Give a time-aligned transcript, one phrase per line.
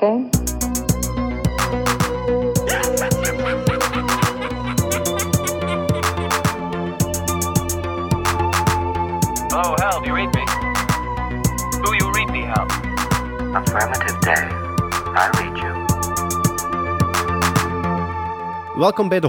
[0.00, 0.30] that a game?
[9.52, 10.44] Oh, Hal, do you read me?
[11.84, 12.66] Do you read me, Hal?
[13.56, 14.48] Affirmative day.
[15.14, 15.86] I read you.
[18.78, 19.26] Welkom bij de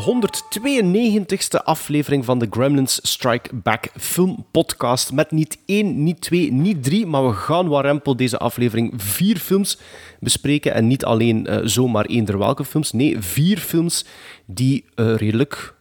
[0.57, 5.11] 192e aflevering van de Gremlins Strike Back Film Podcast.
[5.11, 9.77] Met niet één, niet twee, niet drie, maar we gaan warempel deze aflevering vier films
[10.19, 10.73] bespreken.
[10.73, 12.91] En niet alleen eh, zomaar eender welke films.
[12.91, 14.05] Nee, vier films
[14.45, 15.75] die eh, redelijk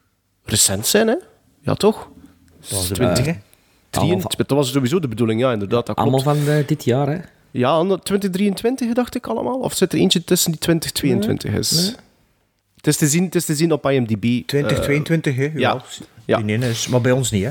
[0.45, 1.17] recent zijn, hè?
[1.61, 2.09] Ja, toch?
[2.61, 3.43] Dat was de 20, bedoeling, hè?
[3.91, 5.87] 23 dat was sowieso de bedoeling, ja, inderdaad.
[5.87, 6.13] Dat klopt.
[6.13, 7.19] Allemaal van eh, dit jaar, hè?
[7.51, 9.59] Ja, 2023 dacht ik allemaal.
[9.59, 11.95] Of zit er eentje tussen die 2022 is?
[12.79, 14.47] Het is, te zien, het is te zien op IMDb.
[14.47, 15.51] 2022, hè?
[15.55, 15.83] ja.
[16.25, 16.39] Ja.
[16.39, 17.51] Nee, nee, maar bij ons niet, hè?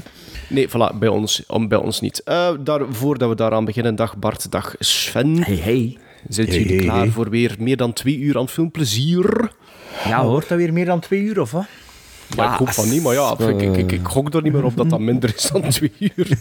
[0.50, 2.24] Nee, voilà, bij ons, om, bij ons niet.
[2.24, 5.44] Eh daar, voordat we daaraan beginnen, dag Bart, dag Sven.
[5.44, 5.98] Hey, hey.
[6.30, 7.10] Zijn Hey, jullie hey, klaar hey.
[7.10, 9.52] voor weer meer dan twee uur aan filmplezier?
[10.06, 11.66] Ja, hoort dat weer meer dan twee uur, of wat?
[12.36, 14.64] Maar ik hoop van niet, maar ja, ik, ik, ik, ik gok er niet meer
[14.64, 16.28] op dat dat minder is dan twee uur.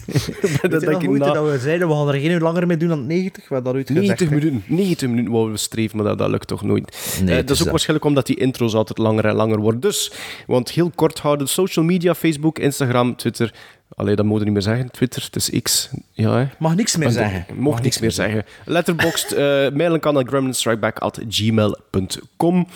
[0.69, 2.89] dat denk ik na dat we zeiden, we gaan er geen uur langer mee doen
[2.89, 3.47] dan 90?
[3.47, 4.49] We hadden dat ooit 90 gezegd, hè?
[4.49, 7.17] minuten, 90 minuten wouden we streven, maar dat, dat lukt toch nooit.
[7.21, 7.67] Nee, Eh, het dat is ook dat.
[7.67, 9.81] waarschijnlijk omdat die intro's altijd langer en langer worden.
[9.81, 10.11] Dus,
[10.47, 13.53] want heel kort houden, social media, Facebook, Instagram, Twitter.
[13.95, 14.91] Allee, dat moet je niet meer zeggen.
[14.91, 15.89] Twitter, het is X.
[16.11, 16.45] Ja, hè.
[16.59, 17.45] Mag niks meer zeggen.
[17.55, 18.45] Mocht niks meer zeggen.
[18.65, 22.67] Letterboxd, eh mailen kan naar gremlinstrikeback.gmail.com.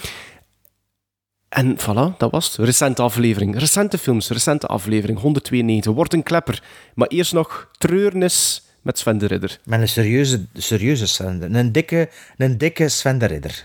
[1.51, 2.65] En voilà, dat was het.
[2.65, 3.59] Recente aflevering.
[3.59, 5.19] Recente films, recente aflevering.
[5.19, 5.93] 192.
[5.93, 6.63] Wordt een klepper.
[6.95, 9.57] Maar eerst nog treurnis met Sven de Ridder.
[9.63, 11.39] Met een serieuze, serieuze Sven.
[11.39, 13.63] de- Een dikke, een dikke Sven de Ridder.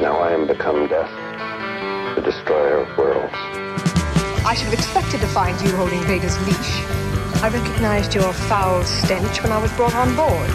[0.00, 1.10] Now I am become death,
[2.14, 3.34] the destroyer of worlds.
[4.52, 6.78] I should have expected to find you holding Vader's leash.
[7.44, 10.50] I recognized your foul stench when I was brought on board.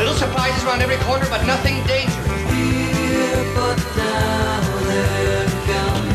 [0.00, 2.30] Little surprises around every corner, but nothing dangerous.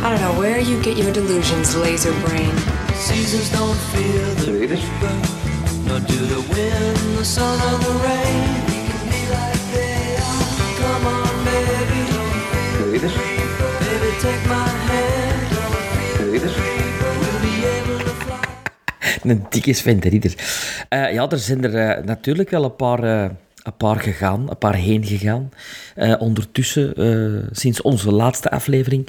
[0.06, 2.56] I don't know where you get your delusions, laser brain.
[2.94, 4.84] Seasons don't feel the it?
[5.88, 8.46] nor do the wind, the sun, or the rain.
[8.70, 10.46] We can be like they are.
[10.82, 13.16] Come on, baby, don't it?
[13.82, 15.42] baby, take my hand.
[16.20, 16.56] You read it?
[17.22, 19.32] We'll be able to fly.
[19.32, 20.34] Een dikke Sven de Ridder.
[20.90, 23.30] Eh, ja, er zijn er eh, natuurlijk wel een paar, eh,
[23.66, 25.50] een paar gegaan, een paar heen gegaan.
[25.96, 29.08] Eh, ondertussen, eh, sinds onze laatste aflevering.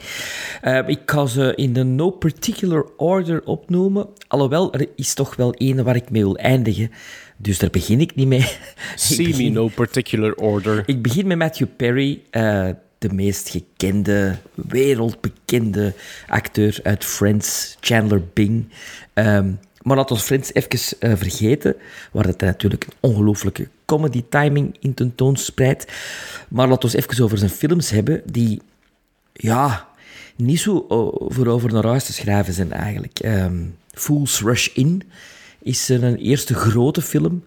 [0.60, 4.06] Eh, ik ga ze in de no particular order opnoemen.
[4.28, 6.90] Alhoewel, er is toch wel één waar ik mee wil eindigen.
[7.36, 8.46] Dus daar begin ik niet mee.
[8.94, 10.82] See me begin- no particular order.
[10.86, 12.22] ik begin met Matthew Perry,
[12.98, 15.92] de meest gekende, wereldbekende
[16.28, 18.68] acteur uit Friends, Chandler Bing.
[19.14, 19.50] Ehm,
[19.86, 21.76] maar laat ons Friends even eh, vergeten,
[22.12, 25.92] waar het natuurlijk een ongelooflijke comedy timing in tentoonspreidt.
[26.48, 28.62] Maar laat ons even over zijn films hebben, die,
[29.32, 29.88] ja,
[30.36, 33.18] niet zo oh, voor over naar huis te schrijven zijn eigenlijk.
[33.18, 35.02] Ehm, Fools Rush In
[35.58, 37.44] is zijn eerste grote film.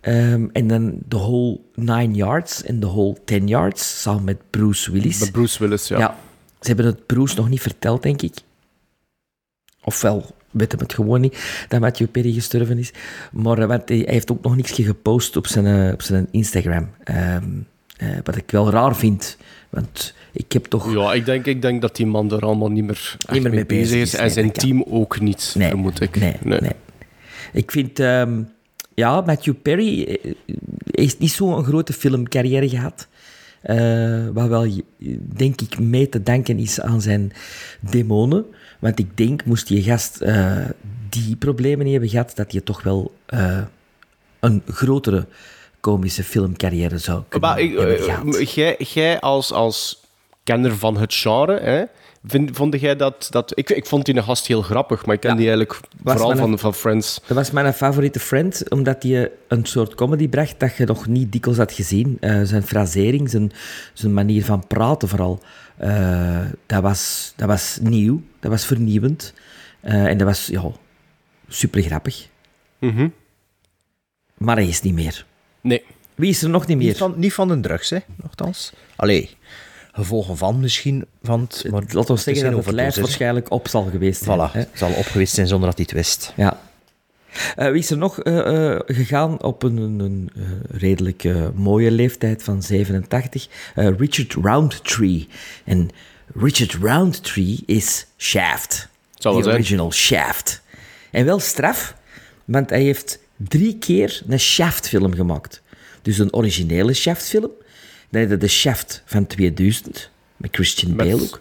[0.00, 4.92] Ehm, en dan The Whole Nine Yards en The Whole Ten Yards, samen met Bruce
[4.92, 5.20] Willis.
[5.20, 5.98] Met Bruce Willis, ja.
[5.98, 6.16] Ja.
[6.60, 8.34] ze hebben het Bruce nog niet verteld, denk ik.
[9.84, 12.92] Ofwel, weten hem het gewoon niet, dat Matthew Perry gestorven is.
[13.32, 16.88] Maar eh, want hij heeft ook nog niks gepost op zijn, eh, op zijn Instagram.
[17.04, 17.44] Ehm,
[17.96, 19.36] eh, wat ik wel raar vind,
[19.70, 20.92] want ik heb toch...
[20.94, 23.66] Ja, ik denk, ik denk dat die man er allemaal niet meer, echt meer mee
[23.66, 24.14] bezig is.
[24.14, 24.64] En zijn kan.
[24.64, 26.20] team ook niet, Nee, vermoed ik.
[26.20, 26.72] Nee, nee.
[27.52, 28.42] Ik vind, ehm,
[28.94, 30.18] ja, Matthew Perry
[30.90, 33.08] heeft niet zo'n grote filmcarrière gehad.
[33.60, 34.66] Eh, wat wel,
[35.36, 37.32] denk ik, mee te danken is aan zijn
[37.80, 38.44] demonen.
[38.80, 40.56] Want ik denk, moest die gast eh,
[41.08, 43.58] die problemen niet hebben gehad, dat hij toch wel eh,
[44.40, 45.26] een grotere
[45.80, 48.92] komische filmcarrière zou kunnen Maar hebben eh, gehad.
[48.92, 50.02] jij, als, als
[50.44, 51.82] kenner van het genre, hè,
[52.26, 53.26] vind, vond jij dat...
[53.30, 55.36] dat ik, ik vond die gast heel grappig, maar ik ken Ja.
[55.36, 57.20] die eigenlijk vooral mijn- van, van Friends.
[57.26, 61.32] Dat was mijn favoriete friend, omdat hij een soort comedy bracht dat je nog niet
[61.32, 62.18] dikwijls had gezien.
[62.42, 63.52] Zijn frasering, zijn,
[63.92, 65.40] zijn manier van praten vooral,
[65.80, 69.34] eh, dat, was, dat was nieuw, dat was vernieuwend.
[69.80, 70.70] Eh, en dat was, ja,
[71.48, 72.28] super grappig.
[72.78, 73.08] Mhm.
[74.36, 75.26] Maar hij is niet meer.
[75.60, 75.84] Nee.
[76.14, 76.86] Wie is er nog niet meer?
[76.86, 78.72] Niet Niet van, niet van de drugs, hè, nogthans.
[78.96, 79.30] Allee,
[79.92, 81.64] gevolgen van misschien, van het...
[81.70, 84.38] Maar Laten we zeggen dat het lijf waarschijnlijk op zal geweest zijn.
[84.38, 84.58] Voilà, hè.
[84.58, 86.32] het zal op geweest zijn zonder dat hij het wist.
[86.36, 86.60] Ja.
[87.56, 90.30] Eh, wie is er nog eh, eh, gegaan op een, een, een,
[90.70, 91.24] redelijk
[91.54, 93.48] mooie leeftijd van 87?
[93.74, 95.28] Eh, Richard Roundtree.
[95.64, 95.88] En
[96.34, 98.88] Richard Roundtree is Shaft.
[99.14, 99.54] Zal zijn.
[99.54, 100.62] original Shaft.
[101.10, 101.94] En wel straf,
[102.44, 105.62] Want hij heeft drie keer een Shaft-film gemaakt.
[106.02, 107.50] Dus een originele Shaft-film.
[108.10, 111.40] Dan de Shaft van 2000, met Christian Bale ook.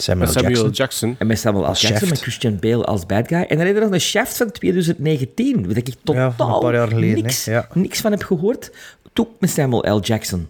[0.00, 0.70] Samuel, Met Samuel Jackson.
[0.72, 1.16] Jackson.
[1.18, 1.66] En met Samuel L.
[1.66, 3.40] Als Jackson, met Christian Bale als bad guy.
[3.48, 6.74] En dan heb je nog een Shaft van 2019, waar ik totaal van een paar
[6.74, 7.52] jaar geleden, niks, hè.
[7.52, 7.68] Ja.
[7.72, 8.70] niks van heb gehoord.
[9.12, 10.00] Toen met Samuel L.
[10.00, 10.48] Jackson.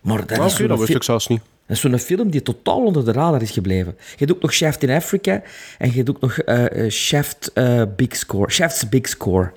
[0.00, 1.40] Maar dat is dat wist ik zelfs niet.
[1.66, 3.96] dat is zo'n film die totaal onder de radar is gebleven.
[4.16, 5.42] Je doet ook nog Shaft in Africa
[5.78, 8.50] en je doet nog eh, eh, Shaft eh, Big Score.
[8.50, 9.52] Shaft's Big Score.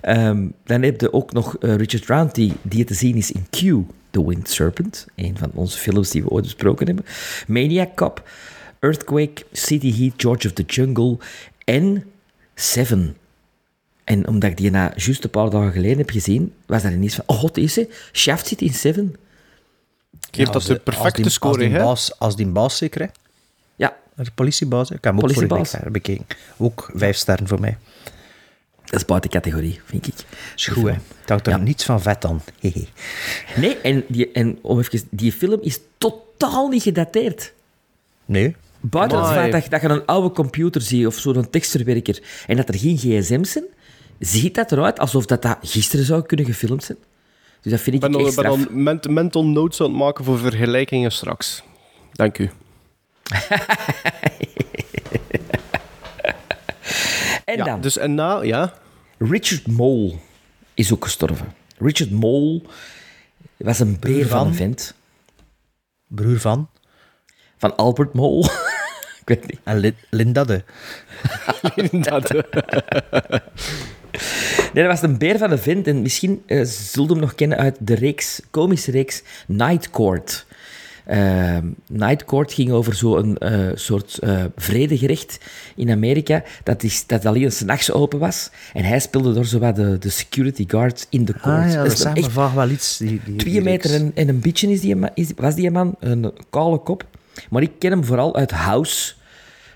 [0.00, 3.84] Ehm, dan heb je ook nog Richard Round, die, die te zien is in Q,
[4.16, 5.06] The Winged Serpent.
[5.14, 7.04] Een van onze films die we ooit besproken hebben.
[7.46, 8.28] Maniac Cop,
[8.80, 11.18] Earthquake, City Heat, George of the Jungle
[11.64, 12.04] en
[12.54, 13.16] Seven.
[14.04, 17.14] En omdat ik die na juist een paar dagen geleden heb gezien, was er ineens
[17.14, 19.16] van, oh god, deze Shaft zit in Seven.
[20.30, 21.82] Geeft dat Als de als perfecte die- score, als die hè?
[21.84, 23.06] baas, als die baas zeker, hè?
[23.76, 24.94] Ja, De politiebaas, hè?
[24.94, 26.26] ik heb hem ook bekeken.
[26.56, 27.76] Ook vijf sterren voor mij.
[28.86, 30.14] Dat is buiten categorie, vind ik.
[30.56, 30.90] Is goed, hè?
[31.20, 31.58] Het hangt er Ja.
[31.58, 32.42] niets van vet aan.
[32.60, 32.86] Hehe.
[33.56, 37.52] Nee, en, die, en om even, die film is totaal niet gedateerd.
[38.24, 42.56] Nee, Buiten het feit dat, dat je een oude computer ziet of zo'n tekstverwerker en
[42.56, 43.64] dat er geen gsm's zijn,
[44.18, 46.98] ziet dat eruit alsof dat, dat gisteren zou kunnen gefilmd zijn.
[47.60, 49.96] Dus dat vind ik Ik ben al, echt ben al ment- mental notes aan het
[49.96, 51.62] maken voor vergelijkingen straks.
[52.12, 52.50] Dank u.
[57.46, 58.72] En Ja, dan, dus en na, ja.
[59.18, 60.14] Richard Mole
[60.74, 61.54] is ook gestorven.
[61.78, 62.62] Richard Mole
[63.56, 64.46] was een beer van van?
[64.46, 64.94] een vent.
[66.06, 66.68] broer van.
[67.58, 68.44] Van Albert Mole.
[69.20, 69.60] ik weet niet.
[69.64, 70.62] En Lin- Linda de.
[71.74, 72.30] Inderdaad.
[74.72, 75.86] Nee, dat was een beer van een vent.
[75.86, 80.46] En misschien eh zult hem nog kennen uit de reeks, komische reeks Night Court.
[81.06, 85.38] Eh, Night Court ging over zo'n eh soort eh vredegerecht
[85.76, 88.50] in Amerika dat, is, dat alleen s'nachts open was.
[88.72, 91.64] En hij speelde door zo wat de, de security guards in de court.
[91.64, 92.96] Ah ja, dat is echt wel iets.
[92.96, 95.96] Die, die, twee die meter en, en een beetje is die, is, was die man,
[96.00, 97.04] een kale kop.
[97.50, 99.14] Maar ik ken hem vooral uit House.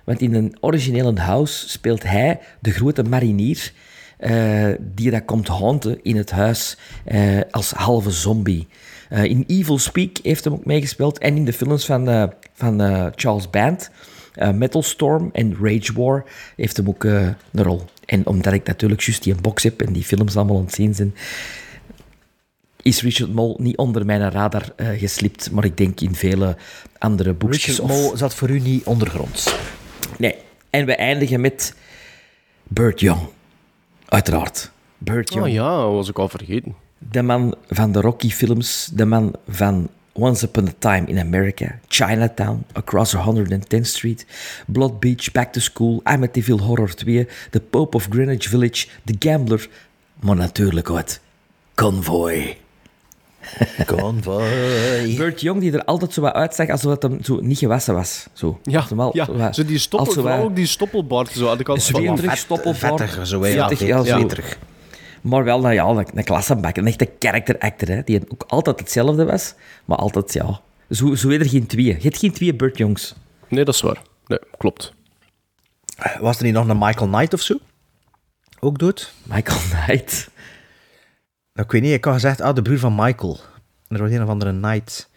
[0.05, 3.73] Want in een originele House speelt hij de grote marinier
[4.17, 6.77] eh, die dat komt haunten in het huis
[7.51, 8.69] als halve zombie.
[9.11, 12.81] Eh, in Evil Speak heeft hem ook meegespeeld en in de films van, eh, van
[12.81, 13.91] eh, Charles Band,
[14.35, 16.25] eh, Metal Storm en Rage War
[16.57, 17.23] heeft hem ook eh,
[17.53, 17.83] een rol.
[18.07, 20.95] En omdat ik natuurlijk juist die box heb en die films allemaal aan het zien
[20.95, 21.15] zijn,
[22.83, 26.57] is Richard Mole niet onder mijn radar eh, geslipt, maar ik denk in vele
[26.99, 27.67] andere boekjes.
[27.79, 29.55] Richard of- zat voor u niet ondergronds.
[30.19, 30.35] Nee.
[30.71, 31.75] En we eindigen met
[32.63, 33.21] Burt Young.
[34.09, 34.71] Uiteraard.
[34.99, 35.47] Burt Young.
[35.47, 36.75] Oh ja, dat was ik al vergeten.
[37.09, 38.91] De man van de Rocky-films.
[38.93, 41.79] De man van Once Upon a Time in America.
[41.89, 42.65] Chinatown.
[42.73, 44.27] Across 110th Street.
[44.67, 45.33] Blood Beach.
[45.33, 46.01] Back to School.
[46.03, 47.29] Amityville Horror 2.
[47.51, 48.87] The Pope of Greenwich Village.
[49.05, 49.69] The Gambler.
[50.21, 51.21] Maar natuurlijk uit
[51.75, 52.57] Convoy.
[53.87, 55.15] Convoy.
[55.17, 58.27] Burt Young die er altijd zo wat uitzag alsof het hem zo niet gewassen was.
[58.33, 58.61] Zo.
[58.63, 59.25] Ja, ja.
[59.25, 61.31] zo wat- Zo die stoppel, zo wat- ook die stoppelbaard.
[61.31, 62.79] Zo had ik al Zweterig, van- stoppelbaard.
[63.01, 63.41] Vettig, zo.
[63.41, 64.19] Vettig, Ja, ja, zo.
[64.19, 64.59] veterig.
[65.21, 68.81] Maar wel nou ja, een, een klassenbak, een echte character actor, hè, die ook altijd
[68.81, 70.61] hetzelfde was, maar altijd, ja...
[70.91, 71.85] Zo, zo er geen twee.
[71.85, 73.15] Je hebt geen twee Burt Jongs.
[73.49, 74.03] Nee, dat is waar.
[74.27, 74.93] Nee, klopt.
[76.21, 77.59] Was er niet nog een Michael Knight of zo?
[78.61, 79.13] Ook dood?
[79.23, 80.31] Michael Knight.
[81.53, 83.41] Nou, ik weet niet, ik had gezegd, ah, de broer van Michael.
[83.89, 85.11] En er was een of andere Knight.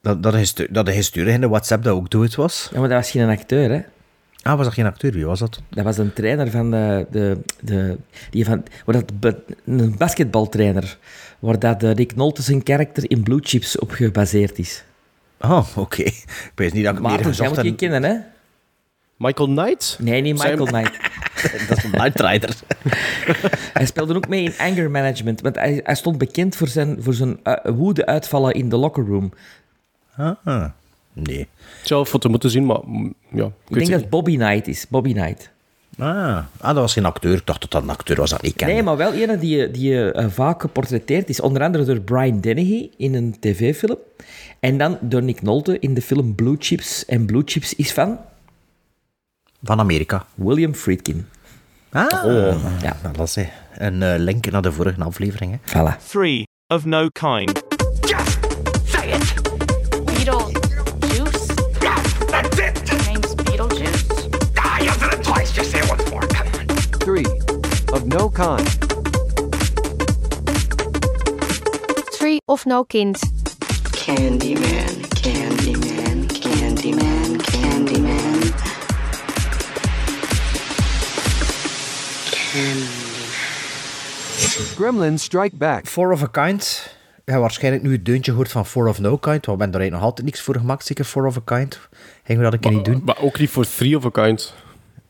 [0.00, 2.68] Dat, dat, dat hij stuurde in de WhatsApp dat ook dood was.
[2.72, 3.80] Ja, maar dat was geen acteur, hè.
[4.46, 5.12] Ah, was dat geen acteur?
[5.12, 5.60] Wie was dat?
[5.68, 7.06] Dat was een trainer van de...
[7.10, 7.96] de, de
[8.30, 9.34] die van, waar dat,
[9.64, 10.98] een basketbaltrainer,
[11.38, 14.84] waar dat de Rick Nolte zijn karakter in Blue Chips op gebaseerd is.
[15.40, 16.02] Oh, oké.
[16.52, 17.76] Ik weet niet dat ik meer gezocht moet je heb.
[17.76, 18.16] kennen, hè?
[19.16, 19.98] Michael Knight?
[20.00, 21.10] Nee, niet Michael Zijn- Knight.
[21.68, 22.56] Dat is een Night Rider.
[23.72, 27.14] Hij speelde ook mee in anger management, want hij, hij stond bekend voor zijn, voor
[27.14, 29.32] zijn uh, woede-uitvallen in de locker room.
[30.16, 30.64] Ah,
[31.24, 31.40] nee.
[31.40, 31.48] Ik
[31.82, 34.08] zou een foto moeten zien, maar mm, ja, ik, denk dat.
[34.08, 34.86] Bobby Knight is.
[34.88, 35.50] Bobby Knight.
[35.98, 37.36] Ah, ah, dat was geen acteur.
[37.36, 38.72] Ik dacht dat dat een acteur was dat ik kende.
[38.72, 41.40] Nee, maar wel een die, die eh, vaak geportretteerd is.
[41.40, 43.98] Onder andere door Brian Dennehy in een tv-film.
[44.60, 47.04] En dan door Nick Nolte in de film Blue Chips.
[47.04, 48.18] En Blue Chips is van
[49.62, 50.26] Van Amerika.
[50.34, 51.26] William Friedkin.
[51.90, 52.06] Ah,
[52.82, 53.46] Ja, dat hè.
[53.72, 55.58] een eh, link naar de vorige aflevering.
[55.60, 55.70] Hè.
[55.70, 56.06] voilà.
[56.08, 57.65] Three of no kind.
[68.06, 68.78] No kind.
[72.12, 73.18] Three of no kind.
[73.92, 78.52] Candyman, Candyman, Candyman, Candyman.
[84.76, 85.86] Gremlins Strike Back.
[85.86, 86.94] Four of a Kind.
[87.24, 89.46] Hebt waarschijnlijk nu het deuntje gehoord van Four of No Kind.
[89.46, 91.78] Want we hebben er eigenlijk nog altijd niks voor gemaakt, zeker Four of a Kind.
[92.24, 93.02] Gingen we dat een keer niet doen?
[93.04, 94.54] Maar ook niet voor Three of a Kind.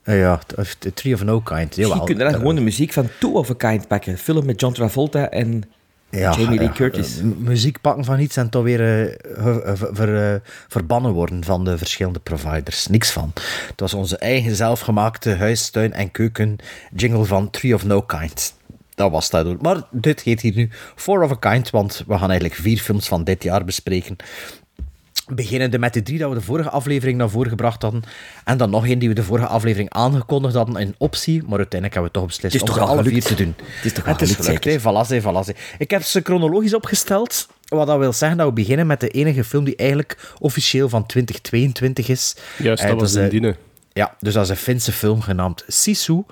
[0.07, 1.75] Eh, ja, t- of t- Three of No Kind.
[1.75, 1.95] Jawel.
[1.97, 4.17] Je kunt dan gewoon de muziek van Two of a Kind pakken.
[4.17, 5.63] Film met John Travolta en
[6.09, 7.17] Ja, Jamie Lee Curtis.
[7.17, 10.39] eh, mu- muziek pakken van iets en toch weer eh, ge- eh, ver- ver- eh,
[10.67, 12.87] verbannen worden van de verschillende providers.
[12.87, 13.31] Niks van.
[13.67, 16.55] Het was onze eigen zelfgemaakte huis, tuin en keuken
[16.95, 18.53] jingle van Three of No Kind.
[18.95, 19.61] Dat was dat.
[19.61, 23.07] Maar dit heet hier nu Four of a Kind, want we gaan eigenlijk vier films
[23.07, 24.15] van dit jaar bespreken.
[25.33, 28.03] Beginnende met de drie dat we de vorige aflevering naar voren gebracht hadden.
[28.43, 31.41] En dan nog één die we de vorige aflevering aangekondigd hadden in optie.
[31.41, 33.55] Maar uiteindelijk hebben we toch beslist Het is om toch alle vier te doen.
[33.57, 34.63] Het is toch is gelukt, gelukt,
[35.47, 35.53] hè.
[35.77, 37.47] Ik heb ze chronologisch opgesteld.
[37.67, 41.05] Wat dat wil zeggen dat we beginnen met de enige film die eigenlijk officieel van
[41.05, 42.35] 2022 is.
[42.57, 43.55] Juist, Eh, dat was is, eh, Dine.
[43.93, 46.23] ja, dus dat is een Finse film genaamd Sisu.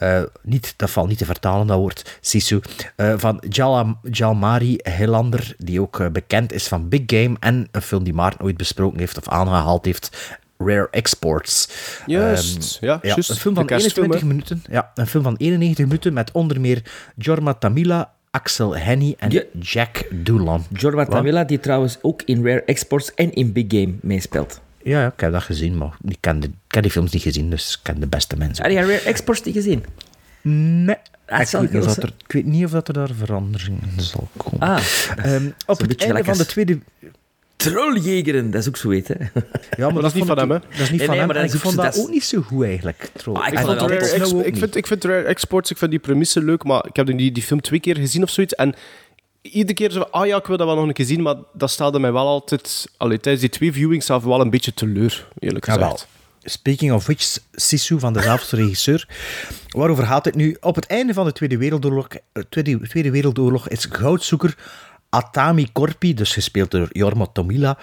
[0.00, 2.60] Eh, niet, dat valt niet te vertalen, dat woord Sisu.
[2.96, 7.36] Eh, van Jala, Jalmari Hilander, die ook eh, bekend is van Big Game.
[7.40, 10.38] En een film die Maarten ooit besproken heeft of aangehaald heeft.
[10.58, 11.68] Rare Exports.
[12.06, 13.30] Juist, ja, juist.
[13.30, 14.26] Een film van De kerstfilm, 21 hè.
[14.26, 14.62] minuten.
[14.70, 16.82] Ja, een film van 91 minuten met onder meer
[17.16, 19.42] Jorma Tamila, Axel Henny en Ja.
[19.60, 20.64] Jack Doolan.
[20.72, 21.04] Jorma?
[21.04, 24.60] Tamila, die trouwens ook in Rare Exports en in Big Game meespeelt.
[24.82, 27.22] Ja, ja, ik heb dat gezien, maar ik ken, de, ik heb die films niet
[27.22, 28.64] gezien, dus ik ken de beste mensen.
[28.64, 29.84] Heb je Rare Exports niet gezien?
[30.42, 30.96] Nee.
[31.26, 32.94] Dat Ik zal weet, niet of wel dat er, ik weet niet of dat er
[32.94, 34.60] daar verandering in zal komen.
[34.60, 34.82] Ah,
[35.16, 36.78] Ehm, op het einde van de tweede...
[37.56, 39.14] Trolljegeren, dat is ook zo heet, hè.
[39.76, 40.58] Ja, maar dat is niet van hem, hè?
[40.58, 41.44] Dat is niet van nee, hem.
[41.44, 43.10] ik vond dat ook niet zo goed, eigenlijk.
[43.32, 43.46] Ah,
[44.74, 47.60] ik vind Rare Exports, ik vind die premisse leuk, maar ik heb die, die film
[47.60, 48.54] twee keer gezien of zoiets.
[48.54, 48.74] En
[49.42, 51.70] iedere keer zo, ah ja, ik wil dat wel nog een keer zien, maar dat
[51.70, 55.66] stelde mij wel altijd, allee, tijdens die twee viewings zelf wel een beetje teleur, eerlijk
[55.66, 55.90] Jawel.
[55.90, 56.08] gezegd.
[56.42, 59.08] Speaking of which, Sisu van dezelfde regisseur.
[59.68, 60.56] Waarover gaat het nu?
[60.60, 64.56] Op het einde van de Tweede Wereldoorlog, eh, Tweede, Tweede Wereldoorlog is goudzoeker
[65.08, 67.78] Atami Korpi, dus gespeeld door Jorma Tomila,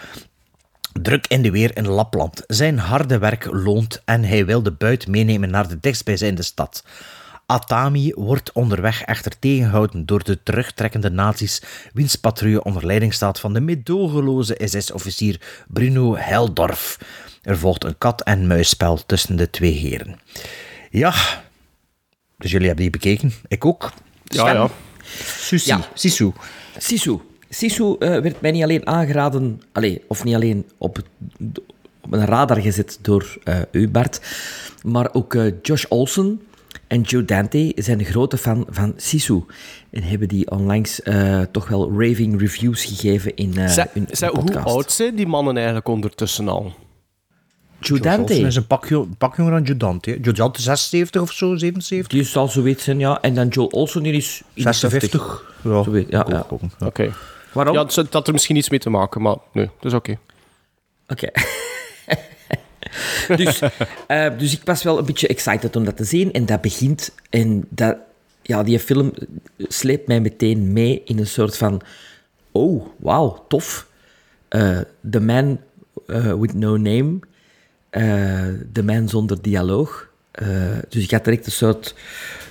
[1.01, 2.43] druk in de weer in Lapland.
[2.47, 6.83] Zijn harde werk loont en hij wil de buit meenemen naar de dichtstbijzijnde stad.
[7.49, 11.61] Atami wordt onderweg echter tegengehouden door de terugtrekkende nazi's,
[11.93, 16.99] wiens patrouille onder leiding staat van de meedogenloze SS-officier Bruno Heldorf.
[17.41, 20.19] Er volgt een kat-en-muisspel tussen de twee heren.
[20.89, 21.13] Ja,
[22.37, 23.33] dus jullie hebben die bekeken.
[23.47, 23.91] Ik ook.
[24.23, 24.53] Ja, Sven?
[24.53, 24.69] ja.
[25.37, 25.69] Susi.
[25.69, 25.87] Ja.
[25.93, 26.31] Sisu.
[26.77, 27.19] Sisu.
[27.49, 31.01] Sisu eh, werd mij niet alleen aangeraden, allee, of niet alleen op,
[32.01, 34.21] op een radar gezet door eh, u, Bart,
[34.83, 36.41] maar ook eh, Josh Olsen
[36.87, 39.43] en Joe Dante zijn een grote fan van Sisu.
[39.89, 44.29] En hebben die onlangs eh, toch wel raving reviews gegeven in eh Zij- hun zij-
[44.33, 44.65] hoe podcast.
[44.65, 46.73] oud zijn die mannen eigenlijk ondertussen al?
[47.79, 48.39] Joe Dante.
[48.39, 50.09] is een pak, jo- pak jonger dan Judante.
[50.09, 50.17] hè.
[50.21, 52.07] Judante 76 of zo, 77?
[52.07, 53.21] Die zal zoiets zijn, ja.
[53.21, 55.53] En dan Joel Olsen, die is 56.
[55.63, 56.45] Ja, Zo weet- ja, ja.
[56.79, 57.13] Oké.
[57.53, 57.73] Waarom?
[57.73, 60.17] Ja, het had er misschien iets mee te maken, maar nee, dat is oké.
[61.07, 61.27] Oké.
[63.35, 63.61] dus,
[64.07, 66.33] eh, dus ik was wel een beetje excited om dat te zien.
[66.33, 67.11] En dat begint...
[67.29, 67.97] En dat,
[68.41, 69.13] ja, die film
[69.57, 71.81] sleept mij meteen mee in een soort van...
[72.51, 73.87] Oh, wauw, tof.
[74.47, 74.79] Eh,
[75.09, 75.59] the Man
[76.07, 77.19] eh, With No Name.
[78.73, 80.09] the Man Zonder Dialoog.
[80.89, 81.95] Dus ik had direct een soort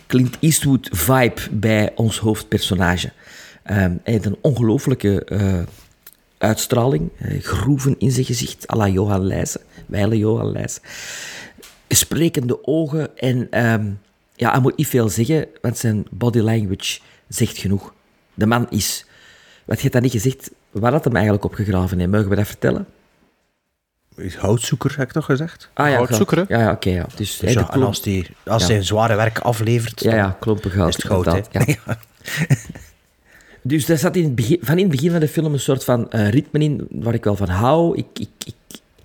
[0.07, 3.13] Clint Eastwood vibe bij ons hoofdpersonage.
[4.03, 5.63] Heeft een ongelooflijke eh,
[6.39, 10.83] uitstraling, eh, groeven in zijn gezicht, à la Johan Leijsen, wijle Johan Leijsen.
[11.89, 13.87] Sprekende ogen en ehm,
[14.35, 17.95] ja, hij moet niet veel zeggen, want zijn body language zegt genoeg.
[18.35, 19.07] De man is,
[19.65, 22.47] wat je hebt dat niet gezegd, waar had hem eigenlijk opgegraven heeft, mogen we dat
[22.47, 22.87] vertellen?
[24.37, 25.69] Houtzoeker, heb ik toch gezegd?
[25.75, 26.45] Ah ja, Houtzoeker.
[26.49, 27.07] Ja, ja oké, ja.
[27.17, 28.69] Dus, Dus ja, en als hij als Ja.
[28.69, 30.89] zijn zware werk aflevert, Ja, dan ja, klompen goud.
[30.89, 31.49] is het goud.
[31.51, 31.65] ja.
[33.67, 35.85] Dus daar zat in het begin, van in het begin van de film een soort
[35.85, 37.97] van eh, ritme in waar ik wel van hou.
[37.97, 38.29] Ik, ik,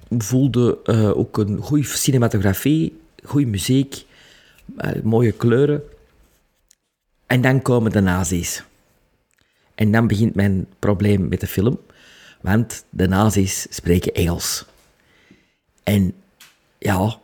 [0.09, 4.05] ik voelde eh, ook een goede cinematografie, goede muziek,
[4.77, 5.83] eh, mooie kleuren.
[7.25, 8.63] En dan komen de nazi's.
[9.75, 11.79] En dan begint mijn probleem met de film,
[12.41, 14.65] want de nazi's spreken Engels.
[15.83, 16.13] En
[16.77, 17.19] ja,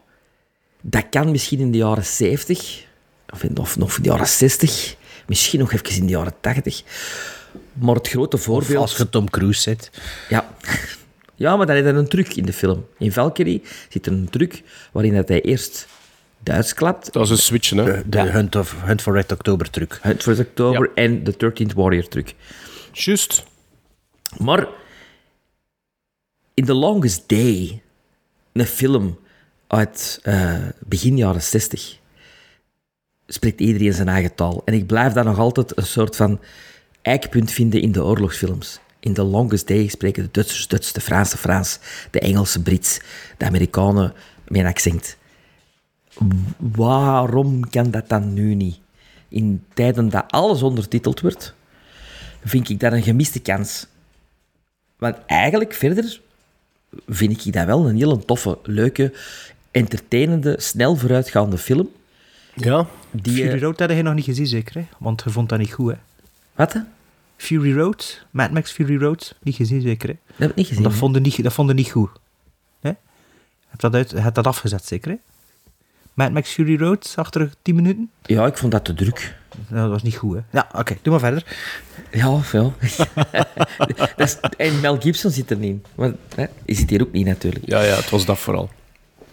[0.82, 2.86] dat kan misschien in de jaren 70,
[3.30, 4.96] of, in, of nog in de jaren 60,
[5.28, 6.84] misschien nog even in de jaren 80.
[7.74, 8.78] Maar het grote Of voorbeeld...
[8.78, 9.92] als je Tom Cruise zit.
[10.30, 10.56] Ja.
[11.36, 12.86] ja, maar dan is er een truc in de film.
[12.98, 15.88] In Valkyrie zit er een truc waarin dat hij eerst
[16.44, 17.14] Duits klapt.
[17.14, 17.84] Dat is een switchen, hè?
[17.84, 20.00] De, de Hunt, of, Hunt for Red October truc.
[20.02, 22.34] Hunt for October en de 13th Warrior truc.
[22.92, 23.44] Juist.
[24.38, 24.68] Maar
[26.54, 27.82] in The Longest Day,
[28.54, 29.20] een film
[29.68, 31.98] uit eh, begin jaren 60,
[33.28, 34.62] spreekt iedereen zijn eigen taal.
[34.66, 36.40] En ik blijf daar nog altijd een soort van
[37.02, 38.80] eikpunt vinden in de oorlogsfilms.
[39.00, 41.80] In The Longest Day spreken de Duitsers Duits, de Fransen Frans,
[42.12, 43.00] de Engelsen Brits,
[43.38, 44.14] de Amerikanen
[44.48, 45.18] met een accent.
[46.58, 48.80] Waarom kan dat dan nu niet?
[49.30, 51.54] In tijden dat alles ondertiteld wordt,
[52.44, 53.88] vind ik dat een gemiste kans.
[54.98, 56.22] Want eigenlijk verder
[57.08, 59.14] vind ik dat wel een heel toffe, leuke,
[59.72, 61.90] entertainende, snel vooruitgaande film.
[62.58, 62.88] Ja.
[63.12, 64.76] Die, Fury eh, Road had je nog niet gezien, zeker?
[64.76, 64.86] Hè?
[64.98, 65.98] Want je vond dat niet goed, hè?
[66.56, 66.74] Wat?
[66.74, 66.80] hè?
[67.38, 70.10] Fury Road, Mad Max Fury Road, niet gezien, zeker?
[70.10, 70.16] Hè?
[70.26, 70.84] Dat heb ik niet gezien.
[70.84, 70.98] Dat hè?
[70.98, 72.10] vond je niet, dat vond je niet goed.
[72.80, 72.92] Hè?
[73.68, 75.12] Heb dat, uit, heb dat afgezet, zeker?
[75.12, 75.18] Hè?
[76.14, 78.10] Mad Max Fury Road, achter 10 minuten?
[78.22, 79.36] Ja, ik vond dat te druk.
[79.68, 80.42] Nou, dat was niet goed, hè?
[80.52, 81.58] Ja, oké, doe maar verder.
[82.12, 82.72] Ja, ja.
[84.16, 85.84] dat is, en Mel Gibson zit er niet in.
[85.96, 87.68] Maar hè, die zit hier ook niet, natuurlijk.
[87.68, 88.70] Ja, ja, het was dat vooral.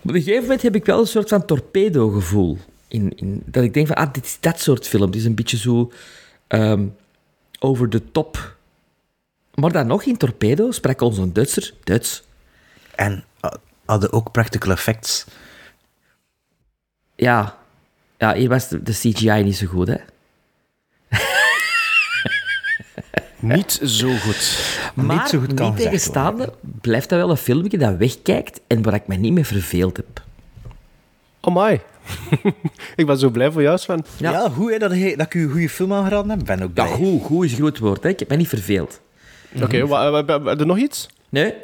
[0.03, 2.59] Op een gegeven moment heb ik wel een soort van torpedo-gevoel.
[2.95, 5.07] In, in, dat ik denk van, ah, dit is dat soort film.
[5.07, 5.93] Het is een beetje zo
[6.47, 6.87] ehm,
[7.59, 8.57] over de top.
[9.55, 12.23] Maar dan nog in Torpedo sprak onze Duitser Duits.
[12.95, 13.51] En uh,
[13.85, 15.25] hadden ook practical effects.
[17.15, 17.59] Ja,
[18.19, 19.99] ja hier was de, de CGI niet zo goed, hè.
[23.55, 24.69] Niet zo goed.
[24.95, 28.61] Maar niet zo goed kan niet gezegd tegenstaande blijft dat wel een filmpje dat wegkijkt
[28.67, 30.23] en waar ik me niet mee verveeld heb.
[31.41, 31.81] Amai.
[32.97, 34.05] ik ben zo blij voor jou, Sven.
[34.19, 36.45] Ja, goed hè, dat, je, dat ik een goede film aangeraden heb.
[36.45, 36.97] ben ook Ja, blij.
[36.97, 38.09] goed, goed is een groot woord, hè.
[38.09, 39.01] Ik heb me niet verveeld.
[39.63, 41.09] Oké, wa- wa- er nog iets?
[41.29, 41.55] Nee?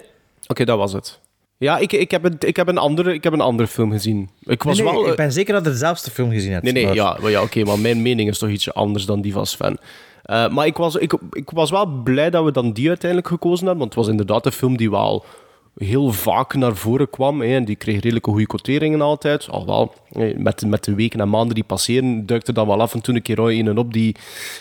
[0.46, 1.18] Oké, dat was het.
[1.56, 4.30] Ja, ik, ik, heb, een, ik, heb een andere, ik heb een andere film gezien.
[4.40, 5.04] Ik was Nee, nee, wel...
[5.04, 6.64] eh, ik ben zeker dat je dezelfde film gezien hebt.
[6.64, 9.20] Nee, nee, maar- ja, maar ja oké, maar mijn mening is toch ietsje anders dan
[9.20, 9.78] die van Sven.
[10.22, 13.66] Eh, maar ik was, ik, ik was wel blij dat we dan die uiteindelijk gekozen
[13.66, 15.24] hebben, want het was inderdaad een film die wel
[15.84, 17.42] heel vaak naar voren kwam.
[17.42, 19.48] En die kreeg redelijke goede quoteringen altijd.
[19.48, 22.94] Alhoewel, eh, met, met de weken en maanden die passeren, duikt er dan wel af
[22.94, 24.16] en toe een keer een op die,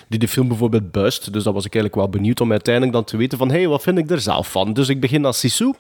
[0.08, 1.34] die de film bijvoorbeeld buist.
[1.34, 3.67] Dus dat was ik eigenlijk wel benieuwd om uiteindelijk dan te weten van, hé, hey,
[3.67, 4.73] wat vind ik er zelf van?
[4.73, 5.73] Dus ik begin aan Sisu.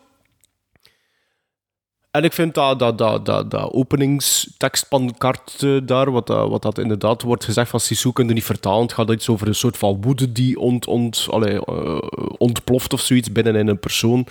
[2.11, 6.77] En ik vind dat, dat, dat, dat, dat openingstekstpankart eh, daar, wat, dat- wat dat
[6.77, 8.81] inderdaad wordt gezegd van Sisu, kun je niet vertalen.
[8.81, 11.97] Het gaat iets over een soort van woede die ont, ont, allee, eh,
[12.37, 14.25] ontploft of zoiets binnen in een persoon.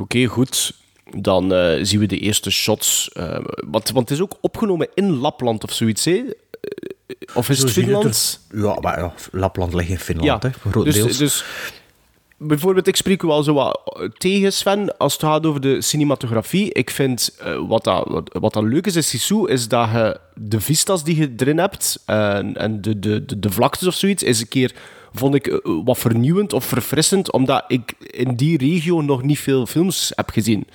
[0.00, 0.74] Oké, goed.
[1.16, 3.10] Dan eh, zien we de eerste shots.
[3.12, 6.12] eh, want, want het is ook opgenomen in Lapland of zoiets, hè?
[6.12, 8.40] Eh, Of is Zo het Finland?
[8.52, 11.44] Ja, maar ja, Lapland ligt in Finland, hè, voor groot dus, dus
[12.38, 13.80] bijvoorbeeld, ik spreek u wel zo wat
[14.18, 16.72] tegen Sven als het gaat over de cinematografie.
[16.72, 20.60] Ik vind wat, dat, wat, wat dat leuk is in Sisu, is dat je de
[20.60, 24.40] vistas die je erin hebt en, en de, de, de, de vlaktes of zoiets, is
[24.40, 24.74] een keer,
[25.14, 29.66] vond ik, eh, wat vernieuwend of verfrissend, omdat ik in die regio nog niet veel
[29.66, 30.66] films heb gezien.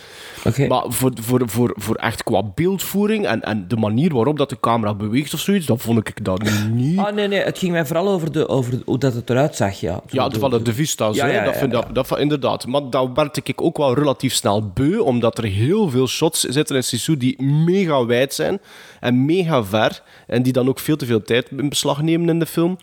[0.68, 4.60] Maar voor, voor, voor, voor echt qua beeldvoering en, en de manier waarop dat de
[4.60, 6.98] camera beweegt of zoiets, dan vond ik dat niet...
[7.00, 7.40] Ah, nee, nee.
[7.40, 9.94] Het ging mij vooral over, de, over hoe dat het eruit zag, ja.
[9.94, 11.72] Zo Ja, de- van de, de Vista's, Ja, ja, dat, vind.
[11.72, 12.68] Dat, dat, inderdaad.
[12.68, 16.76] Maar dat werd ik ook wel relatief snel beu, omdat er heel veel shots zitten
[16.76, 18.60] in Sisu die mega wijd zijn
[19.00, 22.40] en mega ver, en die dan ook veel te veel tijd in beslag nemen in
[22.40, 22.78] de film.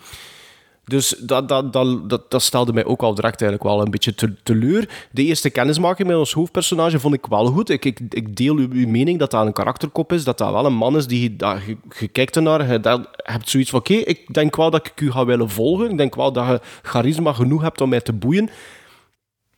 [0.87, 4.15] Dus dat, dat, dat, dat, dat stelde mij ook al direct eigenlijk wel een beetje
[4.15, 5.07] te- teleur.
[5.13, 7.71] De eerste kennismaking met ons hoofdpersonage vond ik wel goed.
[7.71, 10.75] Ik, ik, ik deel uw, mening dat dat een karakterkop is, dat dat wel een
[10.75, 12.37] man is die dat, je, je kijkt
[12.83, 15.91] dat- je hebt zoiets van oké, ik denk wel dat ik u ga willen volgen.
[15.91, 18.49] Ik denk wel dat je charisma genoeg hebt om mij te boeien.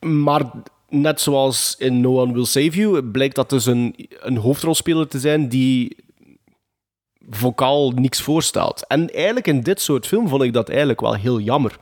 [0.01, 0.43] Maar
[0.89, 5.19] net zoals in No One Will Save You, blijkt dat dus een, een hoofdrolspeler te
[5.19, 5.97] zijn die
[7.31, 8.87] vocaal niks voorstelt.
[8.87, 11.79] En eigenlijk in dit soort film vond ik dat eigenlijk wel heel jammer.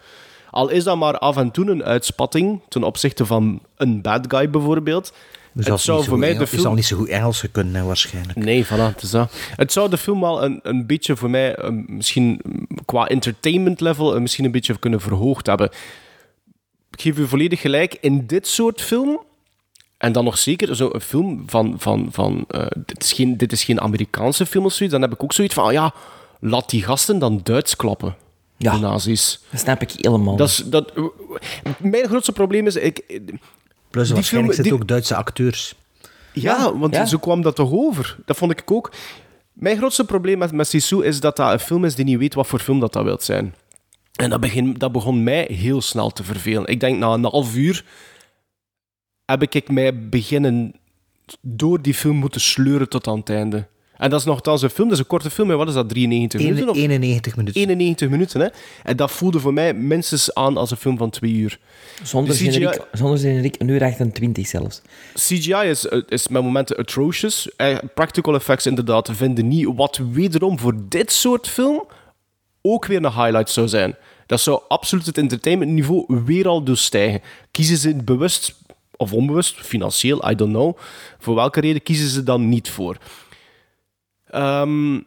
[0.50, 4.50] Al is dat maar af en toe een uitspatting ten opzichte van een bad guy
[4.50, 5.12] bijvoorbeeld.
[5.52, 6.62] Dus het zou voor mij de film...
[6.62, 8.38] zal niet zo goed Engels kunnen, waarschijnlijk.
[8.38, 9.32] Nee, voilà, het is dat.
[9.56, 12.40] Het zou de film wel een, een beetje voor mij, eh, misschien
[12.84, 15.70] qua entertainment level, eh, misschien een beetje kunnen verhoogd hebben.
[16.90, 19.20] Ik geef u volledig gelijk, in dit soort film,
[19.98, 23.64] en dan nog zeker zo'n film van, van, van eh, dit, is geen, dit is
[23.64, 25.94] geen Amerikaanse film of zoiets, dan heb ik ook zoiets van, ah ja,
[26.40, 28.16] laat die gasten dan Duits klappen.
[28.56, 28.72] Ja.
[28.72, 29.40] De nazi's.
[29.50, 30.36] Dat snap ik helemaal.
[30.36, 30.92] Dat is, dat,
[31.78, 33.20] mijn grootste probleem is, ik,
[33.90, 35.74] Plus, Die waarschijnlijk zitten ook Duitse acteurs.
[36.32, 37.06] Ja, want ja.
[37.06, 38.16] zo kwam dat toch over.
[38.26, 38.92] Dat vond ik ook.
[39.52, 42.34] Mijn grootste probleem met, met Sisu is dat dat een film is die niet weet
[42.34, 43.54] wat voor film dat, dat wil zijn.
[44.12, 46.66] En dat, begin, dat begon mij heel snel te vervelen.
[46.66, 47.84] Ik denk na een half uur
[49.26, 50.74] heb ik mij beginnen
[51.40, 53.66] door die film moeten sleuren tot aan het einde.
[53.96, 55.48] En dat is nogthans een film, dat is een korte film.
[55.50, 55.56] hè.
[55.56, 56.70] Wat is dat, 93 Ene- minuten?
[56.70, 57.60] Of 91 minuten.
[57.60, 58.46] 91 minuten, hè.
[58.82, 61.58] En dat voelde voor mij minstens aan als een film van twee uur.
[62.02, 64.82] Zonder De CGI generiek, zonder generiek een uur 28 zelfs.
[65.14, 67.50] CGI is, is met momenten atrocious.
[67.56, 69.68] Eh, practical effects inderdaad vinden niet.
[69.74, 71.86] Wat wederom voor dit soort film
[72.62, 73.96] ook weer een highlight zou zijn.
[74.26, 77.20] Dat zou absoluut het entertainmentniveau weer al doen stijgen.
[77.50, 78.54] Kiezen ze bewust
[78.96, 80.76] of onbewust, financieel, I don't know.
[81.18, 82.96] Voor welke reden kiezen ze dan niet voor?
[84.26, 85.00] Ehm,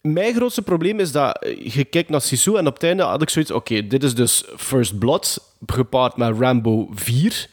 [0.00, 3.30] mijn grootste probleem is dat je kijkt naar Sisu en op het einde had ik
[3.30, 3.50] zoiets...
[3.50, 7.50] Oké, dit is dus First Blood, gepaard met Rambo 4,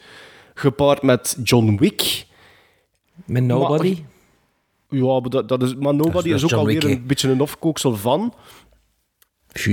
[0.54, 2.28] gepaard met John Wick...
[3.26, 4.04] Met Nobody.
[4.90, 7.08] Ja, maar, dat, dat is, maar Nobody Dat is, is ook John alweer Wick, een
[7.08, 8.34] beetje een afkooksel van.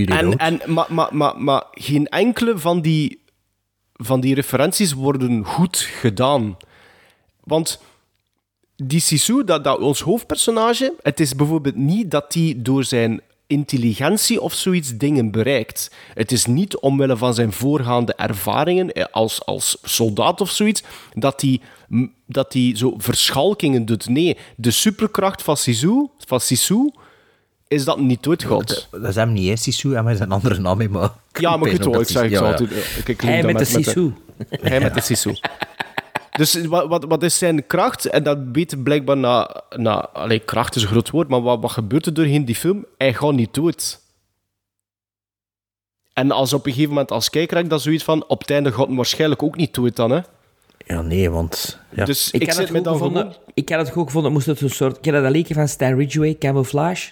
[0.07, 3.23] En, en, maar, maar, maar, maar geen enkele van die,
[3.97, 6.57] van die referenties worden goed gedaan.
[7.45, 7.81] Want
[8.77, 14.41] die Sisu, dat, dat ons hoofdpersonage, het is bijvoorbeeld niet dat hij door zijn intelligentie
[14.41, 15.91] of zoiets dingen bereikt.
[16.15, 20.83] Het is niet omwille van zijn voorgaande ervaringen eh, als, als soldaat of zoiets,
[21.15, 21.61] dat hij,
[22.27, 24.09] dat hij zo verschalkingen doet.
[24.09, 26.91] Nee, de superkracht van Sisu, van Sisu
[27.69, 28.89] is dat niet doodgaat.
[28.91, 31.11] Dat is hem niet, hè, Sisu, en met een andere naam, maar...
[31.33, 32.41] Ja, maar ik weet weet wel, ik zeg ik ja.
[32.41, 32.73] altijd...
[32.73, 34.15] eh, Ik, ik Hij dat met de Sisu.
[34.49, 35.37] Hij met de Sisu.
[36.37, 38.05] Dus wat, wat, wat is zijn kracht?
[38.07, 39.63] En dat weet blijkbaar na...
[39.77, 42.85] na allee, kracht is een groot woord, maar wat, wat gebeurt er doorheen die film?
[42.99, 44.01] Hij gaat niet dood.
[46.13, 48.25] En als op een gegeven moment als kijker heb ik dan zoiets van...
[48.29, 50.21] Op het einde gaat hij waarschijnlijk ook niet dood dan, hè?
[50.87, 51.79] Ja, nee, want...
[51.91, 52.05] Ja.
[52.05, 53.35] Dus Ik, ik, zit het goed gevonden.
[53.55, 54.33] Ik had het goed gevonden.
[54.33, 55.01] Moest het een soort...
[55.01, 57.11] Ken je dat liedje van Stan Ridgway, Camouflage?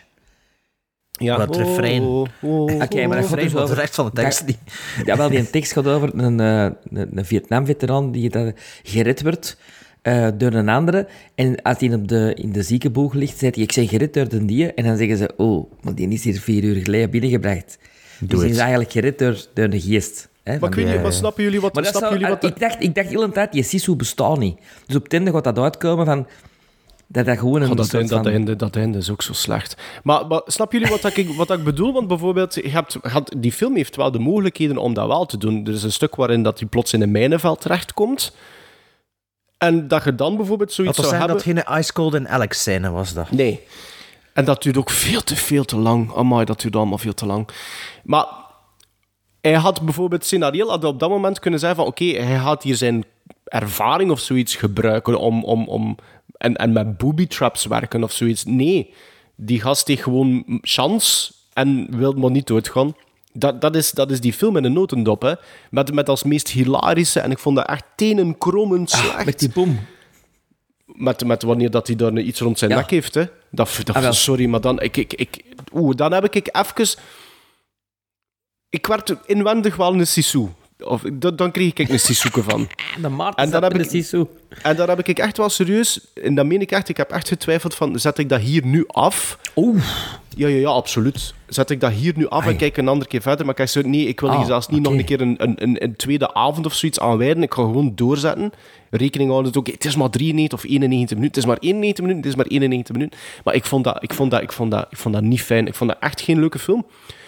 [1.20, 1.36] Ja.
[1.36, 2.02] Dat refrein.
[2.02, 3.76] Oh, oh, Oké, maar dat gaat dus over...
[3.76, 4.58] rest van de tekst niet.
[5.04, 9.56] Ja, wel, die tekst gaat over een, eh, een, een Vietnam-veteraan die dat gered wordt
[10.02, 11.06] eh, door een andere.
[11.34, 14.28] En als hij op de, in de ziekenboeg ligt, zegt hij, ik ben gered door
[14.28, 14.72] de die.
[14.72, 17.78] En dan zeggen ze, oh, maar die is hier vier uur geleden binnengebracht.
[18.18, 18.60] Dus Doe die is het.
[18.60, 20.28] eigenlijk gered door, door de geest.
[20.42, 21.74] Hè, Maar van ik weet die- niet, maar snappen jullie wat...
[21.74, 23.94] maar dat snappen zou- jullie wat ik, dacht, ik dacht de hele tijd, die Sisu
[23.96, 24.58] bestaat niet.
[24.86, 26.26] Dus op het einde gaat dat uitkomen van...
[27.06, 28.32] Dat dat gewoon een dat, soort dat, van...
[28.32, 29.76] einde, dat einde is ook zo slecht.
[30.02, 31.92] Maar, maar snappen jullie wat, ik, wat ik bedoel?
[31.92, 35.38] Want bijvoorbeeld, je hebt, hebt- die film heeft wel de mogelijkheden om dat wel te
[35.38, 35.66] doen.
[35.66, 38.36] Er is een stuk waarin dat hij plots in een mijnenveld terechtkomt.
[39.58, 41.54] En dat je dan bijvoorbeeld Dat zoiets was zou zijn hebben...
[41.54, 43.30] dat geen Ice Cold en Alex scène was dat.
[43.30, 43.60] Nee.
[44.32, 46.14] En dat duurt ook veel te, veel te lang.
[46.14, 47.48] Amai, dat duurt allemaal veel te lang.
[48.04, 48.26] Maar
[49.40, 52.76] hij had bijvoorbeeld scenario had op dat moment kunnen zeggen van oké, hij gaat hier
[52.76, 53.04] zijn
[53.44, 55.96] ervaring of zoiets gebruiken om, om, om
[56.32, 58.44] en, en met booby traps werken of zoiets.
[58.44, 58.94] Nee,
[59.36, 62.94] die gast heeft gewoon chance en wil maar niet doodgaan.
[63.32, 65.34] Dat, dat, is, dat is die film in een notendop, hè.
[65.70, 69.24] Met, met als meest hilarische, en ik vond dat echt tenenkrommend slecht.
[69.24, 69.80] Met die boom.
[70.84, 72.76] Met, met wanneer dat hij daar iets rond zijn Ja.
[72.76, 73.14] nek heeft.
[73.14, 73.24] Hè.
[73.50, 74.80] Dat, dat, Ah, sorry, maar dan...
[74.80, 76.98] Ik, ik, ik, oeh, dan heb ik even...
[78.68, 80.48] Ik werd inwendig wel een Sisu.
[80.78, 82.68] Of, dan, dan kreeg ik een Sisuke van.
[83.02, 84.28] De Maarten En dan heb de ik-.
[84.62, 86.00] En daar heb ik echt wel serieus...
[86.14, 86.88] En dat meen ik echt.
[86.88, 87.98] Ik heb echt getwijfeld van...
[87.98, 89.38] Zet ik dat hier nu af?
[89.56, 89.82] Oeh.
[90.36, 91.34] Ja, ja, ja, absoluut.
[91.46, 93.46] Zet ik dat hier nu af en kijk een andere keer verder.
[93.46, 95.62] Maar ik zei, nee, ik wil hier Ah, zelfs niet nog een keer een, een,
[95.62, 97.42] een, een tweede avond of zoiets aanwijden.
[97.42, 98.52] Ik ga gewoon doorzetten.
[98.90, 99.74] Rekening houden dat ook.
[99.74, 101.26] Het is maar 93 of 91 minuten.
[101.26, 102.22] Het is maar 91 minuten.
[102.22, 103.18] Het is maar 91 minuten.
[103.44, 105.66] Maar ik vond dat, ik vond dat, ik vond dat, ik vond dat niet fijn.
[105.66, 106.86] Ik vond dat echt geen leuke film.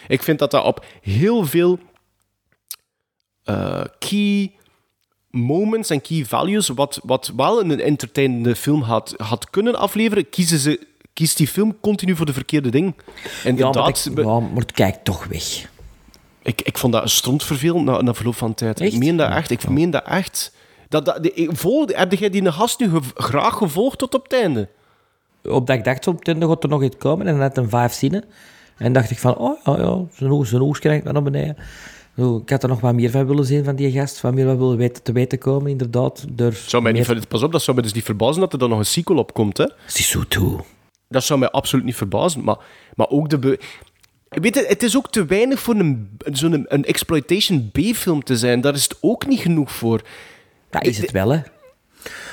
[0.08, 1.78] Ik vind dat dat op heel veel
[3.46, 4.52] eh, key
[5.30, 10.58] moments en key values, wat, wat wel een entertainende film had, had kunnen afleveren, kiezen
[10.58, 12.94] ze, kiest die film continu voor de verkeerde ding.
[12.96, 15.70] Ja, Inderdaad, maar, ik, ja, maar het kijkt toch weg.
[16.42, 18.80] ik, ik vond dat een strontvervelend na, na verloop van tijd.
[18.80, 18.92] Echt?
[18.92, 19.50] Ik meen dat echt.
[19.50, 20.54] Ik meen dat echt.
[20.88, 24.32] Dat, dat, ik volg, heb jij die gast nu gev- graag gevolgd tot op het
[24.32, 24.68] einde?
[25.44, 27.26] Op dat ik dacht, op het einde gaat er nog iets komen.
[27.26, 28.24] En dan had een vijf zinnen.
[28.76, 31.56] En dacht ik van, oh ja, ja zijn oog, zijn oog krijgt naar beneden.
[32.16, 34.20] Ik had er nog wat meer van willen zien van die gast.
[34.20, 36.24] Wat meer wat willen weten, te weten komen, inderdaad.
[36.30, 38.68] Door Zou mij meer- pas op, dat zou mij dus niet verbazen dat er dan
[38.68, 39.56] nog een sequel op komt.
[39.58, 39.66] Hè?
[39.86, 40.56] Sisu 2.
[41.08, 42.44] Dat zou mij absoluut niet verbazen.
[42.44, 42.56] Maar,
[42.94, 43.38] maar ook de...
[43.38, 43.58] Be
[44.28, 48.36] Weet je, het is ook te weinig voor een, zo'n een, een exploitation B-film te
[48.36, 48.60] zijn.
[48.60, 50.00] Daar is het ook niet genoeg voor.
[50.70, 51.40] Dat is het wel, hè.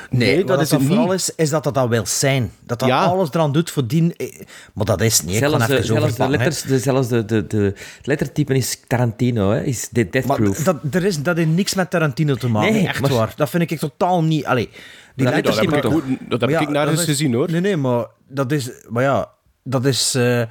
[0.10, 1.14] Nee, dat dat is het het vooral niet.
[1.16, 2.52] is, is dat dat dat wil zijn.
[2.66, 3.04] Dat dat Ja.
[3.04, 4.14] alles eraan doet voor die...
[4.18, 4.40] eh,
[4.74, 5.34] Maar dat is niet.
[5.34, 9.64] Ik Zelfs, de, zelfs de letters, de, zelfs de, de, de lettertype is Tarantino, hè.
[9.64, 10.58] Is de Death Maar Proof.
[10.58, 12.74] dat, er is, dat heeft niks met Tarantino te maken.
[12.74, 13.34] Nee, echt maar- waar.
[13.36, 14.46] Dat vind ik totaal niet...
[14.46, 14.70] Allee,
[15.16, 15.94] die Dat- Dat heb ik, toch?
[15.94, 17.52] goed- dat heb ik gezien, hoor.
[17.52, 18.70] Nee, nee, maar dat is...
[18.90, 19.30] Maar ja,
[19.64, 20.16] dat is...
[20.16, 20.42] eh,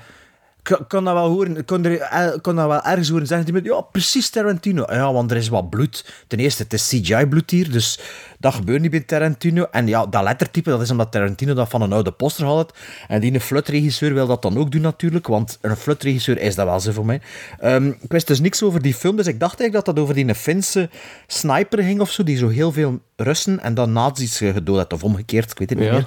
[0.62, 3.54] kan, kan dat wel horen, kan, er, eh, kan dat wel ergens horen zeggen die
[3.54, 4.84] met, ja, precies Tarantino.
[4.88, 6.04] Ja, want er is wat bloed.
[6.26, 7.98] Ten eerste, het is CGI-bloed hier, dus
[8.42, 9.66] dat gebeurt niet bij Tarantino.
[9.70, 12.74] En ja, dat lettertype, dat is omdat Tarantino dat van een oude poster had.
[13.08, 16.80] En die flutregisseur wil dat dan ook doen natuurlijk, want een flutregisseur is dat wel
[16.80, 17.20] zo voor mij.
[17.58, 20.14] Ehm, ik wist dus niks over die film, dus ik dacht eigenlijk dat dat over
[20.14, 20.90] die Finse
[21.26, 24.92] sniper ging of zo, die zo heel veel Russen en dan nazi's eh, gedood had,
[24.92, 26.06] of omgekeerd, ik weet het niet meer.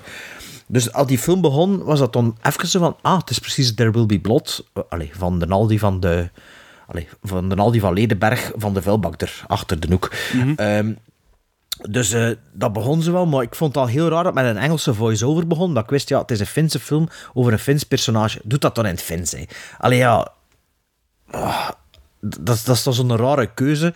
[0.68, 2.96] Dus als die film begon, was dat dan even zo van...
[3.02, 4.66] Ah, het is precies There Will Be Blood.
[4.74, 6.30] Eh, Allee, van de Aldi van de...
[6.88, 10.12] Allee, van de Aldi van Ledenberg van de vuilbak er achter de hoek.
[10.56, 10.94] Ehm,
[11.82, 14.46] dus eh, dat begon ze wel, maar ik vond het al heel raar dat met
[14.46, 15.74] een Engelse voice-over begon.
[15.74, 18.40] Dat ik wist, ja, het is een Finse film over een Fins personage.
[18.44, 19.44] Doe dat dan in het Fins, hè.
[19.78, 20.28] Allee, ja...
[21.32, 21.70] Ah,
[22.20, 23.94] dat, is- dat is dan zo'n rare keuze.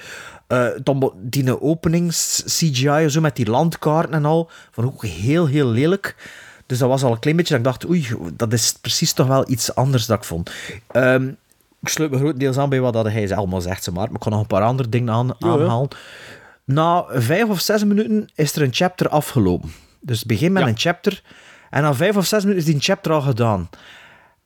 [0.48, 5.68] Eh dan die openings-CGI, zo met die landkaarten en al, vond ik ook heel, heel
[5.68, 6.16] lelijk.
[6.66, 9.28] Dus dat was al een klein beetje dat ik dacht, oei, dat is precies toch
[9.28, 10.52] wel iets anders dat ik vond.
[10.92, 11.28] Ehm,
[11.82, 14.10] ik sluit me grotendeels aan bij wat dat hij allemaal zegt, zeg maar.
[14.14, 15.48] Ik kan nog een paar andere dingen aan, ja.
[15.48, 15.88] aanhalen.
[16.72, 19.72] Na vijf of zes minuten is er een chapter afgelopen.
[20.02, 20.70] Dus het begint met Ja.
[20.70, 21.22] een chapter.
[21.70, 23.70] En na vijf of zes minuten is die chapter al gedaan.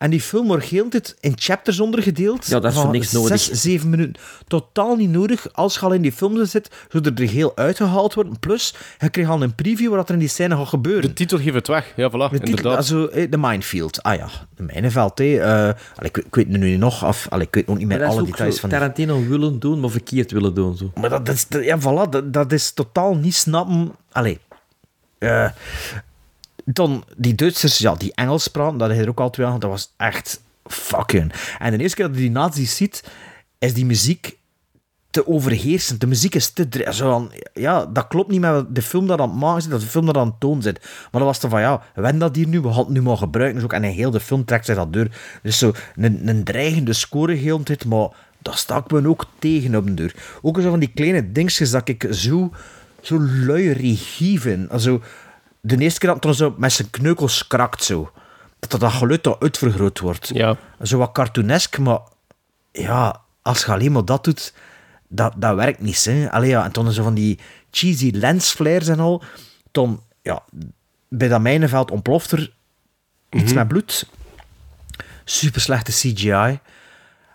[0.04, 2.46] En die film wordt heel tijd in chapters ondergedeeld.
[2.48, 3.40] Ja, dat is van voor niks nodig.
[3.40, 4.22] Zes, zeven minuten.
[4.48, 5.54] Totaal niet nodig.
[5.54, 8.40] Als je al in die film zit, zou er heel uitgehaald worden.
[8.40, 11.02] Plus, je kreeg al een preview wat er in die scène gaat gebeuren.
[11.02, 11.94] De titel geeft het weg.
[11.96, 12.76] Ja, voilà, De titel, inderdaad.
[12.78, 14.04] also, eh, de minefield.
[14.04, 15.18] Ah ja, de mijnenveld.
[15.18, 15.38] hè.
[15.40, 15.50] Eh,
[15.96, 17.28] allee, ik, ik weet nu niet nog af.
[17.30, 19.60] Allee, ik weet ook niet meer dat is alle ook details van die Tarantino willen
[19.60, 20.78] doen, maar verkeerd willen doen.
[20.78, 20.92] Zo.
[21.00, 23.92] maar dat, is, dat- ja, voilà, dat, dat is totaal niet snappen.
[24.12, 24.40] Allee.
[25.18, 25.50] Eh,
[26.66, 29.70] dan, die Duitsers, ja, die Engels praten, dat je er ook al twee aan, dat
[29.70, 31.34] was echt fucking.
[31.60, 33.04] En de eerste keer dat je die nazi's ziet,
[33.60, 34.38] is die muziek
[35.14, 36.00] te overheersend.
[36.00, 36.88] De muziek is te...
[36.92, 39.88] Zo ja, dat klopt niet met de film dat aan het maken zit, dat de
[39.88, 40.80] film dat aan het toon zit.
[40.82, 43.02] Maar dat was dan van, ja, we hebben dat hier nu, we gaan het nu
[43.02, 43.56] maar gebruiken.
[43.56, 45.08] Dus ook, en in heel de film trekt zich dat door.
[45.42, 49.94] Dus zo een, dreigende score heel tijd, maar dat stak me ook tegen op de
[49.94, 50.16] deur.
[50.42, 52.52] Ook zo van die kleine dingetjes dat ik zo,
[53.02, 54.70] zo lui regie vind.
[54.70, 55.02] Also,
[55.66, 58.12] de eerste keer dat het dan zo met zijn kneukels krakt zo.
[58.60, 60.30] Dat dat, geluid dan uitvergroot wordt.
[60.34, 60.58] Ja.
[60.82, 62.00] Zo wat cartoonesk, maar
[62.72, 64.54] ja, als je alleen maar dat doet,
[65.08, 66.06] dat, dat werkt niet.
[66.06, 66.32] Hè.
[66.32, 67.40] Allee, ja, en toen zo van die
[67.72, 69.24] cheesy lensflares en al.
[69.72, 70.44] Toen, ja,
[71.08, 72.54] bij dat mijnenveld ontploft er
[73.30, 74.10] iets met bloed.
[75.24, 76.60] Super slechte CGI.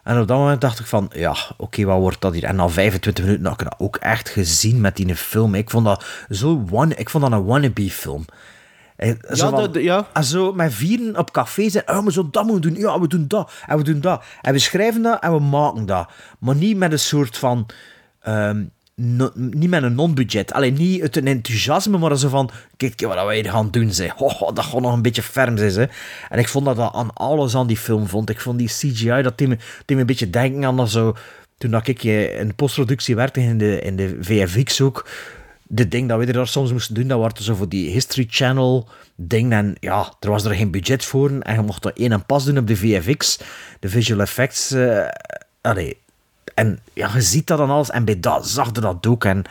[0.09, 2.44] En op dat moment dacht ik van, ja, oké, wat wordt dat hier?
[2.44, 5.55] En na 25 minuten had ik dat ook echt gezien met die film.
[5.55, 8.25] Ik vond dat zo one, ik vond dat een wannabe film.
[8.97, 10.07] Eh, Zo Ja, van- dat- ja.
[10.12, 13.01] en zo met vieren op café zijn, oh, maar zo dat moeten we doen, ja,
[13.01, 14.23] we doen dat, en we doen dat.
[14.42, 16.09] En we schrijven dat en we maken dat.
[16.38, 17.66] Maar niet met een soort van...
[18.21, 18.64] ehm,
[19.35, 20.53] niet met een non-budget.
[20.53, 22.51] Alleen niet een enthousiasme, maar zo van...
[22.77, 24.15] Kijk wat wij hier gaan doen, zeg.
[24.15, 25.85] Dat gewoon nog een beetje ferm is, hè.
[26.29, 28.31] En ik vond dat, dat aan alles aan die film vond.
[28.31, 29.57] Ik vond die CGI, dat deed me,
[29.87, 31.17] een beetje denken aan dat zo...
[31.59, 35.07] Toen dat ik eh, in postproductie werkte, in de, in de VFX ook...
[35.71, 38.27] De ding dat we er daar soms moesten doen, dat was zo voor die History
[38.31, 39.53] Channel ding.
[39.53, 41.31] En ja, er was er geen budget voor.
[41.31, 43.39] En je mocht er één en pas doen op de VFX.
[43.81, 44.71] De visual effects.
[44.71, 45.09] eh
[45.61, 45.99] allee.
[46.55, 47.91] En ja, je ziet dat dan alles.
[47.91, 49.25] En bij dat zag je dat ook.
[49.25, 49.45] En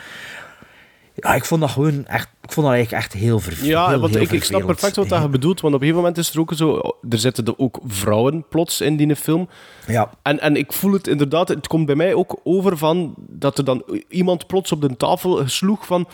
[1.15, 2.27] ja, ik vond dat gewoon echt...
[2.41, 3.71] Ik vond dat eigenlijk echt heel vervelend.
[3.71, 5.87] Ja, heel, want heel ik, ik snap perfect wat dat je bedoelt, want op een
[5.87, 6.81] gegeven moment is er ook zo...
[7.09, 9.49] Er zitten er ook vrouwen plots in die film.
[9.87, 10.09] Ja.
[10.21, 13.63] En, en ik voel het inderdaad, het komt bij mij ook over van dat er
[13.63, 16.07] dan iemand plots op de tafel sloeg van...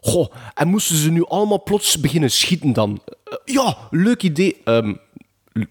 [0.00, 3.00] Goh, en moesten ze nu allemaal plots beginnen schieten dan?
[3.04, 4.60] Eh, ja, leuk idee.
[4.64, 4.94] Ehm,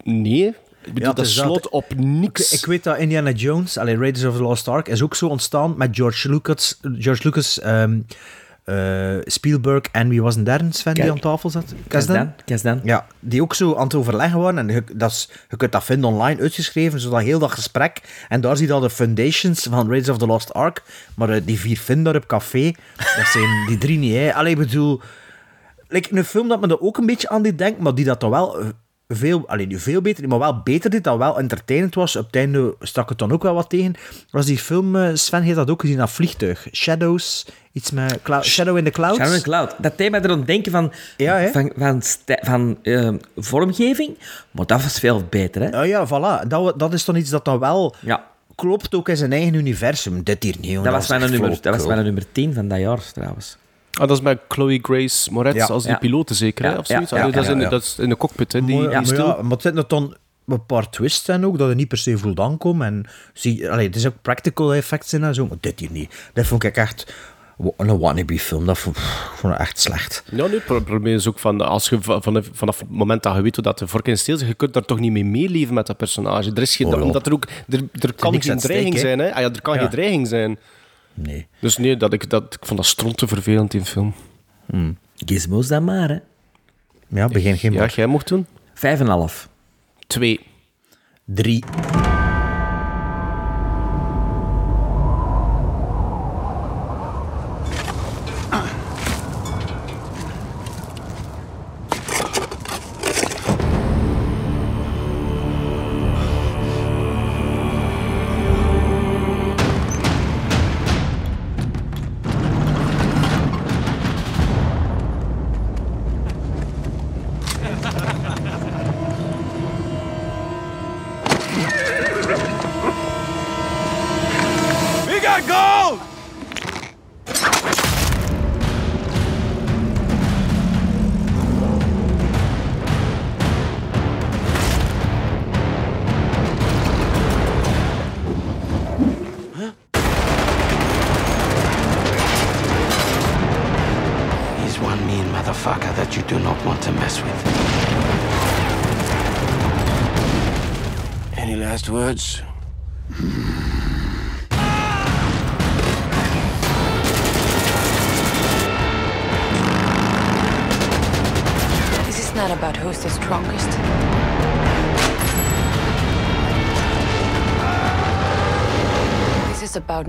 [0.04, 0.54] nee,
[0.88, 2.54] ik bedoel, het dat slot op niks.
[2.54, 5.28] Ik, ik weet dat Indiana Jones, allee, Raiders of the Lost Ark, is ook zo
[5.28, 8.00] ontstaan met George Lucas, George Lucas ehm,
[8.67, 11.73] eh, Spielberg en wie was een derde Sven die aan tafel zat?
[11.88, 12.82] Kasdan, Kasdan.
[12.84, 14.58] Ja, die ook zo aan het overleggen waren.
[14.58, 18.02] En je, dat is, je kunt dat vinden online uitgeschreven, zodat heel dat gesprek.
[18.30, 20.84] En daar zie je al de foundations van Raiders of the Lost Ark.
[21.15, 24.13] Maar eh, die vier vinden daar op café, dat zijn die drie niet.
[24.13, 24.34] Hè.
[24.34, 25.02] Allee, ik bedoel,
[25.88, 28.19] like, een film dat me er ook een beetje aan dit denkt, maar die dat
[28.19, 28.67] dan wel eh,
[29.08, 32.15] veel, alleen veel beter, maar wel beter dit, dat wel entertainend was.
[32.15, 33.96] Op het einde stak het dan ook wel wat tegen.
[34.30, 36.67] Was die film, eh, Sven heeft dat ook gezien, dat vliegtuig.
[36.72, 39.17] Shadows, iets met Shadow in the Clouds.
[39.17, 39.76] Shadow and Cloud.
[39.78, 44.17] Dat deed mij erom denken van, Ja, van, van, van eh, vormgeving,
[44.52, 45.62] maar dat was veel beter.
[45.62, 45.70] Hè?
[45.70, 46.48] Ja, ja, voilà.
[46.48, 48.24] Dat, dat is dan iets dat dan wel Ja,
[48.56, 50.24] klopt ook in zijn eigen universum.
[50.24, 50.84] Dit hier niet, jongen.
[50.84, 53.58] dat was, mijn nummer, dat was mijn nummer 10 van dat jaar trouwens.
[53.99, 55.65] Ah, dat is met Chloe Grace Moretz Ja.
[55.65, 55.97] als die Ja.
[55.97, 56.71] piloten zeker, hè?
[56.71, 57.69] Ja, Allee, dat, is ja, in, ja.
[57.69, 58.65] dat is in de cockpit, hè?
[58.65, 59.25] Die, Maar, die maar stil...
[59.27, 60.15] ja, maar het zit er dan
[60.47, 62.88] een paar twists zijn ook, dat je niet per se voelt aankomen.
[62.88, 66.29] En zie, allee, het is ook practical effects in en zo, maar dit hier niet.
[66.33, 67.13] Dat vond ik echt
[67.77, 68.97] Een wannabe-film, dat vond,
[69.36, 70.23] vond ik echt slecht.
[70.31, 73.23] Ja, nu, het pro- probleem is ook van, als je va- vanaf, vanaf het moment
[73.23, 75.12] dat je weet hoe dat de vork in steel zit, je kunt daar toch niet
[75.12, 76.51] mee meeleven met dat personage.
[76.53, 79.19] Er, is geen, Oh, omdat er, ook, er, er kan geen dreiging zijn.
[79.19, 79.33] Hè?
[79.33, 79.79] Ah, ja, er kan Ja.
[79.79, 80.60] geen dreiging zijn.
[81.17, 81.47] Nee.
[81.60, 84.13] Dus nee, dat ik, dat, ik vond dat stront te vervelend in film.
[85.15, 86.17] Gizmos dan maar, hè.
[87.08, 88.45] Ja, begin geen Ja, jij mocht doen?
[88.73, 89.49] Vijf en een half.
[90.08, 90.39] Twee.
[91.25, 91.63] Drie.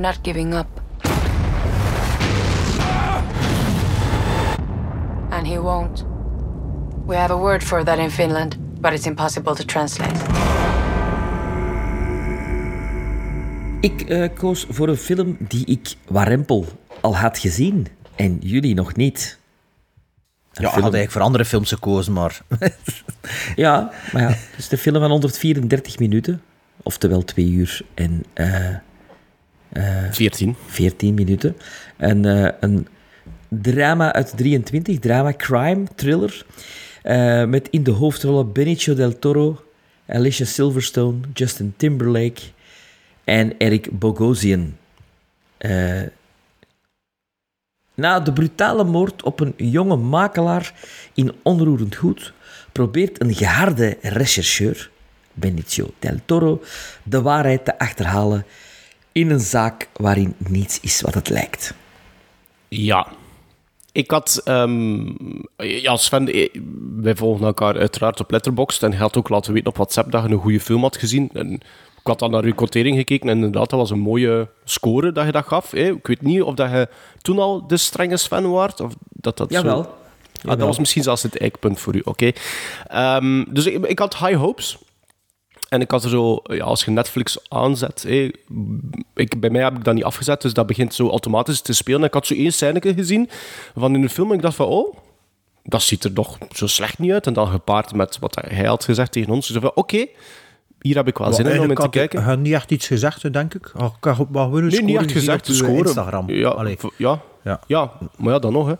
[0.09, 0.67] Not giving up.
[5.31, 6.05] And he won't.
[7.07, 10.17] We have a word for that in Finland, but it's impossible to translate.
[13.81, 16.65] Ik eh, koos voor een film die ik warempel
[17.01, 19.39] al had gezien en jullie nog niet.
[20.53, 22.41] Een Ja, ik film- had eigenlijk voor andere films gekozen, maar...
[23.57, 26.43] Ja, maar ja, het is de film van 134 minuten.
[26.83, 28.25] Oftewel 2 uur en...
[28.33, 28.75] eh,
[30.11, 30.57] 14.
[30.67, 31.57] 14 minuten.
[31.97, 32.87] En eh, een
[33.49, 36.47] drama uit 23, drama crime, thriller.
[37.03, 39.63] eh, met in de hoofdrollen Benicio del Toro,
[40.07, 42.43] Alicia Silverstone, Justin Timberlake
[43.25, 44.77] en Eric Bogosian.
[45.57, 46.03] Eh,
[47.95, 50.75] na de brutale moord op een jonge makelaar
[51.15, 52.33] in onroerend goed
[52.73, 54.91] probeert een geharde rechercheur,
[55.33, 56.63] Benicio del Toro,
[57.03, 58.45] de waarheid te achterhalen
[59.19, 61.75] in een zaak waarin niets is wat het lijkt.
[62.69, 63.07] Ja.
[63.93, 64.41] Ik had...
[64.45, 65.11] ehm,
[65.57, 66.49] ja, Sven, eh,
[66.97, 70.23] wij volgen elkaar uiteraard op Letterboxd en hij had ook laten weten op WhatsApp dat
[70.25, 71.31] je een goede film had gezien.
[71.33, 75.13] En ik had dan naar uw quotering gekeken en inderdaad, dat was een mooie score
[75.13, 75.71] dat je dat gaf.
[75.71, 75.91] hè.
[75.91, 76.89] Ik weet niet of dat je
[77.23, 79.83] toen al de strenge Sven waard, of dat dat Jawel.
[79.83, 79.91] zo...
[80.43, 82.31] Ah, dat was misschien zelfs het eikpunt voor u, oké.
[82.87, 84.79] Ehm, dus ik, ik had high hopes.
[85.69, 88.31] En ik had er zo, ja, als je Netflix aanzet, hé,
[89.15, 92.01] ik, bij mij heb ik dat niet afgezet, dus dat begint zo automatisch te spelen.
[92.01, 93.29] En ik had zo één scène gezien
[93.77, 94.97] van in de film en ik dacht van, oh,
[95.65, 97.27] dat ziet er toch zo slecht niet uit.
[97.27, 99.49] En dan gepaard met wat hij had gezegd tegen ons.
[99.49, 100.07] Dus van, oké,
[100.81, 102.23] hier heb ik wel zin in om in te kijken.
[102.23, 103.73] Had niet echt iets gezegd, denk ik.
[103.77, 105.77] Oh, ik had maar gewoon een Nee, niet score echt gezegd, op de uw score.
[105.79, 106.31] Instagram.
[106.31, 107.61] Ja, ja, Ja.
[107.67, 108.75] ja, maar ja, dan nog, hè.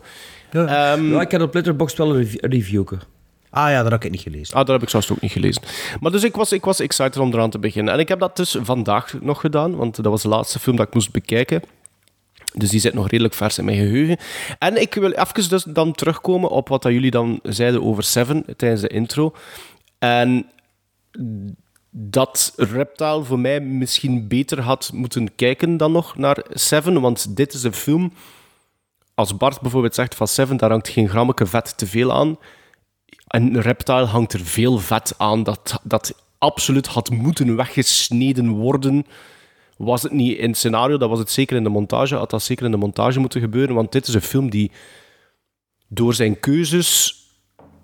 [0.65, 2.97] Ehm, Ja, ik had op Letterboxd wel een rev- een reviewke.
[3.49, 4.55] Ah ja, dat heb ik niet gelezen.
[4.55, 5.61] Ah, dat heb ik zelfs ook niet gelezen.
[5.99, 7.93] Maar dus ik was, ik was excited om eraan te beginnen.
[7.93, 10.87] En ik heb dat dus vandaag nog gedaan, want dat was de laatste film dat
[10.87, 11.61] ik moest bekijken.
[12.53, 14.17] Dus die zit nog redelijk vers in mijn geheugen.
[14.59, 18.45] En ik wil even dus dan terugkomen op wat dat jullie dan zeiden over Seven
[18.57, 19.35] tijdens de intro.
[19.99, 20.45] En
[21.89, 27.01] dat Reptile voor mij misschien beter had moeten kijken dan nog naar Seven.
[27.01, 28.13] Want dit is een film...
[29.13, 32.37] Als Bart bijvoorbeeld zegt van Seven, daar hangt geen grammetje vet te veel aan.
[33.27, 39.05] En Reptile hangt er veel vet aan dat, dat absoluut had moeten weggesneden worden.
[39.77, 42.15] Was het niet in het scenario, dat was het zeker in de montage.
[42.15, 43.75] Had dat zeker in de montage moeten gebeuren.
[43.75, 44.71] Want dit is een film die
[45.87, 47.17] door zijn keuzes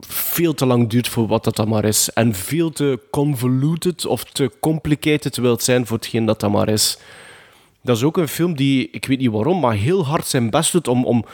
[0.08, 2.10] veel te lang duurt voor wat dat dan maar is.
[2.14, 6.98] En veel te convoluted of te complicated wil zijn voor hetgeen dat dat maar is.
[7.82, 10.72] Dat is ook een film die, ik weet niet waarom, maar heel hard zijn best
[10.72, 11.26] doet om, om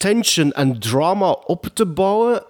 [0.00, 2.42] tension en drama op te bouwen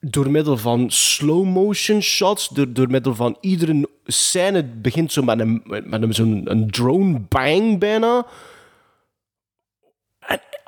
[0.00, 5.62] door middel van slow-motion shots, door, door middel van iedere scène begint zo met een,
[5.64, 8.26] met een, een drone bang bijna.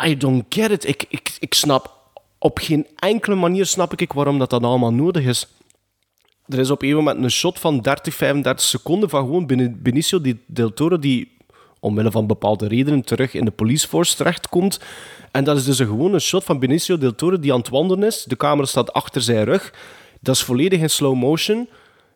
[0.05, 0.87] I don't get it.
[0.87, 5.25] Ik, ik, ik snap op geen enkele manier snap ik waarom dat, dat allemaal nodig
[5.25, 5.47] is.
[6.47, 10.21] Er is op een moment een shot van 30, 35 seconden van gewoon Beni- Benicio
[10.47, 11.37] Del Toro die
[11.81, 14.81] omwille van bepaalde redenen terug in de police force terechtkomt.
[15.31, 18.07] En dat is dus een gewone shot van Benicio del Toro die aan het wandelen
[18.09, 18.25] is.
[18.25, 19.73] De camera staat achter zijn rug.
[20.21, 21.69] Dat is volledig in slow motion.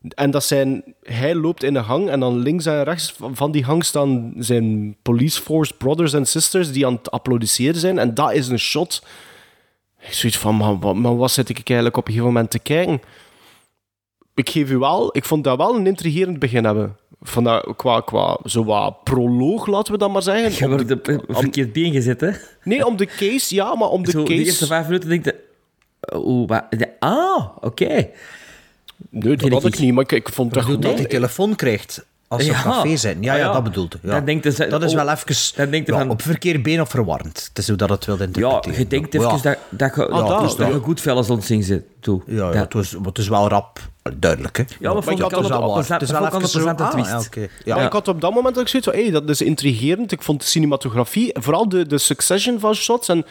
[0.08, 3.64] En dat zijn, hij loopt in de hang en dan links en rechts van die
[3.64, 7.98] hang staan zijn police force brothers en sisters die aan het applaudisseren zijn.
[7.98, 9.02] En dat is een shot.
[10.00, 12.58] Ik zoiets van, maar, wat- maar wat zit ik eigenlijk op een gegeven moment te
[12.58, 13.00] kijken?
[14.34, 16.96] Ik geef u wel, ik vond dat wel een intrigerend begin hebben.
[17.25, 20.53] Van dat, qua, qua zo wat proloog, laten we dat maar zeggen.
[20.53, 22.31] Je Om wordt de- op een verkeerd been gezet, hè?
[22.64, 24.37] nee, om de case, ja, maar om de Zo, case...
[24.39, 25.35] de eerste vijf minuten denk je...
[26.14, 26.64] Oeh, wat?
[26.70, 28.09] de- Ah, oké.
[29.11, 30.83] Nee, dat had ik ik niet, maar ik, ik vond dat goed.
[30.83, 32.62] dat hij telefoon krijgt als ze op Ja.
[32.62, 33.22] café zijn.
[33.22, 33.53] Ja, Ah, ja, ja.
[33.53, 34.01] dat bedoelt hij.
[34.05, 34.11] Ja.
[34.16, 36.62] Dan denkt hij- dat is oh, wel even dan denkt hij ja, van- op verkeerd
[36.62, 37.45] been of verwarrend.
[37.49, 38.78] Het is hoe dat het wil Ja, interpreteren.
[38.78, 39.33] je denkt even ja.
[39.43, 40.66] dat, dat je, Ah, dat, dat, ja.
[40.66, 42.22] je goed fel ons zit toe.
[42.26, 43.78] Ja, ja, Dat- het, was, het is wel rap
[44.16, 44.57] duidelijk.
[44.57, 44.64] Hè?
[44.80, 45.93] Ja, maar vond dat ik al is een- wel op waar.
[45.99, 46.68] Het is wel even zo...
[46.68, 47.41] Ah, ja, oké.
[47.41, 47.87] Ja, Ja.
[47.87, 50.12] ik had op dat moment dat ik zoiets van, hey, dat is intrigerend.
[50.12, 53.24] Ik vond de cinematografie, vooral de, de succession van shots en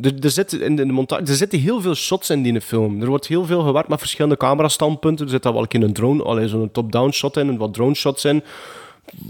[0.00, 3.00] er, er, zit in de montage, er zitten heel veel shots in die film.
[3.00, 5.24] Er wordt heel veel gewerkt met verschillende camerastandpunten.
[5.24, 7.74] Er zit daar wel een keer een drone, allee, zo'n top-down shot in en wat
[7.74, 8.36] drone shots in.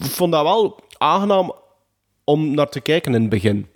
[0.01, 1.53] Ik vond dat wel aangenaam
[2.25, 3.67] om naar te kijken in het begin.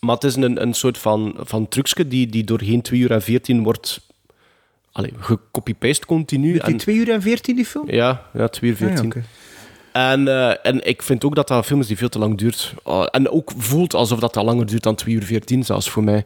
[0.00, 3.22] Maar het is een, een soort van, van trucje die, die doorheen 2 uur en
[3.22, 4.00] 14 wordt
[4.92, 6.50] allee, gecopy-paste continu.
[6.52, 7.90] Duurt die En- 2 uur en 14 die film?
[7.90, 8.96] ja, ja 2 uur 14.
[8.98, 9.24] Ah, ja, oké.
[9.92, 12.38] En, eh, en ik vind ook dat dat een film is die veel te lang
[12.38, 12.74] duurt.
[12.82, 16.04] Oh, en ook voelt alsof dat al langer duurt dan 2 uur 14, zelfs voor
[16.04, 16.24] mij.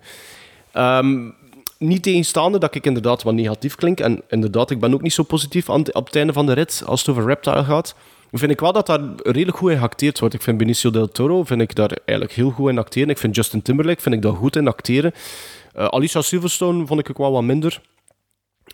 [0.73, 1.31] Ehm,
[1.79, 4.01] niet tegenstaande dat ik inderdaad wat negatief klink.
[4.01, 6.83] En inderdaad, ik ben ook niet zo positief aan op het einde van de rit
[6.87, 7.95] als het over Reptile gaat.
[8.33, 10.35] Vind ik wel dat daar redelijk goed in geacteerd wordt.
[10.35, 13.09] Ik vind Benicio del Toro vind ik daar eigenlijk heel goed in acteren.
[13.09, 15.14] Ik vind Justin Timberlake vind ik daar goed in acteren.
[15.73, 17.81] Eh, Alicia Silverstone vond ik ook wel wat minder.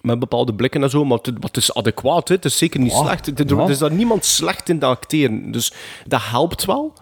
[0.02, 2.28] Met bepaalde blikken en zo, maar het, maar het is adequaat.
[2.28, 2.34] Hè.
[2.34, 3.26] Het is zeker niet slecht.
[3.26, 3.62] Er, ja.
[3.62, 5.52] er is daar niemand slecht in te acteren.
[5.52, 5.72] Dus
[6.06, 6.92] dat helpt wel.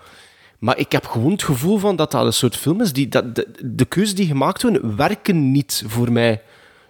[0.58, 2.92] Maar ik heb gewoon het gevoel van dat dat een soort film is.
[2.92, 6.42] Die, dat, de, de keuzes die gemaakt worden, werken niet voor mij.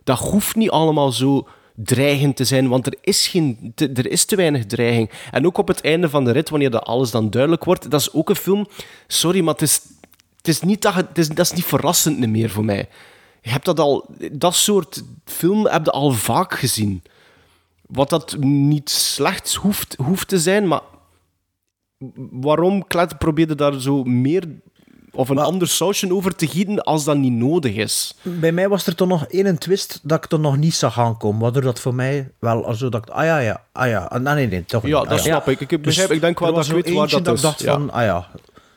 [0.05, 4.25] Dat hoeft niet allemaal zo dreigend te zijn, want er is, geen, te, er is
[4.25, 5.11] te weinig dreiging.
[5.31, 8.01] En ook op het einde van de rit, wanneer dat alles dan duidelijk wordt, dat
[8.01, 8.67] is ook een film...
[9.07, 9.81] Sorry, maar het is,
[10.37, 12.89] het is niet, dat, het is, dat is niet verrassend meer voor mij.
[13.43, 14.09] Je hebt dat al...
[14.33, 17.03] Dat soort film heb je al vaak gezien.
[17.87, 20.81] Wat dat niet slecht hoeft, hoeft te zijn, maar
[22.31, 24.45] waarom Klet probeerde daar zo meer
[25.13, 28.15] of een ander sausje over te gieten als dat niet nodig is?
[28.23, 31.41] Bij mij was er toch nog één twist dat ik er nog niet zag aankomen.
[31.41, 34.05] Waardoor dat voor mij wel als zo dat ik, ah ja, ja, ah ja.
[34.05, 34.93] Ah, nee, nee, toch niet.
[34.93, 35.61] Ja, Ah, dat snap ik.
[35.61, 37.41] Ik, begrijp, ik denk wel dat ik weet waar eentje dat is.
[37.41, 37.73] ik dacht ja.
[37.73, 38.29] van, ah ja,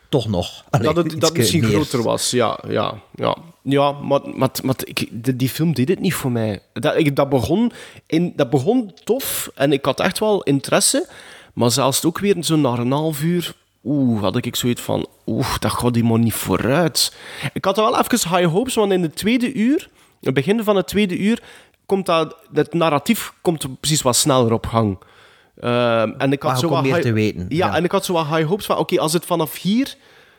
[0.08, 0.64] toch nog.
[0.70, 2.58] Allee, dat het dat misschien groter was, ja.
[2.68, 3.36] ja, ja.
[3.66, 6.60] Ja, maar, maar, maar ik, de- die film deed het niet voor mij.
[6.72, 7.72] Dat, ik, dat, begon
[8.06, 11.08] in, dat begon tof en ik had echt wel interesse.
[11.52, 13.54] Maar zelfs ook weer zo na een half uur...
[13.84, 15.06] Oeh, had ik zoiets van...
[15.26, 17.14] Oeh, dat gaat die maar niet vooruit.
[17.52, 19.88] Ik had wel even high hopes, want in het tweede uur...
[20.20, 21.42] Het begin van het tweede uur...
[21.86, 24.98] Komt dat, het narratief komt precies wat sneller op gang.
[25.60, 27.74] Ehm, en ik had zo wat meer high- te weten, Ja, ja.
[27.76, 28.76] en ik had zo wat high hopes van...
[28.78, 29.94] Oké, als het vanaf hier...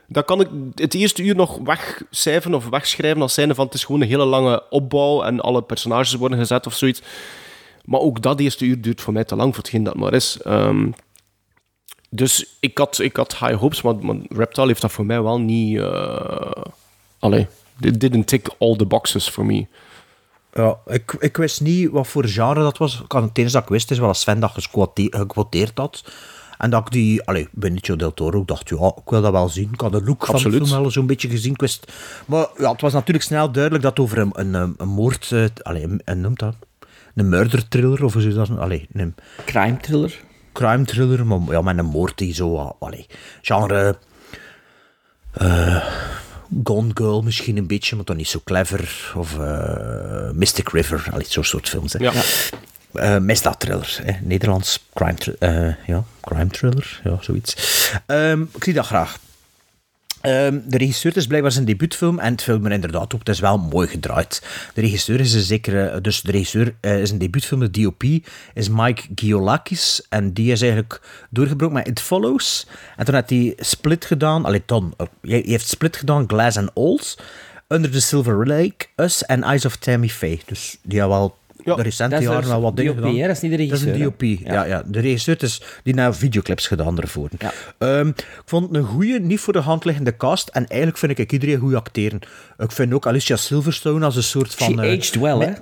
[0.08, 3.84] Dan kan ik het eerste uur nog wegcijferen of wegschrijven als zijnde van het is
[3.84, 7.02] gewoon een hele lange opbouw en alle personages worden gezet of zoiets.
[7.86, 10.42] Maar ook dat eerste uur duurt voor mij te lang voor hetgeen dat maar is.
[10.42, 10.92] Ehm,
[12.10, 15.40] dus ik had, ik had high hopes, maar, maar Reptile heeft dat voor mij wel
[15.40, 15.78] niet...
[15.78, 16.52] eh
[17.20, 17.48] allee,
[17.80, 19.68] it didn't tick all the boxes for me.
[20.54, 23.02] Ja, ik, ik wist niet wat voor genre dat was.
[23.02, 26.04] Ik het enige dat ik wist is wel als Sven dat gequoteerd had.
[26.58, 29.50] En dat ik die, allee, Benicio del Toro, ik dacht, ja, ik wil dat wel
[29.50, 29.70] zien.
[29.74, 31.52] Ik had de look van de film wel zo'n beetje gezien.
[31.52, 31.92] Ik wist,
[32.26, 35.46] maar ja, het was natuurlijk snel duidelijk dat over een, een, een, een moord, eh,
[35.62, 36.56] allee, een, noemt dat?
[37.16, 40.20] Een murder thriller of je dat Allee, een Crime thriller.
[40.54, 43.06] crime thriller, maar ja, met een moord die zo, allee,
[43.42, 43.98] genre...
[45.32, 45.86] eh,
[46.64, 49.14] Gone Girl misschien een beetje, maar dan niet zo clever.
[49.16, 51.94] Of eh, Mystic River, allee, zo'n soort films.
[51.94, 52.00] Hè.
[52.00, 52.12] Ja.
[52.96, 54.12] Eh, misdaad thriller, hè.
[54.22, 57.56] Nederlands crime, eh, ja, crime thriller, ja, zoiets.
[58.06, 59.18] Ehm, ik zie dat graag.
[60.22, 63.20] Ehm, de regisseur is blijkbaar zijn debuutfilm en het film er inderdaad ook.
[63.20, 64.42] Het is wel mooi gedraaid.
[64.74, 66.02] De regisseur is een zekere...
[66.02, 68.04] Dus de regisseur eh, is een debuutfilm, de DOP,
[68.54, 70.06] is Mike Giolakis.
[70.10, 72.68] En die is eigenlijk doorgebroken met It Follows.
[72.96, 74.46] En toen had hij Split gedaan.
[74.46, 74.94] Allee, Ton.
[74.98, 77.18] eh, Hij heeft Split gedaan, Glass and Alls.
[77.68, 80.40] Under the Silver Lake, Us en Eyes of Tammy Faye.
[80.46, 83.20] Dus die had wel de recente jaren wel wat dingen DOP?
[83.20, 84.38] Dat is niet de regisseur, Dat is een?
[84.40, 84.66] DOP, ja.
[84.66, 87.30] ja, De regisseur is die naar videoclips gedaan ervoor.
[87.78, 90.48] Ehm, ik vond het een goede, niet voor de hand liggende cast.
[90.48, 92.20] En eigenlijk vind ik iedereen goed acteren.
[92.58, 94.68] Ik vind ook Alicia Silverstone als een soort van...
[94.74, 95.54] She eh, aged well, hè?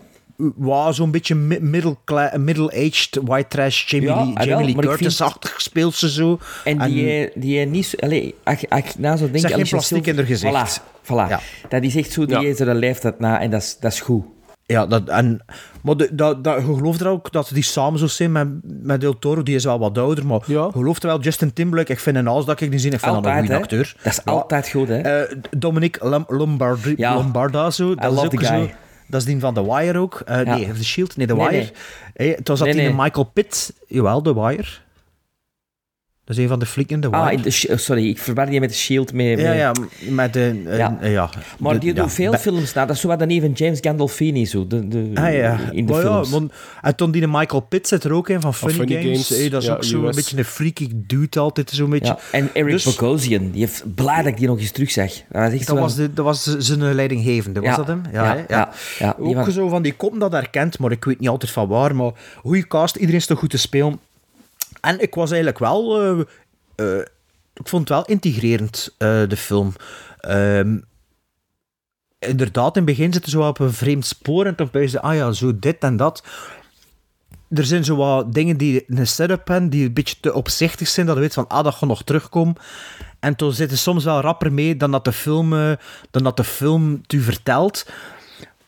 [0.55, 1.97] Wow, zo'n beetje middle
[2.37, 6.39] middle-aged white trash Jamie Ja, Lee, ah, Jamie Lee Curtis-achtig speelt ze zo.
[6.63, 7.97] En die, die niet zo...
[7.99, 8.35] Allee,
[8.69, 9.39] ik na zo denk...
[9.39, 10.81] Zeg geen plastiek in haar gezicht.
[10.81, 11.67] Voilà, voilà.
[11.69, 12.47] Dat is echt zo, die Ja.
[12.49, 14.23] is er een leeftijd na en dat is, dat is goed.
[14.65, 15.45] Ja, dat, en,
[15.81, 19.01] maar de, dat, dat, je gelooft er ook dat die samen zo zijn met, met
[19.01, 19.43] Del Toro.
[19.43, 21.91] Die is wel wat ouder, maar je gelooft er wel Justin Timberlake.
[21.91, 23.95] Ik vind een als dat ik die zie, ik vind dat een Altijd, goede acteur.
[24.03, 24.31] Dat is Ja.
[24.31, 24.97] altijd goed, hè?
[24.99, 25.37] Eh,
[25.99, 27.13] Lom- Lombardi, Ja.
[27.13, 27.95] Lombarda, zo.
[27.95, 28.69] Dat is ook zo.
[29.07, 30.21] Dat is die van The Wire ook.
[30.25, 30.55] Eh, Ja.
[30.55, 31.17] Nee, The Shield.
[31.17, 31.57] Nee, The Nee, Wire.
[31.61, 31.71] nee.
[32.13, 32.95] Hey, het was dat Nee, die nee.
[33.03, 33.73] Michael Pitt...
[33.87, 34.67] Jawel, The Wire.
[36.25, 37.15] Dat is een van de flikken, Wire.
[37.15, 39.37] Ah, in de, Sh- sorry, ik verwar die met de Shield mee.
[39.37, 39.73] ja, mee- ja,
[40.09, 40.61] met de...
[40.65, 40.97] Ja.
[41.01, 41.29] ja.
[41.59, 42.85] Maar De- die ja, doet veel be- films na.
[42.85, 44.67] Dat is zo wat dan even James Gandolfini, zo.
[44.67, 46.27] De, de, Ah ja, in de maar films.
[46.29, 46.51] ja, want,
[46.81, 49.27] en toen die Michael Pitt zit er ook in van Funny, Funny Games.
[49.27, 52.05] Games, Hey, dat is ja, ook zo een beetje een freaky dude altijd, zo'n beetje.
[52.31, 55.11] Ja, en Eric Dus- Bogosian, die heeft blij dat ik die nog eens terug zag.
[55.31, 58.01] Dat was Dat was, de, dat was zijn leidinggevende, was Ja, dat hem?
[58.11, 58.45] ja,
[58.99, 61.67] ja, Ook van- zo van die koppen dat herkent, maar ik weet niet altijd van
[61.67, 61.95] waar.
[61.95, 62.11] Maar
[62.41, 63.99] goede cast, iedereen is toch goed te spelen.
[64.81, 66.01] En ik was eigenlijk wel...
[66.01, 66.19] eh,
[66.75, 67.05] eh,
[67.53, 69.73] ik vond het wel integrerend, eh, de film.
[70.19, 70.77] Ehm,
[72.19, 75.15] inderdaad, in het begin zitten ze wel op een vreemd spoor dan ben je ah
[75.15, 76.23] ja, zo dit en dat.
[77.49, 81.05] Er zijn zo wat dingen die een setup hebben, die een beetje te opzichtig zijn,
[81.05, 82.55] dat je weet van, ah, dat gaat nog terugkomen.
[83.19, 85.49] En toen zitten soms wel rapper mee dan dat de film,
[86.11, 87.85] dan dat de film het u vertelt.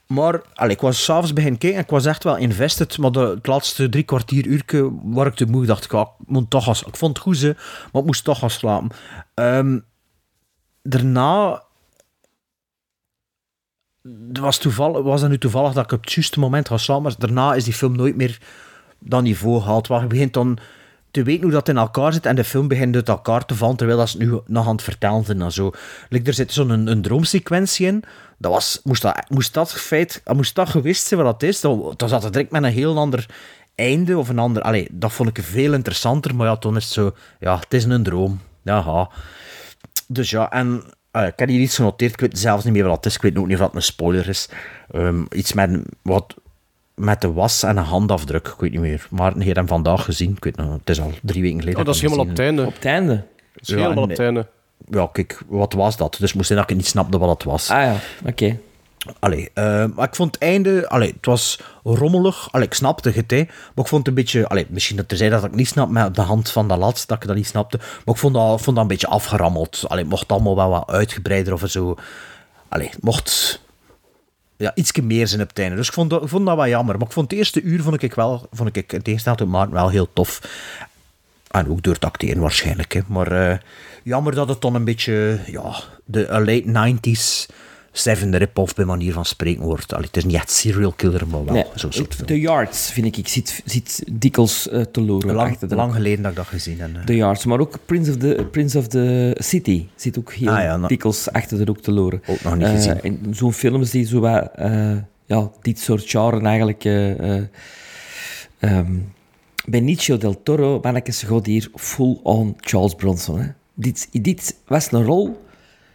[0.08, 2.98] Maar allee, ik was s'avonds beginnen kijken en ik was echt wel invested.
[2.98, 6.50] Maar de, het laatste drie kwartier uurke waar ik te moe dacht, ik, ik moet
[6.50, 7.42] toch gaan, ik vond het goed,
[7.92, 8.90] maar ik moest toch gaan slapen.
[9.34, 9.80] Ehm,
[10.82, 11.64] daarna
[14.32, 17.16] was, toevallig, was dat nu toevallig dat ik op het juiste moment ga slapen, maar
[17.18, 18.40] daarna is die film nooit meer
[19.00, 19.88] dat niveau gehaald.
[19.88, 20.60] Waar je begint dan
[21.12, 23.76] te weten hoe dat in elkaar zit en de film begint uit elkaar te vallen,
[23.76, 25.72] terwijl dat ze nu nog aan het vertellen zijn zo.
[26.10, 28.04] Like, er zit zo'n een, een droomsequentie in.
[28.38, 31.94] Dat was, moest, dat, moest dat feit, moest dat geweest zijn wat dat is, dan,
[31.98, 33.26] dan zat het direct met een heel ander
[33.76, 34.62] einde of een ander...
[34.62, 37.14] Allee, dat vond ik veel interessanter, maar ja, toen is het zo...
[37.40, 38.40] Ja, het is een droom.
[38.62, 39.10] Ja,
[40.08, 42.12] dus ja, en eh, ik heb hier iets genoteerd.
[42.14, 43.16] Ik weet zelfs niet meer wat het is.
[43.16, 44.50] Ik weet ook niet of dat een spoiler is.
[44.92, 46.34] Ehm, iets met, een- wat,
[46.96, 48.48] met de was en een handafdruk.
[48.48, 49.08] Ik weet niet meer.
[49.10, 50.32] Maar ik heb hem vandaag gezien.
[50.38, 51.80] Ik weet nog, het is al drie weken geleden.
[51.80, 52.66] Oh, dat is helemaal op het einde.
[52.66, 53.16] Op het einde.
[53.54, 54.48] Dat is helemaal en- op het einde.
[54.90, 56.18] Ja, kijk, wat was dat?
[56.20, 57.70] Dus moest zijn dat ik niet snapte wat het was.
[57.70, 57.96] Ah ja,
[58.26, 58.60] oké.
[59.20, 60.90] Allee, eh, maar ik vond het einde...
[60.90, 62.48] Allee, het was rommelig.
[62.52, 63.38] Allee, ik snapte het, hè.
[63.38, 64.48] Maar ik vond het een beetje...
[64.48, 67.08] Allee, misschien dat er zei dat ik niet snap met de hand van dat laatste,
[67.08, 67.78] dat ik dat niet snapte.
[67.78, 69.84] Maar ik vond dat, vond dat een beetje afgerammeld.
[69.88, 71.96] Allee, het mocht allemaal wel wat uitgebreider of zo.
[72.70, 73.62] Allee, het mocht...
[74.58, 75.76] Ja, ietsje meer zijn op het einde.
[75.76, 76.98] Dus ik vond, dat, ik vond dat wel jammer.
[76.98, 78.48] Maar ik vond het eerste uur, vond ik wel...
[78.52, 80.42] Vond ik in tegenstelling tot Maarten wel heel tof.
[81.52, 83.02] En ook door het acteren waarschijnlijk, hè.
[83.08, 83.58] Maar eh,
[84.06, 85.40] jammer dat het dan een beetje...
[85.46, 85.76] Ja,
[86.06, 87.54] de a late 90s...
[87.98, 89.94] Seven rip-off bij manier van spreken wordt.
[89.94, 92.28] Allee, het is niet echt serial killer, maar wel Nee, zo'n soort film.
[92.28, 95.36] The Yards, vind ik, ik zit, zit dikwijls eh, te loeren.
[95.36, 96.96] Lang, lang geleden dat ik dat gezien heb.
[96.96, 97.04] eh.
[97.04, 100.62] The Yards, maar ook Prince of the, Prince of the City zit ook heel Ah
[100.62, 102.22] ja, nou- dikwijls achter de hoek te loren.
[102.26, 103.02] Ook nog niet Eh, gezien.
[103.02, 104.92] en zo'n films die zo wat, eh,
[105.26, 106.84] ja, dit soort genre eigenlijk...
[106.86, 107.44] eh, eh,
[108.60, 108.94] ehm,
[109.66, 113.40] Benicio del Toro, mannetjes, gaat hier full-on Charles Bronson.
[113.40, 113.48] Hè.
[113.76, 115.46] Dit, dit was een rol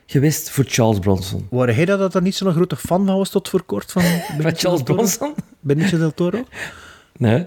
[0.07, 1.47] geweest voor Charles Bronson.
[1.51, 3.93] Waren jij dat, dat er niet zo'n grote fan van was tot voor kort?
[3.93, 4.03] Van
[4.57, 4.83] Charles?
[4.83, 5.35] Bronson?
[5.61, 6.45] Benicio del Toro?
[7.17, 7.47] Nee.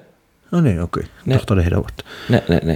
[0.51, 0.99] Oh nee, oké.
[0.99, 1.35] Ik Nee.
[1.35, 2.03] dacht dat hij dat wordt.
[2.27, 2.75] Nee, nee, nee.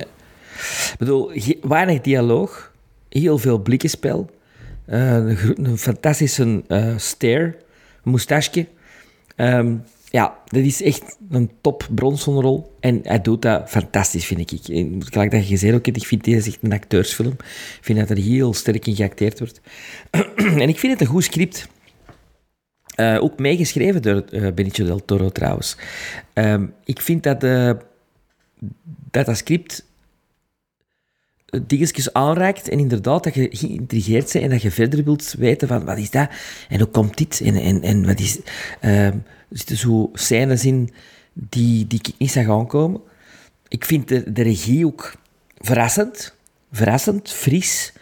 [0.92, 1.32] Ik bedoel,
[1.62, 2.72] weinig dialoog,
[3.10, 4.30] heel veel blikkenspel,
[4.86, 5.14] eh,
[5.58, 7.56] een, fantastische eh stare,
[8.04, 8.68] een moustache.
[9.36, 9.76] Ehm,
[10.10, 12.76] ja, dat is echt een top Bronsonrol.
[12.80, 14.68] En hij doet dat fantastisch, vind ik.
[14.68, 17.36] En Gelijk dat je gezegd ook ik vind deze echt een acteursfilm.
[17.78, 19.62] Ik vind dat er heel sterk in geacteerd wordt.
[20.64, 21.68] en ik vind het een goed script.
[22.96, 25.78] Eh, ook meegeschreven door eh, Benicio del Toro trouwens.
[26.34, 27.72] Ehm, ik vind dat, eh,
[29.12, 29.86] dat dat script
[31.68, 35.86] dingetjes aanraakt en inderdaad dat je geïntrigeerd bent en dat je verder wilt weten van
[35.86, 36.30] wat is dat
[36.70, 38.40] en hoe komt dit en, en, en wat is...
[38.80, 39.18] ehm,
[39.50, 40.90] zitten zo scènes in
[41.34, 43.02] die, die ik niet zag aankomen.
[43.68, 45.16] Ik vind de, de regie ook
[45.58, 46.36] verrassend.
[46.72, 47.94] Verrassend, fris.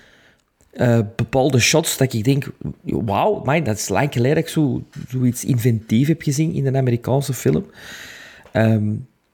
[0.72, 2.52] Eh, bepaalde shots dat ik denk,
[2.84, 6.78] wauw, man, dat is lang geleden dat ik zo, zoiets inventief heb gezien in een
[6.78, 7.66] Amerikaanse film.
[8.52, 8.93] Ehm,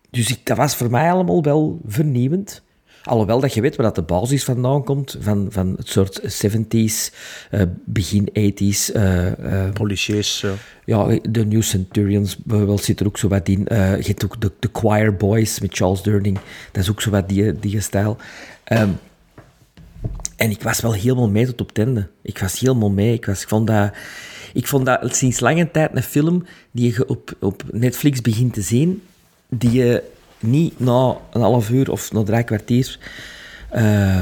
[0.09, 2.61] dus ik, dat was voor mij allemaal wel vernieuwend.
[3.03, 7.13] Alhoewel dat je weet waar dat de basis vandaan komt, van, van het soort 70s,
[7.49, 8.91] eh, begin 80s.
[8.91, 10.45] eh, eh, Policiers.
[10.85, 13.65] ja, de New Centurions bijvoorbeeld zit er ook zo wat in.
[13.69, 16.39] Je hebt ook de, de Choir Boys met Charles Durning.
[16.71, 18.17] Dat is ook zo wat die, die stijl.
[18.63, 18.89] Ehm,
[20.35, 22.07] en ik was wel helemaal mee tot op het einde.
[22.21, 23.13] Ik was helemaal mee.
[23.13, 23.91] Ik, was, ik vond dat...
[24.53, 28.61] Ik vond dat sinds lange tijd een film die je op, op Netflix begint te
[28.61, 29.03] zien,
[29.49, 30.03] die je
[30.41, 32.99] niet na een half uur of na drie kwartier
[33.69, 34.21] eh,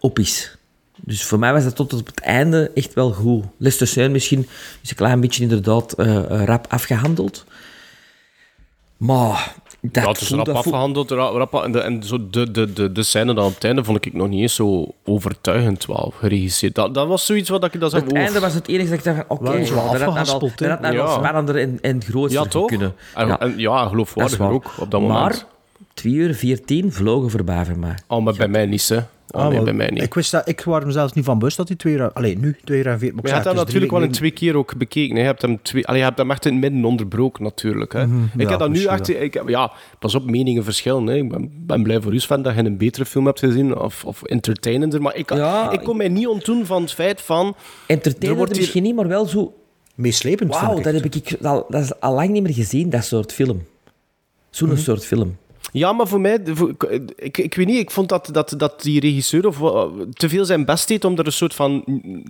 [0.00, 0.56] op is.
[0.96, 3.44] Dus voor mij was dat tot op het einde echt wel goed.
[3.58, 4.48] Seine misschien
[4.82, 7.44] is een klein beetje inderdaad eh, rap afgehandeld.
[8.96, 9.54] Maar
[9.92, 11.10] dat ja, het is voelt- rap afgehandeld.
[11.10, 13.84] ra- Rap, en de, en zo de, de, de, de scène dan op het einde
[13.84, 16.74] vond ik nog niet eens zo overtuigend wel geregisseerd.
[16.74, 18.02] Dat, dat was zoiets wat ik dat zei.
[18.04, 21.06] Het einde was het enige dat ik dacht, van, oké, wel dat had nou wel-
[21.06, 21.12] Ja.
[21.12, 22.66] spannender en, en groter Ja, toch?
[22.66, 22.94] kunnen.
[23.14, 23.40] En, Ja.
[23.40, 24.52] en, ja, geloofwaardiger waar.
[24.52, 25.18] ook op dat moment.
[25.20, 25.44] Maar
[25.94, 27.94] 2 uur 14 vlogen voorbij voor mij.
[28.08, 28.98] Oh, maar bij mij niet, hè.
[29.30, 30.02] Oh, Ah, nee, maar bij mij niet.
[30.02, 32.12] Ik, wist dat, ik was er zelfs niet van bewust dat hij twee uur...
[32.12, 33.14] Allee, nu, twee uur en vier...
[33.14, 35.14] Maar je hebt hem natuurlijk wel in twee keer ook bekeken.
[35.14, 35.20] hè.
[35.20, 37.92] Je hebt hem, twee, allee, je hebt hem echt in het midden onderbroken, natuurlijk.
[37.92, 38.06] Hè.
[38.06, 39.08] Mhm, ik ja, heb dat nu echt...
[39.08, 41.06] Ik, heb- ja, pas op, meningen verschillen.
[41.06, 41.14] Hè.
[41.14, 43.78] Ik ben, ben blij voor u, Sven, dat je een betere film hebt gezien.
[43.78, 45.02] Of, of entertainender.
[45.02, 47.54] Maar ik, Ja, ik kon mij niet ontdoen van het feit van...
[47.86, 49.54] Entertainer wordt hier- misschien niet, maar wel zo...
[49.94, 53.32] Meeslepend, Wauw, dat heb ik al, dat is al lang niet meer gezien, dat soort
[53.32, 53.62] film.
[54.50, 54.76] Zo'n Mhm.
[54.78, 55.36] soort film.
[55.78, 56.40] Ja, maar voor mij...
[56.44, 56.74] voor-
[57.16, 60.44] ik, ik weet niet, ik vond dat, dat, dat die regisseur of, wa- te veel
[60.44, 61.82] zijn best deed om er een soort van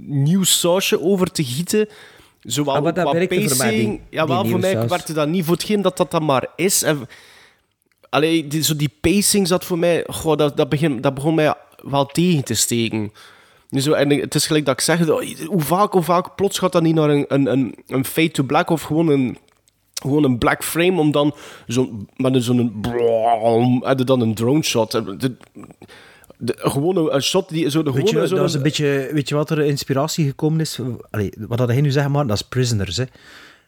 [0.03, 1.89] nieuw sausje over te gieten.
[2.41, 3.89] Zowel Ah, dat qua werkte voor mij, pacing...
[3.91, 4.91] die- ja, wel, voor mij saus.
[4.91, 6.83] werkte dat niet voor hetgeen dat dat dan maar is.
[6.83, 7.09] En,
[8.09, 10.05] allee, die, zo die pacing zat voor mij...
[10.07, 13.13] Goh, dat, dat, begin, dat begon mij wel tegen te steken.
[13.71, 14.99] Zo, en het is gelijk dat ik zeg,
[15.47, 18.43] hoe vaak, hoe vaak plots gaat dat niet naar een, een, een, een fade to
[18.43, 19.39] black of gewoon een,
[20.03, 21.35] gewoon een black frame om dan
[21.69, 22.83] zo, met een- zo'n
[23.85, 24.91] en dan een drone shot.
[24.91, 25.17] De,
[26.39, 29.29] de, gewoon een, shot die zo de Weet je, zo dat is een beetje, weet
[29.29, 30.79] je wat er inspiratie gekomen is?
[31.11, 32.97] Allee, wat dat hij nu zegt, maar dat is Prisoners.
[32.97, 33.05] Hè.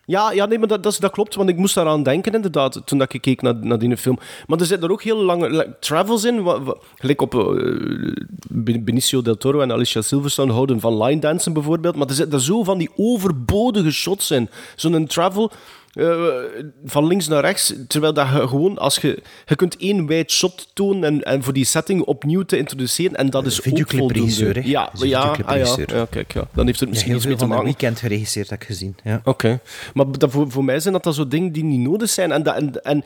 [0.05, 3.13] Ja, ja nee, maar dat, dat, klopt, want ik moest daaraan denken inderdaad, toen dat
[3.13, 4.19] ik keek naar, naar die film.
[4.47, 8.13] Maar er zitten er ook heel lange like, travels in, wa- wa- gelijk op eh,
[8.51, 12.39] Ben- Benicio del Toro en Alicia Silverstone houden van line dansen bijvoorbeeld, maar er zitten
[12.39, 14.49] er zo van die overbodige shots in.
[14.77, 15.51] Zo'n travel
[15.99, 20.31] eh, van links naar rechts, terwijl dat je gewoon, als je, je kunt één wijd
[20.31, 24.61] shot tonen en, en voor die setting opnieuw te introduceren, en dat is ook voldoende.
[24.61, 24.61] hè?
[24.65, 26.49] Ja, Dat is een ja, ah, ja, ja, kijk, ja.
[26.53, 27.65] Dan heeft het misschien iets mee te een maken.
[27.65, 28.97] weekend geregisseerd, heb ik gezien.
[29.05, 29.21] Ja.
[29.25, 29.61] Oké.
[29.95, 32.33] Maar dat, voor, voor mij zijn dat dan zo dingen die niet nodig zijn.
[32.33, 33.05] En, dat, en, en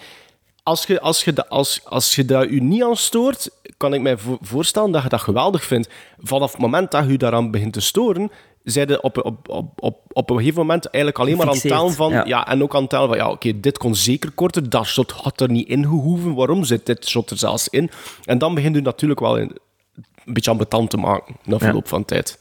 [0.63, 4.01] als je, als, je, dat- als, als je daar u niet aan stoort, kan ik
[4.01, 5.89] mij vo- voorstellen dat je dat geweldig vindt.
[6.19, 8.31] Vanaf het moment dat je je daaraan begint te storen,
[8.65, 12.11] je op, op, op, op, op een gegeven moment eigenlijk alleen maar aan tellen van...
[12.13, 12.25] Ja.
[12.25, 12.47] ja.
[12.47, 15.41] en ook aan het tellen van, ja, oké, dit kon zeker korter, dat shot had
[15.41, 17.91] er niet in gehoeven, waarom zit dit shot er zelfs in?
[18.25, 19.57] En dan begint u natuurlijk wel in,
[20.25, 22.41] een beetje ambetant te maken, na verloop van tijd.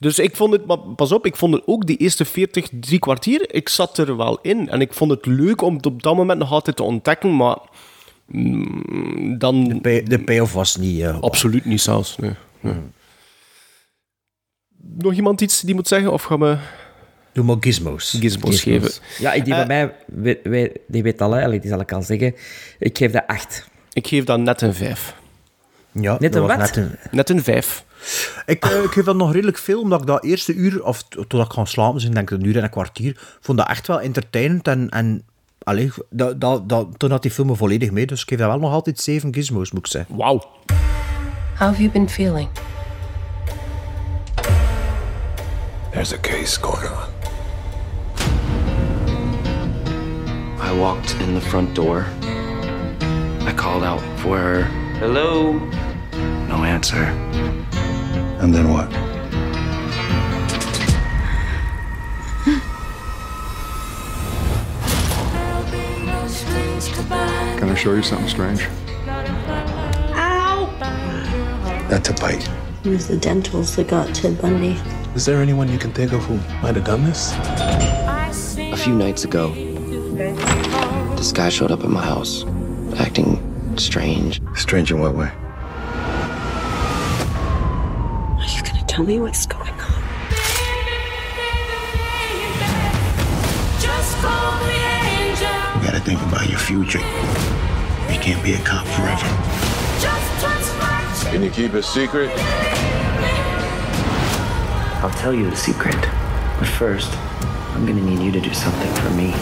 [0.00, 2.98] Dus ik vond het, maar pas op, ik vond het ook die eerste 40, drie
[2.98, 4.68] kwartier, ik zat er wel in.
[4.68, 7.58] En ik vond het leuk om het op dat moment nog altijd te ontdekken, maar
[8.26, 9.78] mm, dan...
[9.82, 11.00] Pay- De payoff was niet...
[11.00, 12.32] eh, Absoluut niet zelfs, nee.
[12.60, 12.74] nee.
[14.96, 16.56] Nog iemand iets die moet zeggen, of gaan we
[17.32, 18.16] Doe maar gizmos.
[18.20, 18.90] gizmos geven?
[19.18, 22.34] Ja, die Eh, bij mij, weet, weet- die weet al, die zal ik al zeggen.
[22.78, 23.68] Ik geef dat 8.
[23.92, 25.14] Ik geef dat net een 5.
[25.92, 26.56] Ja, Net een wat?
[26.56, 27.84] Net een, Net een 5.
[28.46, 31.10] ik, eh, ik geef dat nog redelijk veel, omdat ik dat eerste uur, of t-
[31.10, 33.86] totdat ik ga slapen, dus ik denk een uur en een kwartier, vond dat echt
[33.86, 34.88] wel entertainend en...
[34.88, 35.22] en
[35.62, 38.48] allee, dat, dat, dat, toen had die film me volledig mee, dus ik geef dat
[38.48, 40.16] wel nog altijd zeven gizmos, moet ik zeggen.
[40.16, 40.36] Wauw.
[40.38, 42.48] How have you been feeling?
[45.98, 47.10] There's a case going on.
[50.60, 52.06] I walked in the front door.
[53.40, 54.62] I called out for her.
[55.00, 55.54] Hello?
[56.46, 57.02] No answer.
[58.38, 58.88] And then what?
[67.58, 68.68] Can I show you something strange?
[70.14, 70.72] Ow!
[71.90, 72.48] That's a bite.
[72.84, 74.80] It was the dentals that got Ted Bundy.
[75.14, 77.32] Is there anyone you can think of who might have done this?
[77.32, 79.50] A few nights ago,
[81.16, 82.44] this guy showed up at my house,
[82.98, 83.40] acting
[83.76, 84.40] strange.
[84.54, 85.30] Strange in what way?
[88.36, 90.02] Are you gonna tell me what's going on?
[95.74, 97.00] You gotta think about your future.
[98.12, 99.26] You can't be a cop forever.
[101.30, 102.30] Can you keep a secret?
[105.02, 105.96] I'll tell you the secret.
[106.58, 107.10] But first,
[107.74, 109.32] I'm gonna need you to do something for me.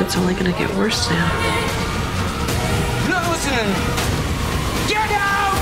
[0.00, 1.28] It's only gonna get worse now.
[3.10, 3.68] Losing!
[4.88, 5.58] Get out!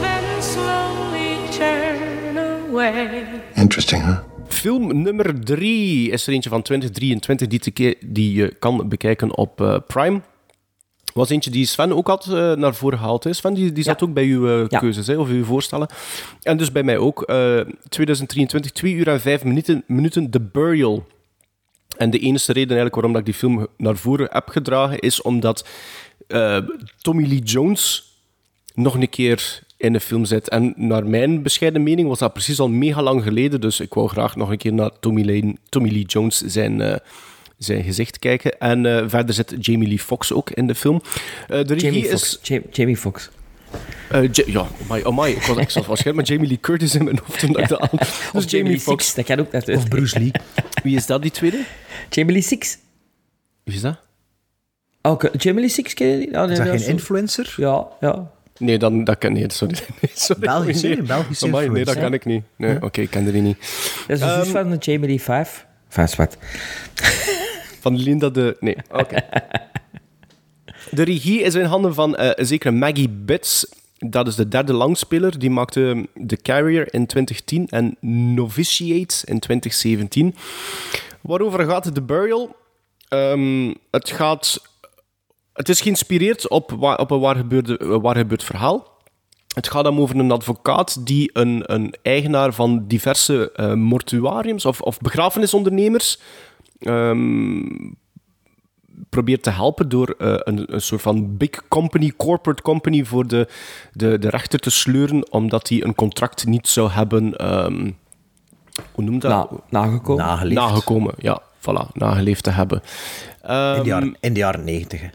[0.00, 3.24] Then slowly turn away.
[3.56, 4.18] Interesting, huh?
[4.48, 9.36] Film nummer drie is er eentje van 2023 die, te ke- die je kan bekijken
[9.36, 10.20] op eh, Prime.
[11.20, 13.24] Was eentje die Sven ook had eh, naar voren gehaald.
[13.24, 13.32] Hè.
[13.32, 14.78] Sven, die, die zat ook bij uw eh, Ja.
[14.78, 15.88] keuzes, hè, of uw voorstellen.
[16.42, 17.22] En dus bij mij ook.
[17.22, 21.06] eh 2023, 2 uur en 5 minuten, minuten The Burial.
[21.96, 25.22] En de enige reden eigenlijk waarom dat ik die film naar voren heb gedragen, is
[25.22, 25.66] omdat
[26.28, 26.58] eh,
[27.00, 28.12] Tommy Lee Jones
[28.74, 30.48] nog een keer in de film zit.
[30.48, 34.08] En naar mijn bescheiden mening was dat precies al mega lang geleden, dus ik wou
[34.08, 36.96] graag nog een keer naar Tommy Lee, Tommy Lee Jones zijn, eh,
[37.64, 38.58] zijn gezicht kijken.
[38.58, 41.02] En eh, verder zit Jamie Lee Foxx ook in de film.
[41.48, 42.10] Eh, de regie Jamie is...
[42.10, 42.38] Foxx.
[42.48, 43.30] Ja- Jamie Foxx.
[44.10, 45.32] Eh, Ja, ja, amai, amai.
[45.34, 47.80] Ik was ik zat waarschijnlijk met Jamie Lee Curtis in mijn hoofd toen ik dat
[47.80, 47.88] aan.
[47.92, 49.78] Dus Of Jamie Lee Foxx, dat kan ook natuurlijk.
[49.82, 50.30] Of Bruce Lee.
[50.82, 51.60] Wie is dat, die tweede?
[52.10, 52.78] Jamie Lee Six.
[53.64, 53.96] Wie is dat?
[55.02, 55.30] Oh, oké.
[55.36, 56.28] Jamie Lee Six ken je die?
[56.28, 57.54] Oh, nee, Is dat geen zo- influencer?
[57.56, 58.30] Ja, ja.
[58.58, 59.52] Nee, dan, dat kan niet.
[59.52, 59.74] Sorry.
[60.00, 60.40] Nee, sorry.
[60.52, 60.88] Belgisch, hè?
[60.88, 61.02] nee.
[61.02, 62.42] Belgische Amai, nee, dat kan ik niet.
[62.56, 63.56] Nee, oké, ik ken die niet.
[64.06, 65.48] Dat is de zus Ehm, van de Jamie Lee Five.
[65.88, 66.36] Vijf wat.
[67.80, 68.56] Van Linda de...
[68.60, 69.16] Nee, oké.
[70.90, 73.66] De regie is in handen van een zekere Maggie Bitts.
[73.98, 75.38] Dat is de derde langspeler.
[75.38, 77.96] Die maakte The Carrier in 2010 en
[78.34, 80.34] Novitiate in 2017.
[81.20, 82.56] Waarover gaat The Burial?
[83.08, 84.68] Ehm, het gaat...
[85.52, 88.90] Het is geïnspireerd op, op een waar, gebeurde, waar gebeurd verhaal.
[89.54, 94.80] Het gaat dan over een advocaat die een, een eigenaar van diverse eh, mortuariums of,
[94.80, 96.18] of begrafenisondernemers
[96.80, 97.62] ehm,
[99.10, 103.48] probeert te helpen door eh, een, een soort van big company, corporate company, voor de,
[103.92, 107.36] de, de rechter te sleuren, omdat hij een contract niet zou hebben.
[107.36, 107.90] ehm,
[108.92, 109.30] hoe noemt dat?
[109.30, 110.24] Na, nagekomen.
[110.24, 110.60] Nageleefd.
[110.60, 112.82] Nageleefd, ja, voilà, nageleefd te hebben.
[113.42, 115.00] In Ehm, de jaren, in de jaren 90.
[115.00, 115.08] hè.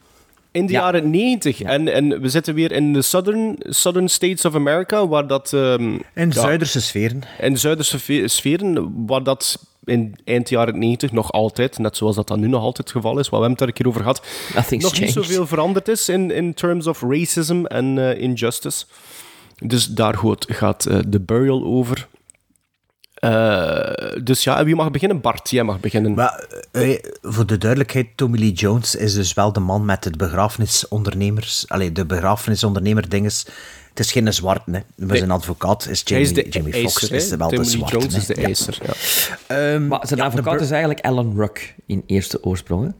[0.51, 0.79] in de Ja.
[0.79, 1.61] jaren 90.
[1.61, 5.53] En, en we zitten weer in de southern, southern states of America, waar dat...
[5.53, 7.21] ehm, In ja, Zuiderse sferen.
[7.39, 12.27] in de Zuiderse sferen, waar dat in eind jaren 90 nog altijd, net zoals dat
[12.27, 14.01] dan nu nog altijd het geval is, wat we hebben het daar een keer over
[14.01, 14.21] gehad,
[14.81, 18.85] nog niet zoveel veranderd is in, in terms of racism en eh, injustice.
[19.55, 22.07] Dus daar gaat, gaat eh, The Burial over.
[23.13, 25.21] Eh, dus ja, wie mag beginnen?
[25.21, 26.13] Bart, jij mag beginnen.
[26.13, 26.47] Maar
[27.21, 31.65] voor de duidelijkheid, Tommy Lee Jones is dus wel de man met het begrafenisondernemers...
[31.67, 33.45] Allee, de begrafenisondernemer dinges.
[33.95, 34.79] Het is geen zwart, hè.
[34.95, 37.09] Maar zijn advocaat is Jamie, is de Jamie Foxx.
[37.09, 38.47] Is wel de zwarte, Jones is de Ja.
[39.47, 39.73] ja.
[39.73, 42.93] Ehm, Maar zijn de advocaat is eigenlijk Alan Ruck in eerste oorsprong.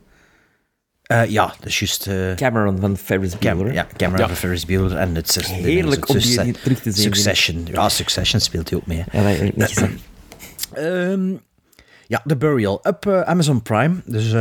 [1.03, 2.07] eh, ja, dat is juist...
[2.07, 3.73] eh, Cameron van Ferris Cam- Bueller.
[3.73, 7.03] ja, Cameron van Ferris Bueller en het zus- Heerlijk om die terug te zien.
[7.03, 7.67] Succession.
[7.71, 9.03] Ja, Succession speelt hij ook mee.
[9.09, 9.17] hè.
[9.19, 9.99] Ja, dat heb gezien.
[10.73, 11.33] Ehm,
[12.07, 13.95] ja, The Burial op eh, Amazon Prime.
[14.05, 14.33] Dus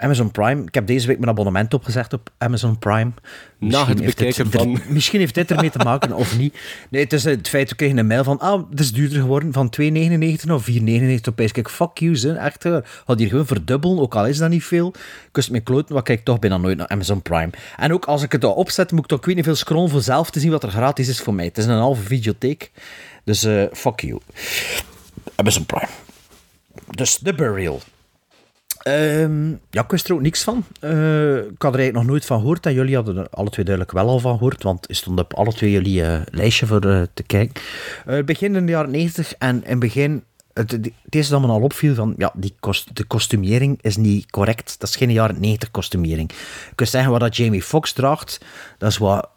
[0.00, 0.62] Amazon Prime.
[0.62, 3.10] Ik heb deze week mijn abonnement opgezegd op Amazon Prime.
[3.58, 6.58] Na het heeft bekijken er- van- Misschien heeft dit ermee te maken of niet.
[6.90, 9.52] Nee, het is het feit, we kregen een mail van, ah, het is duurder geworden,
[9.52, 11.52] van 2,99 of 4,99 opeens.
[11.52, 12.64] Kijk, fuck you, ze, echt,
[13.04, 14.94] had hier gewoon verdubbelen, ook al is dat niet veel.
[15.32, 17.50] Kust mijn kloten, wat kijk ik toch bijna nooit naar Amazon Prime.
[17.76, 20.02] En ook als ik het opzet, moet ik toch ik weet niet veel scrollen voor
[20.02, 21.44] zelf te zien wat er gratis is voor mij.
[21.44, 22.70] Het is een halve videotheek,
[23.24, 24.20] dus eh, fuck you.
[25.36, 25.88] Amazon Prime.
[26.90, 27.80] Dus The Burial.
[28.82, 30.64] Ehm, ja, ik wist er ook niks van.
[30.80, 32.66] Eh, ik had er eigenlijk nog nooit van gehoord.
[32.66, 34.62] En jullie hadden er alle twee duidelijk wel al van gehoord.
[34.62, 37.62] Want het stond op alle twee jullie eh, lijstje voor eh, te kijken.
[38.24, 39.34] Begin in de jaren 90.
[39.38, 40.24] En in het begin...
[40.52, 44.30] Het, het eerste dat me al opviel, van, ja, die kost, de kostumering is niet
[44.30, 44.80] correct.
[44.80, 46.30] Dat is geen jaren 90 kostumering.
[46.30, 48.40] Ik kan zeggen wat dat Jamie Foxx draagt,
[48.78, 49.28] dat is wat...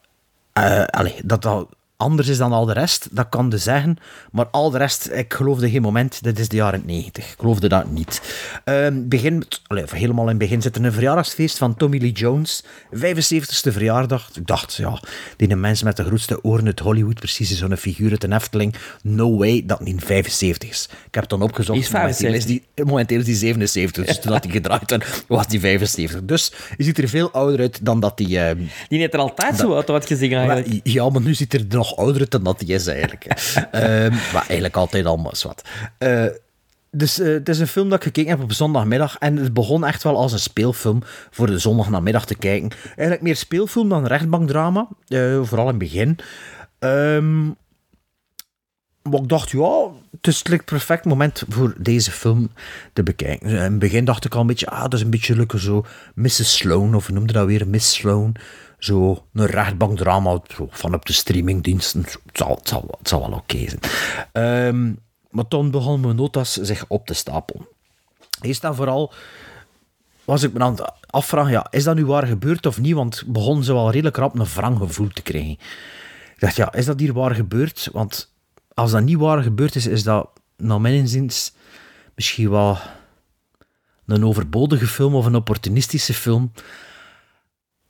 [0.90, 1.68] allee, dat dat
[2.04, 3.98] anders is dan al de rest, dat kan je zeggen.
[4.32, 7.32] Maar al de rest, ik geloofde geen moment, dit is de jaren 90.
[7.32, 8.22] Ik geloofde dat niet.
[8.64, 12.64] Ehm, begin, of helemaal in het begin zit er een verjaardagsfeest van Tommy Lee Jones.
[12.92, 14.30] 75ste verjaardag.
[14.34, 15.02] Ik dacht, ja,
[15.38, 18.76] die mens met de grootste oren uit Hollywood, precies zo'n figuur uit een Efteling.
[19.02, 20.90] No way dat niet 75 is.
[20.92, 21.78] Ik heb het dan opgezocht.
[21.80, 22.74] Die is Momenteel is 75.
[22.76, 24.06] die, momenteel is die 77.
[24.06, 26.24] Dus toen dat hij gedraaid werd, was die 75.
[26.24, 28.50] Dus je ziet er veel ouder uit dan dat hij...
[28.50, 30.80] ehm, Die heeft er altijd zo uit wat gezien eigenlijk.
[30.84, 33.26] ja, maar nu ziet er nog ouder dan dat hij is eigenlijk.
[33.72, 35.62] Ehm, maar eigenlijk altijd al maar wat.
[35.98, 36.26] Eh,
[36.96, 39.18] dus eh, het is een film dat ik gekeken heb op zondagmiddag.
[39.18, 42.72] En het begon echt wel als een speelfilm voor de zondagnamiddag te kijken.
[42.86, 44.88] Eigenlijk meer speelfilm dan rechtbankdrama.
[45.08, 46.18] eh, vooral in het begin.
[46.80, 47.46] Ehm,
[49.02, 52.52] maar ik dacht, ja, het is het perfect moment voor deze film
[52.94, 53.48] te bekijken.
[53.50, 55.86] In het begin dacht ik al een beetje, ah, dat is een beetje leuke zo
[56.16, 56.58] Mrs.
[56.58, 58.36] Sloan, of noemde dat weer, Miss Sloan.
[58.84, 62.02] Zo een rechtbankdrama zo van op de streamingdiensten.
[62.02, 63.80] Het zal, het zal, het zal wel oké zijn.
[64.32, 64.94] Ehm,
[65.30, 67.68] maar toen begonnen mijn notas zich op te stapelen.
[68.42, 69.14] Eerst dan vooral
[70.26, 72.94] was ik me aan het afvragen, ja, is dat nu waar gebeurd of niet?
[72.94, 75.52] Want begon zo wel redelijk rap een wrang gevoel te krijgen.
[76.34, 77.90] Ik dacht, ja, is dat hier waar gebeurd?
[77.92, 78.34] Want
[78.74, 81.54] als dat niet waar gebeurd is, is dat, naar mijn inziens,
[82.16, 82.78] misschien wel
[84.06, 86.52] een overbodige film of een opportunistische film.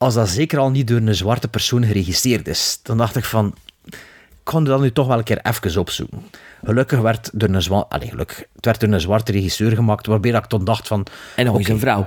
[0.04, 3.56] Als dat zeker al niet door een zwarte persoon geregisseerd is, dan dacht ik van,
[3.86, 3.98] ik
[4.44, 6.26] kon dat nu toch wel een keer even opzoeken.
[6.64, 10.32] Gelukkig werd door een, zwa Allee, gelukkig, het werd door een zwarte regisseur gemaakt, waarbij
[10.32, 11.06] dat ik toen dacht van...
[11.36, 12.06] En nog eens een vrouw.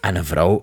[0.00, 0.62] En een vrouw,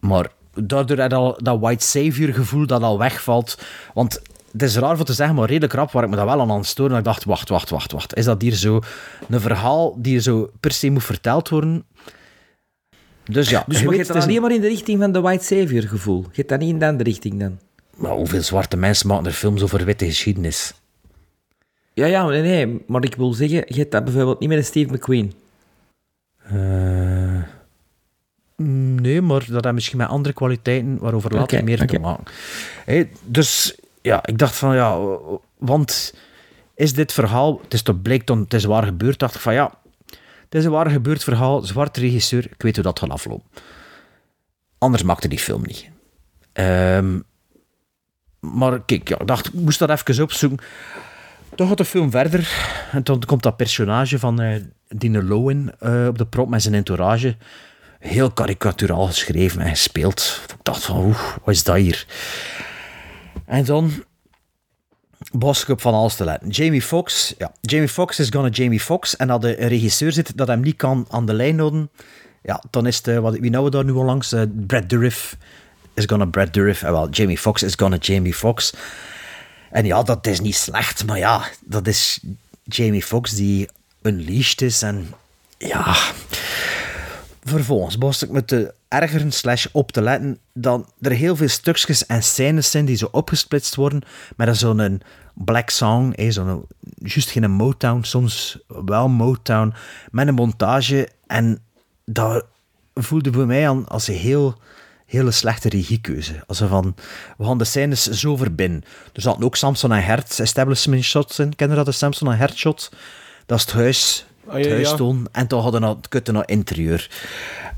[0.00, 3.58] maar daardoor had al dat white savior gevoel dat al wegvalt.
[3.94, 4.20] Want
[4.52, 6.50] het is raar voor te zeggen, maar redelijk rap waar ik me dat wel aan
[6.50, 6.90] aan storen.
[6.90, 8.16] Dat ik dacht, wacht, wacht, wacht, wacht.
[8.16, 8.80] Is dat hier zo
[9.28, 11.84] een verhaal die zo per se moet verteld worden?
[13.28, 15.44] Dus ja, Dus je maar weet, je alleen maar in de richting van de White
[15.44, 16.24] Savior gevoel.
[16.32, 17.58] Je gaat dat niet in de andere richting dan.
[17.96, 20.74] Maar hoeveel zwarte mensen maken er films over witte geschiedenis?
[21.94, 22.82] Ja, ja, nee, nee.
[22.86, 25.32] Maar ik wil zeggen, je hebt dat bijvoorbeeld niet met een Steve McQueen.
[26.42, 27.42] Eh,
[28.56, 31.98] nee, maar dat heeft misschien met andere kwaliteiten waarover later Oké, meer te oké.
[31.98, 32.24] maken.
[32.84, 34.98] Hé, dus ja, ik dacht van ja,
[35.58, 36.14] want
[36.74, 39.54] is dit verhaal, het is toch bleek dan, het is waar gebeurd, dacht ik van
[39.54, 39.74] ja,
[40.48, 43.46] het is een waar gebeurd verhaal, zwarte regisseur, ik weet hoe dat gaat aflopen.
[44.78, 45.90] Anders maakte die film niet.
[46.52, 47.18] Ehm,
[48.40, 50.58] maar kijk, ja, ik dacht, ik moest dat even opzoeken.
[51.54, 52.50] Toch gaat de film verder.
[52.92, 56.74] En dan komt dat personage van eh Dine Lowen eh, op de prop met zijn
[56.74, 57.36] entourage.
[57.98, 60.40] Heel karikaturaal geschreven en gespeeld.
[60.48, 62.06] Ik dacht van, oeh, wat is dat hier?
[63.44, 64.04] En dan
[65.32, 66.48] was ik op van alles te letten.
[66.48, 69.16] Jamie Foxx, ja, Jamie Foxx is gonna Jamie Foxx.
[69.16, 71.90] En er een regisseur zit dat hem niet kan aan de lijn houden,
[72.42, 74.32] ja, dan is het, eh, wat, wie nou we daar nu al langs?
[74.32, 75.36] Eh, Brad Dourif
[75.94, 76.82] is gonna Brad Dourif.
[76.82, 78.72] En wel, Jamie Foxx is gonna Jamie Foxx.
[79.70, 82.20] En ja, dat is niet slecht, maar ja, dat is
[82.64, 83.68] Jamie Foxx die
[84.02, 84.82] unleashed is.
[84.82, 85.14] En
[85.58, 85.96] ja,
[87.48, 92.06] vervolgens was ik me te ergeren slash op te letten dat er heel veel stukjes
[92.06, 94.02] en scènes zijn die zo opgesplitst worden
[94.36, 95.02] met zo'n
[95.34, 99.74] black song, eh, zo'n, juist geen Motown, soms wel Motown,
[100.10, 101.08] met een montage.
[101.26, 101.58] En
[102.04, 102.44] dat
[102.94, 104.56] voelde bij mij aan als een heel
[105.06, 106.42] hele slechte regiekeuze.
[106.46, 106.94] Als van,
[107.38, 108.84] we gaan de scènes zo verbinden.
[109.12, 111.54] Er zaten ook Samson en Hert establishment shots in.
[111.54, 112.90] Ken je dat, de Samson en Hert shot?
[113.46, 115.14] Dat is het huis, Het ja.
[115.32, 117.10] En toch hadden we het kutte naar interieur.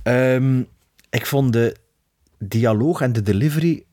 [0.03, 0.63] Ehm,
[1.11, 1.77] ik vond de
[2.39, 3.85] dialoog en de delivery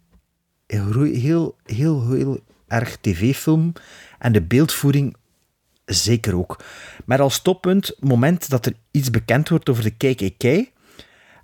[0.67, 3.73] heel, heel, heel, erg tv-film.
[4.19, 5.15] En de beeldvoering
[5.85, 6.63] zeker ook.
[7.05, 10.43] Met als toppunt, moment dat er iets bekend wordt over de KKK.
[10.43, 10.67] En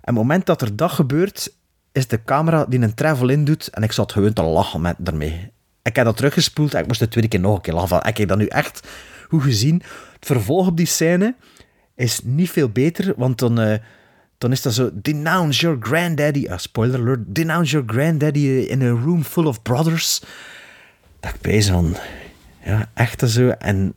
[0.00, 1.54] het moment dat er dat gebeurt,
[1.92, 3.68] is de camera die een travel in doet.
[3.68, 5.52] En ik zat gewoon te lachen met daarmee.
[5.82, 8.02] Ik heb dat teruggespoeld en ik moest de tweede keer nog een keer lachen.
[8.02, 8.88] Ik heb dat nu echt
[9.40, 9.82] gezien.
[10.14, 11.34] Het vervolg op die scène
[11.94, 13.78] is niet veel beter, want dan, eh,
[14.38, 14.90] dan is dat zo...
[14.92, 16.46] Denounce your granddaddy...
[16.48, 17.34] ah, spoiler alert.
[17.34, 20.22] Denounce your granddaddy in a room full of brothers.
[21.20, 21.96] Dat ik bezig van...
[22.64, 23.48] Ja, echt zo.
[23.48, 23.94] En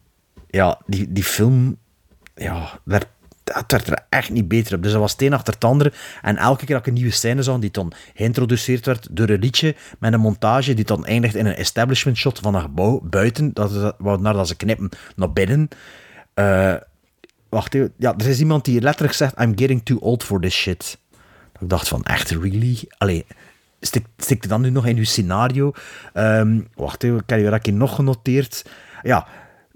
[0.49, 1.77] ja, die, die film...
[2.35, 3.03] Ja, daar,
[3.53, 4.83] dat werd er echt niet beter op.
[4.83, 5.91] Dus dat was het een achter het andere.
[6.21, 9.39] En elke keer dat ik een nieuwe scène zag, die dan geïntroduceerd werd door een
[9.39, 13.53] liedje met een montage, die dan eindigt in een establishment shot van een gebouw buiten,
[13.53, 15.67] dat, waarna dat ze knippen naar binnen.
[16.33, 16.75] Eh,
[17.49, 17.93] wacht even.
[17.97, 20.99] Ja, er is iemand die letterlijk zegt, I'm getting too old for this shit.
[21.59, 22.79] Ik dacht van, echt, really?
[22.97, 23.25] Allee,
[23.79, 25.71] stik, stik je dan nu nog in uw scenario?
[26.13, 28.65] Ehm, wacht even, ik heb hier nog genoteerd.
[29.01, 29.27] Ja,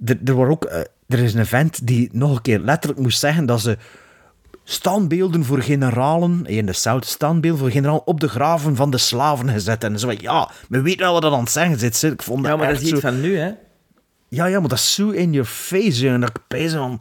[0.05, 0.81] er, er, wordt ook, eh,
[1.11, 3.77] er is een vent die nog een keer letterlijk moest zeggen dat ze
[4.63, 9.49] standbeelden voor generalen, in de South, standbeelden voor generalen op de graven van de slaven
[9.49, 9.83] gezet.
[9.83, 12.03] En zo van, ja, we weten wel wat dat aan het zeggen zit.
[12.03, 13.51] Ik vond Ja, maar dat is iets zo- van nu, hè?
[14.29, 16.07] ja, ja, maar dat is zo in your face.
[16.09, 16.99] En dat ik bezig van...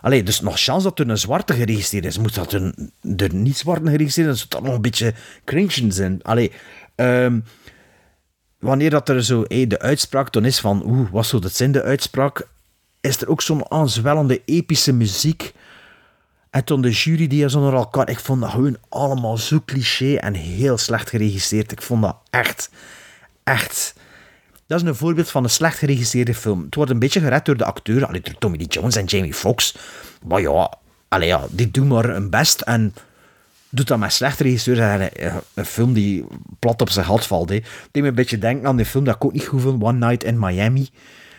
[0.00, 2.18] Allee, dus nog chance dat er een zwarte geregistreerd is.
[2.18, 2.74] Moet dat er,
[3.16, 6.22] er niet zwarte geregistreerd is, zou dat nog een beetje cringe zijn.
[6.22, 6.52] Allee,
[6.94, 7.40] ehm,
[8.58, 10.82] wanneer dat er zo hey, de uitspraak dan is van...
[10.86, 12.46] Oeh, wat zou dat zijn, de uitspraak?
[13.04, 15.52] Is er ook zo'n aanzwellende, epische muziek.
[16.50, 18.08] En toen de jury die zo naar elkaar...
[18.08, 21.72] Ik vond dat gewoon allemaal zo cliché en heel slecht geregisseerd.
[21.72, 22.70] Ik vond dat echt,
[23.42, 23.94] echt...
[24.66, 26.62] Dat is een voorbeeld van een slecht geregisseerde film.
[26.62, 29.34] Het wordt een beetje gered door de acteurs, allee, door Tommy Lee Jones en Jamie
[29.34, 29.76] Foxx.
[30.26, 30.74] Maar ja,
[31.08, 32.94] allee, ja, die doen maar hun best en
[33.68, 34.78] doet dat met slechte regisseurs.
[34.78, 35.10] En
[35.54, 36.24] een, film die
[36.58, 37.48] plat op zijn gat valt.
[37.48, 37.60] Hè.
[37.90, 40.06] Die me een beetje denken aan die film dat ik ook niet goed vond, One
[40.06, 40.88] Night in Miami.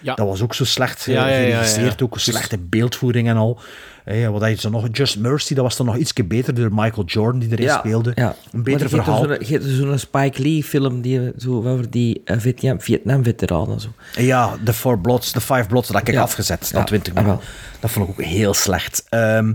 [0.02, 0.16] Ja.
[0.16, 1.52] Dat was ook zo slecht eh, Ja, ja, ja, ja, ja.
[1.54, 3.60] geregisseerd, ook een slechte beeldvoering en al.
[4.06, 4.88] Eh, wat had je zo nog?
[4.92, 8.12] Just Mercy, dat was dan nog ietsje beter door Michael Jordan die erin speelde.
[8.16, 8.36] Ja.
[8.52, 9.30] Een beter verhaal.
[9.30, 13.80] er zo'n- Je hebt zo'n Spike Lee-film die, zo, over die eh, Vietnam- Vietnam-veteranen.
[13.80, 13.88] Zo.
[14.18, 16.22] Ja, de Four Bloods, de Five Bloods, dat heb ik Ja.
[16.22, 17.46] afgezet na Ja, 20 ah, minuten.
[17.80, 19.06] Dat vond ik ook heel slecht.
[19.10, 19.54] Ehm,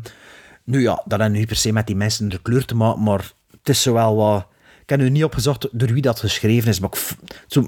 [0.64, 3.32] nu ja, dat heeft niet per se met die mensen de kleur te maken, maar
[3.58, 4.46] het is zowel wat...
[4.82, 7.16] Ik heb nu niet opgezocht door wie dat geschreven is, maar ik
[7.46, 7.66] zo,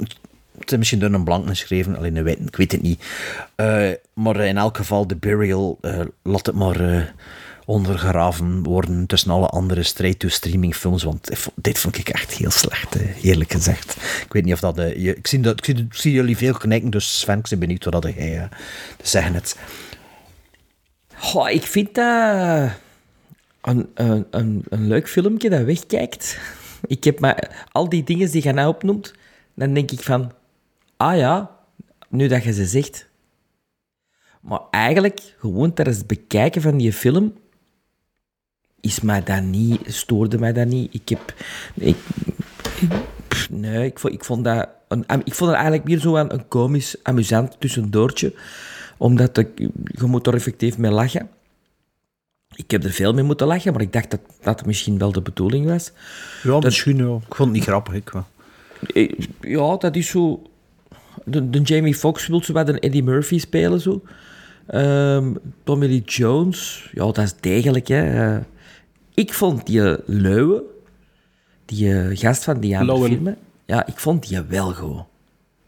[0.62, 3.04] het is misschien door een blank geschreven, alleen een witte, ik weet het niet.
[3.54, 6.80] Eh, maar in elk geval, The Burial, eh, laat het maar...
[6.94, 7.02] eh,
[7.64, 11.02] ondergraven worden tussen alle andere straight-to-streaming films.
[11.02, 13.96] Want dit vond- ik echt heel slecht, eh, eerlijk gezegd.
[14.26, 14.78] Ik weet niet of dat...
[14.78, 17.84] eh, je, ik, zie dat ik, zie, jullie veel knikken, dus Sven, ik ben benieuwd
[17.84, 18.44] wat jij eh,
[18.96, 19.56] te zeggen hebt.
[21.16, 22.70] Goh, ik vind dat
[23.60, 26.38] een, een, een, een leuk filmpje dat wegkijkt.
[26.86, 29.12] Ik heb maar al die dingen die je nou opnoemt,
[29.54, 30.32] dan denk ik van,
[31.02, 31.50] ah ja,
[32.08, 33.08] nu dat je ze zegt.
[34.40, 37.34] Maar eigenlijk, gewoon tijdens het bekijken van die film,
[38.80, 40.94] is mij dat niet, stoorde mij dat niet.
[40.94, 41.34] Ik heb,
[41.74, 41.96] ik,
[43.28, 46.32] pff, nee, ik vond, ik vond dat, een, ik vond het eigenlijk meer zo een,
[46.32, 48.34] een komisch, amusant tussendoortje
[48.96, 49.48] omdat ik,
[49.84, 51.30] je moet er effectief mee lachen.
[52.54, 55.20] Ik heb er veel mee moeten lachen, maar ik dacht dat dat misschien wel de
[55.20, 55.92] bedoeling was.
[56.42, 57.14] Ja, misschien ja.
[57.14, 58.26] Ik vond het niet grappig, ik wel.
[58.94, 60.51] Eh, Ja, dat is zo...
[61.24, 64.02] De, de Jamie Foxx wil zo wat een Eddie Murphy spelen, zo.
[64.66, 68.34] Ehm, Tommy Lee Jones, ja, dat is degelijk, hè.
[68.36, 68.40] Eh,
[69.14, 70.62] ik vond die Leuwe,
[71.64, 75.02] die eh, gast van die andere filmen, ja, ik vond die wel goed.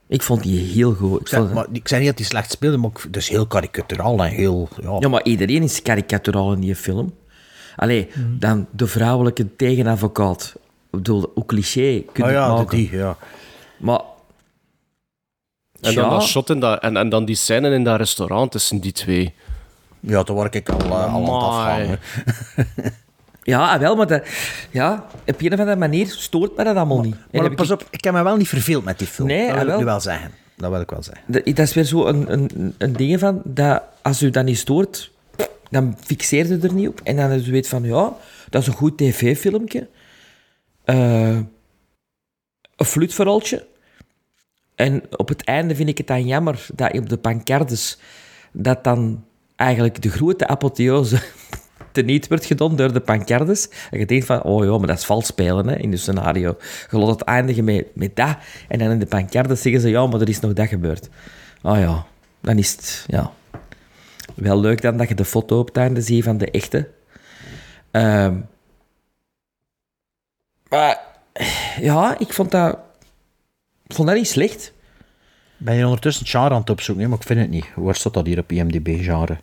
[0.06, 1.20] Ik vond die heel goed.
[1.20, 3.46] Ik vond- maar, ik zei niet dat hij slecht speelde, maar ik- het is heel
[3.46, 4.68] karikaturaal en heel...
[4.82, 7.14] Ja, Ja, maar iedereen is karikaturaal in die film.
[7.76, 10.52] Allee, dan de vrouwelijke tegenadvocaat.
[10.56, 12.76] Ik bedoel, hoe cliché kun Ah je ja, het de- maken.
[12.78, 13.16] die, ja.
[13.76, 14.00] Maar...
[15.84, 18.80] En dan dat shot in dat, en, en dan die scène in dat restaurant tussen
[18.80, 19.34] die twee.
[20.00, 22.00] Ja, daar word ik al, eh, al aan het.
[23.42, 24.26] Ja, ah, wel, maar dat,
[24.70, 27.16] ja, op een of andere manier stoort me dat allemaal niet.
[27.32, 29.28] Maar pas ik- op, ik heb me wel niet verveeld met die film.
[29.28, 29.78] Nee, dat ah, wil ik wel.
[29.78, 30.30] nu wel zeggen.
[30.56, 31.24] Dat wil ik wel zeggen.
[31.26, 34.58] Dat, dat is weer zo een, een, een ding van, dat als u dat niet
[34.58, 35.10] stoort,
[35.70, 37.00] dan fixeert u er niet op.
[37.02, 38.12] En dan is u weet van, ja,
[38.50, 39.88] dat is een goed tv-filmpje.
[40.84, 41.28] Eh,
[42.76, 43.66] een fluitverhaaltje.
[44.74, 47.98] En op het einde vind ik het dan jammer dat op de pancardes
[48.52, 49.24] dat dan
[49.56, 51.20] eigenlijk de grote apotheose
[51.92, 53.68] teniet wordt gedaan door de pancardes.
[53.90, 56.56] En je denkt van, oh ja, maar dat is vals spelen hè, in het scenario.
[56.90, 58.36] Je laat het eindigen met, met dat.
[58.68, 61.08] En dan in de pancardes zeggen ze, ja, maar er is nog dat gebeurd.
[61.62, 62.06] Oh ja,
[62.40, 63.32] dan is het, ja...
[64.34, 66.88] Wel leuk dan dat je de foto op het einde ziet van de echte.
[67.90, 68.40] Ehm,
[70.68, 71.00] maar
[71.80, 72.78] ja, ik vond dat,
[73.86, 74.72] ik vond dat niet slecht.
[75.56, 77.02] Ben je ondertussen het genre aan het opzoeken?
[77.02, 77.66] Nee, maar ik vind het niet.
[77.76, 79.36] Waar staat dat hier op IMDb, genre?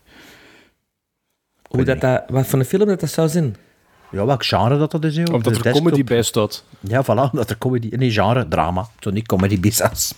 [1.69, 3.55] Hoe dat, dat, wat voor een film dat, dat zou zijn.
[4.11, 5.15] Ja, welk genre dat dat is?
[5.15, 5.33] joh?
[5.33, 5.83] Of dat De er desktop?
[5.83, 6.63] comedy bij staat.
[6.79, 7.89] Ja, voilà, dat er comedy...
[7.95, 8.87] Nee, genre, drama.
[8.99, 10.13] Zo niet comedy bizas.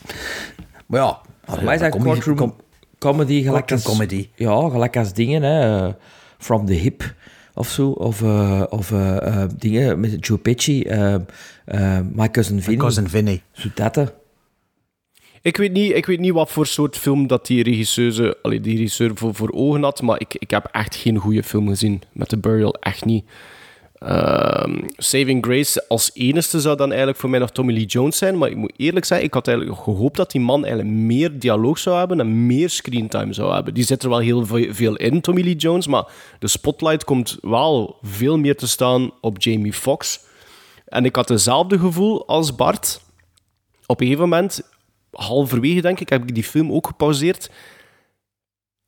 [0.85, 1.19] Maar ja...
[1.45, 2.55] Voor mij is dat comedy- courtroom com-
[2.99, 3.83] comedy gelijk als...
[3.83, 4.29] comedy.
[4.35, 5.85] Ja, gelijk als dingen, hè.
[5.87, 5.93] eh,
[6.37, 7.13] From the Hip
[7.53, 7.89] of zo.
[7.89, 10.81] Of, eh, of eh, eh, dingen met Joe Pesci.
[11.65, 12.79] Eh, My Cousin Vinny.
[12.79, 13.41] Cousin Vinny.
[13.51, 14.03] Zo dat, hè.
[15.41, 18.75] Ik weet, niet, ik weet niet wat voor soort film dat die regisseur, allee, die
[18.77, 22.29] regisseur voor, voor ogen had, maar ik, ik heb echt geen goede film gezien met
[22.29, 22.73] The Burial.
[22.79, 23.25] Echt niet.
[23.97, 28.37] Ehm, Saving Grace als enige zou dan eigenlijk voor mij nog Tommy Lee Jones zijn,
[28.37, 31.77] maar ik moet eerlijk zeggen, ik had eigenlijk gehoopt dat die man eigenlijk meer dialoog
[31.79, 33.73] zou hebben en meer screentime zou hebben.
[33.73, 36.05] Die zit er wel heel ve- veel in, Tommy Lee Jones, maar
[36.39, 40.19] de spotlight komt wel veel meer te staan op Jamie Foxx.
[40.93, 43.01] En ik had hetzelfde gevoel als Bart.
[43.85, 44.61] Op een gegeven moment,
[45.11, 47.49] halverwege denk ik, heb ik die film ook gepauzeerd.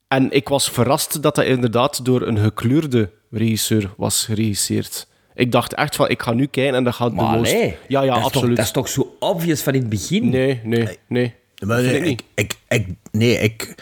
[0.08, 5.08] En ik was verrast dat dat inderdaad door een gekleurde regisseur was geregisseerd.
[5.34, 7.53] Ik dacht echt van, ik ga nu kijken en dat gaat Maar de most...
[7.53, 8.56] allee, Ja, ja, dat is toch- absoluut.
[8.56, 10.30] dat is toch zo obvious van in het begin?
[10.30, 11.34] Nee, nee, nee.
[11.66, 12.24] Maar nee, ik niet.
[12.36, 13.76] ik, ik, ik, nee, ik...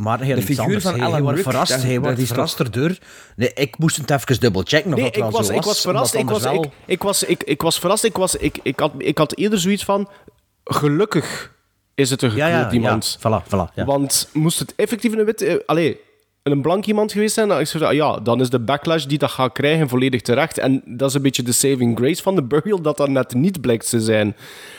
[0.00, 0.84] Maar heel De figuur anders.
[0.84, 2.96] van Alan hij wordt Ruck, verrast, dat- hij wordt verrast erdoor.
[3.36, 5.80] Nee, ik moest het even dubbelchecken of Nee, dat ik wel was, zo ik was
[5.80, 6.14] verrast.
[6.14, 8.04] Ik was, ik, ik, was, ik, ik was verrast.
[8.04, 10.08] Ik, was, ik, ik, had, ik had eerder zoiets van...
[10.64, 11.52] Gelukkig
[11.94, 13.18] is het een gekleurd ja, iemand.
[13.20, 13.40] ja.
[13.40, 13.74] Voilà, voilà.
[13.74, 13.84] Ja.
[13.84, 15.42] Want moest het effectief een wit...
[15.42, 15.94] eh,
[16.42, 19.30] een blank iemand geweest zijn, dan, is ah ja, dan is de backlash die dat
[19.30, 20.58] gaat krijgen volledig terecht.
[20.58, 23.60] En dat is een beetje de saving grace van de burial, dat dat net niet
[23.60, 24.36] blijkt te zijn.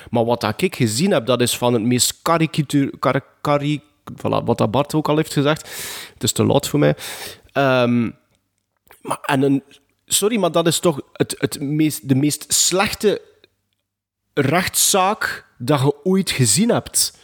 [0.10, 2.92] Maar wat dat ik gezien heb, dat is van het meest karikatuur...
[3.00, 3.82] Kar, kari,
[4.18, 5.62] voilà, wat dat Bart ook al heeft gezegd.
[6.14, 6.96] Het is te laat voor mij.
[7.52, 8.02] Ehm,
[9.02, 9.64] maar, en een,
[10.06, 13.22] sorry, maar dat is toch het, het meest, de meest slechte
[14.34, 17.20] rechtszaak dat je ooit gezien hebt.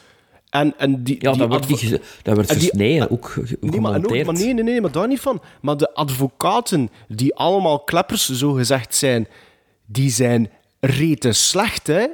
[0.49, 3.35] En, en die, Ja, die dat wordt, geze- dat wordt die- versneden, ook
[4.09, 5.41] Nee maar nee, nee, nee, maar daar niet van.
[5.61, 9.27] Maar de advocaten, die allemaal kleppers zo gezegd zijn,
[9.85, 12.05] die zijn rete slecht, hè?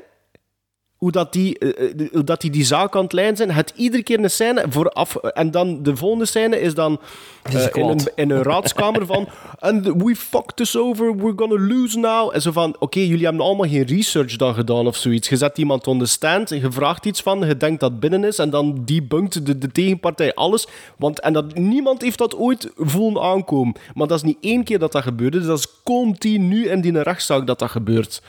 [1.03, 3.51] Hoe, dat die, eh, eh, hoe dat die die zaak aan het leiden zijn.
[3.51, 5.15] Het iedere keer een scène vooraf.
[5.15, 6.99] En dan de volgende scène is dan
[7.41, 9.27] eh, in, een, in een raadskamer van.
[9.59, 12.31] And we fucked this over, we're gonna lose now.
[12.33, 15.29] En zo van: Oké, jullie hebben allemaal geen research dan gedaan of zoiets.
[15.29, 18.23] Je zet iemand on the stand je vraagt iets van, je denkt dat het binnen
[18.23, 18.39] is.
[18.39, 20.67] En dan debunkt de, de tegenpartij alles.
[20.97, 23.75] Want, en dat, niemand heeft dat ooit voelen aankomen.
[23.93, 25.45] Maar dat is niet één keer dat dat gebeurde.
[25.45, 28.21] Dat is continu in die rechtszaak dat dat gebeurt.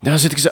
[0.00, 0.48] Dan zit ik zo...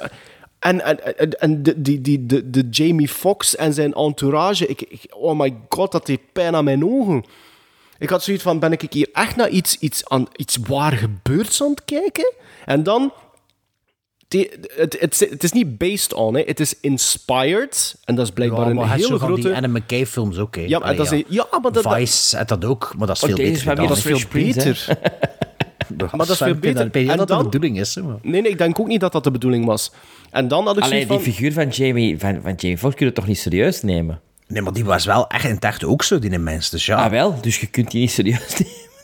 [0.63, 4.67] En, en, en, en de, die, die, de, de Jamie Foxx en zijn entourage...
[4.67, 7.25] Ik, ik- oh my god, dat deed pijn aan mijn ogen.
[7.99, 11.59] Ik had zoiets van, ben ik hier echt naar iets, iets, aan, iets waar gebeurd
[11.63, 12.33] aan het kijken?
[12.65, 13.13] En dan...
[14.29, 16.43] die- Het, het, het is niet based on, hè.
[16.47, 17.97] het is inspired.
[18.05, 19.43] En dat is blijkbaar Ja, maar een hij is zo hele van grote...
[19.49, 20.63] die Anne McKay films ook, hè.
[20.63, 23.07] Ja, maar Allee, dat is een- ja, maar dat- dat- Vice had dat ook, maar
[23.07, 24.87] dat is veel deze beter is veel beter.
[25.97, 26.97] Maar dat is veel beter.
[26.97, 27.95] Ik dat dat de bedoeling is.
[27.95, 28.16] Hè, maar.
[28.22, 29.93] Nee, nee, ik denk ook niet dat dat de bedoeling was.
[30.30, 31.32] En dan had ik Alleen zoiets die van...
[31.32, 34.20] figuur van Jamie, van, van Jamie Foxx kun je toch niet serieus nemen?
[34.47, 36.70] Nee, maar die was wel echt in het echt ook zo, die mens.
[36.70, 37.05] Dus ja.
[37.05, 38.59] Ah wel, dus je kunt die niet serieus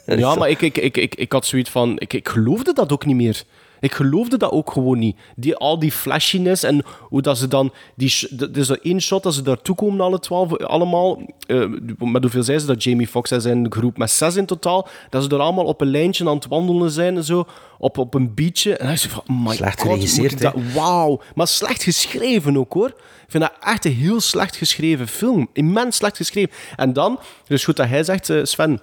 [0.05, 0.23] nemen.
[0.23, 1.95] Ja, maar ik, ik, ik, ik, ik had zoiets van...
[1.99, 3.43] Ik, ik geloofde dat ook niet meer.
[3.79, 5.17] Ik geloofde dat ook gewoon niet.
[5.35, 7.73] Die, al die flashiness en hoe dat ze dan...
[7.95, 11.21] Die, er is er één shot dat ze daartoe komen, alle twaalf, allemaal.
[11.47, 11.65] eh,
[11.99, 12.83] met hoeveel zijn ze dat?
[12.83, 14.87] Jamie Foxx en zijn groep met zes in totaal.
[15.09, 17.45] Dat ze er allemaal op een lijntje aan het wandelen zijn en zo.
[17.77, 18.77] Op, op een beachje.
[18.77, 19.99] En hij zei van, oh my Slecht god,
[20.41, 21.21] dat- Wauw.
[21.35, 22.87] Maar slecht geschreven ook, hoor.
[22.87, 25.47] Ik vind dat echt een heel slecht geschreven film.
[25.53, 26.51] Immens slecht geschreven.
[26.75, 28.81] En dan, is goed dat hij zegt, eh, Sven...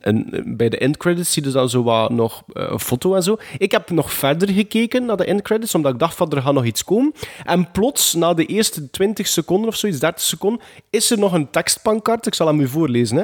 [0.00, 3.36] En bij de endcredits zie je dan zo wat nog eh, een foto en zo.
[3.58, 6.64] Ik heb nog verder gekeken naar de endcredits, omdat ik dacht van er gaat nog
[6.64, 7.14] iets komen.
[7.44, 10.60] En plots, na de eerste 20 seconden of zoiets, 30 seconden,
[10.90, 12.26] is er nog een tekstpankart.
[12.26, 13.16] Ik zal hem u voorlezen.
[13.16, 13.22] Hè.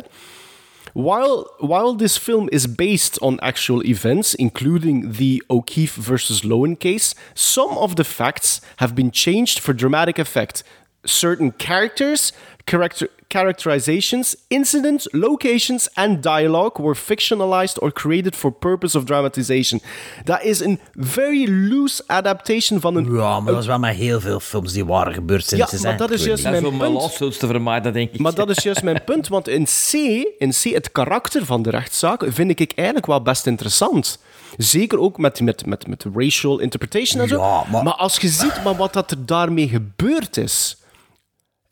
[0.92, 7.14] While, while this film is based on actual events, including the O'Keefe versus Lowen case,
[7.32, 10.64] some of the facts have been changed for dramatic effect.
[11.02, 12.32] Certain characters,
[12.64, 13.08] character,
[13.38, 19.80] characterizations, incidents, locations, and dialogue were fictionalized or created for purpose of dramatization.
[20.24, 23.14] Dat is een very loose adaptation van een...
[23.14, 25.80] Ja, maar dat is wel met heel veel films die waren gebeurd sinds Ja, maar
[25.80, 25.96] zijn.
[25.96, 26.92] dat is juist mijn punt.
[26.92, 28.20] lawsuits te vermijden, denk ik.
[28.20, 29.92] Maar dat is juist mijn punt, want in C,
[30.38, 34.18] in C, het karakter van de rechtszaak, vind ik eigenlijk wel best interessant.
[34.56, 37.38] Zeker ook met, met, met, met racial interpretation en zo.
[37.38, 40.76] Ja, maar- maar als je ziet maar wat dat er daarmee gebeurd is,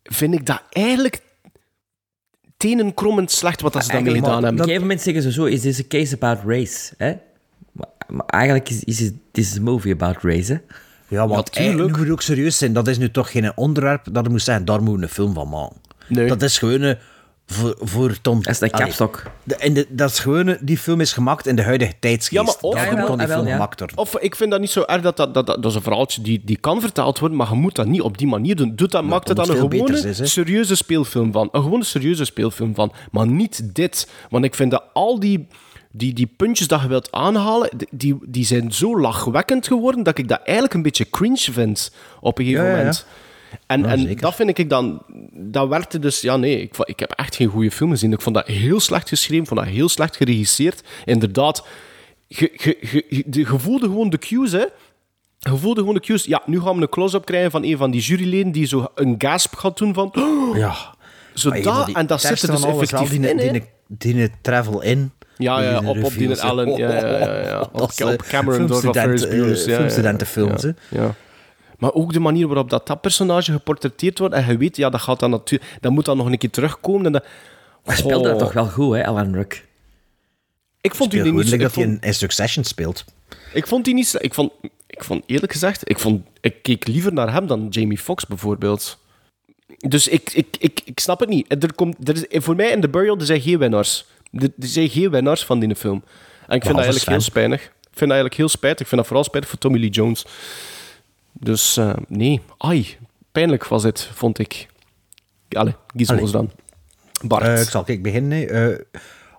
[0.03, 1.21] vind ik dat eigenlijk
[2.69, 4.59] tenenkrommend slecht wat dat ze daarmee gedaan maar Op hebben.
[4.61, 6.93] een gegeven moment zeggen ze zo, is this a case about race?
[6.97, 7.13] Hè?
[7.73, 10.59] Maar, maar eigenlijk is, is het this is a movie about race, hè?
[11.09, 11.57] Ja, want Natuurlijk.
[11.57, 12.73] eigenlijk moet ook serieus zijn.
[12.73, 14.65] Dat is nu toch geen onderwerp dat er moet zijn.
[14.65, 15.77] Daar moeten we een film van maken.
[16.09, 16.29] Nee.
[16.29, 16.99] Dat is gewoon een-
[17.53, 18.43] voor, voor Tom...
[18.43, 19.23] Dat is een kapstok.
[19.59, 20.47] en de, dat is gewoon...
[20.47, 22.31] een- Die film is gemaakt in de huidige tijdsgeest.
[22.33, 23.53] Ja, maar of- Daarom Ja, die jawel, film ja.
[23.53, 23.97] gemaakt worden.
[23.99, 26.23] Of ik vind dat niet zo erg dat dat, dat, dat, dat is een verhaaltje
[26.23, 28.73] die, die kan vertaald worden, maar je moet dat niet op die manier doen.
[28.77, 31.49] Doe dat, maak er dat dan een gewone, is, serieuze speelfilm van.
[31.53, 32.93] Een gewone, serieuze speelfilm van.
[33.11, 34.09] Maar niet dit.
[34.31, 35.47] Want ik vind dat al die,
[35.93, 40.29] die, die puntjes dat je wilt aanhalen, die, die zijn zo lachwekkend geworden dat ik
[40.29, 42.93] dat eigenlijk een beetje cringe vind op een gegeven Ja, ja, ja.
[43.67, 44.21] En, en zeker.
[44.21, 45.03] dat vind ik dan...
[45.33, 46.21] Dat werkte dus...
[46.21, 48.13] Ja, nee, ik, ik heb echt geen goede film gezien.
[48.13, 50.83] Ik vond dat heel slecht geschreven, vond dat heel slecht geregisseerd.
[51.05, 51.67] Inderdaad,
[52.27, 54.65] je, je, je, je, voelde gewoon de cues, hè.
[55.39, 56.25] Je voelde gewoon de cues.
[56.25, 59.15] Ja, nu gaan we een close-up krijgen van een van die juryleden die zo een
[59.19, 60.15] gasp gaat doen van...
[60.55, 60.75] Ja.
[61.35, 65.13] Zo dat, en dat zit er dus effectief die, in, die, die, die travel in.
[65.37, 66.41] Ja, ja, op, op hè.
[66.41, 66.77] Allen.
[66.77, 67.61] Ja, ja, ja, ja.
[67.73, 68.75] Op, eh, Cameron ja.
[69.17, 70.71] filmstudentenfilms, hè.
[70.89, 71.15] ja.
[71.83, 74.35] Maar ook de manier waarop dat, dat personage geportretteerd wordt.
[74.35, 75.79] En je weet, ja, dat gaat dan natuurlijk...
[75.81, 77.07] Dat moet dan nog een keer terugkomen.
[77.07, 77.25] En dat,
[77.85, 79.67] Hij speelde dat toch wel goed, hè, Alan Ruck?
[80.81, 81.51] Ik vond die niet...
[81.51, 83.05] dat hij vond, in, in Succession speelt.
[83.53, 84.17] ik vond die niet...
[84.19, 84.53] Ik vond,
[84.87, 85.91] ik vond eerlijk gezegd...
[85.91, 88.99] Ik, vond, ik keek liever naar hem dan Jamie Foxx bijvoorbeeld.
[89.79, 91.63] Dus ik, ik, ik, ik snap het niet.
[91.63, 94.05] Er komt, er is, voor mij in The Burial er zijn geen winnaars.
[94.33, 96.03] Er, er zijn geen winnaars van die film.
[96.47, 97.61] En ik vind dat eigenlijk heel spijtig.
[97.63, 98.81] Ik vind dat eigenlijk heel spijtig.
[98.81, 100.25] Ik vind dat vooral spijtig voor Tommy Lee Jones.
[101.33, 102.97] Dus eh, nee, ai,
[103.33, 104.67] pijnlijk was het, vond ik.
[105.49, 106.33] Allee, gizmos Allee.
[106.33, 106.51] dan.
[107.23, 107.43] Bart.
[107.45, 108.49] Eh, ik zal kijk beginnen.
[108.49, 108.79] Eh,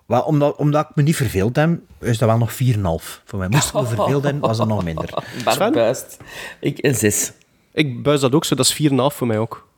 [0.06, 3.22] wel, omdat, omdat ik me niet verveeld heb, is dat wel nog 4,5.
[3.24, 5.10] Voor mij moest ik me verveeld hebben, was dat nog minder.
[5.44, 5.72] Bart Sven?
[5.72, 6.16] buist.
[6.60, 7.32] Ik een zes.
[7.72, 9.68] Ik buis dat ook zo, dat is 4,5 voor mij ook.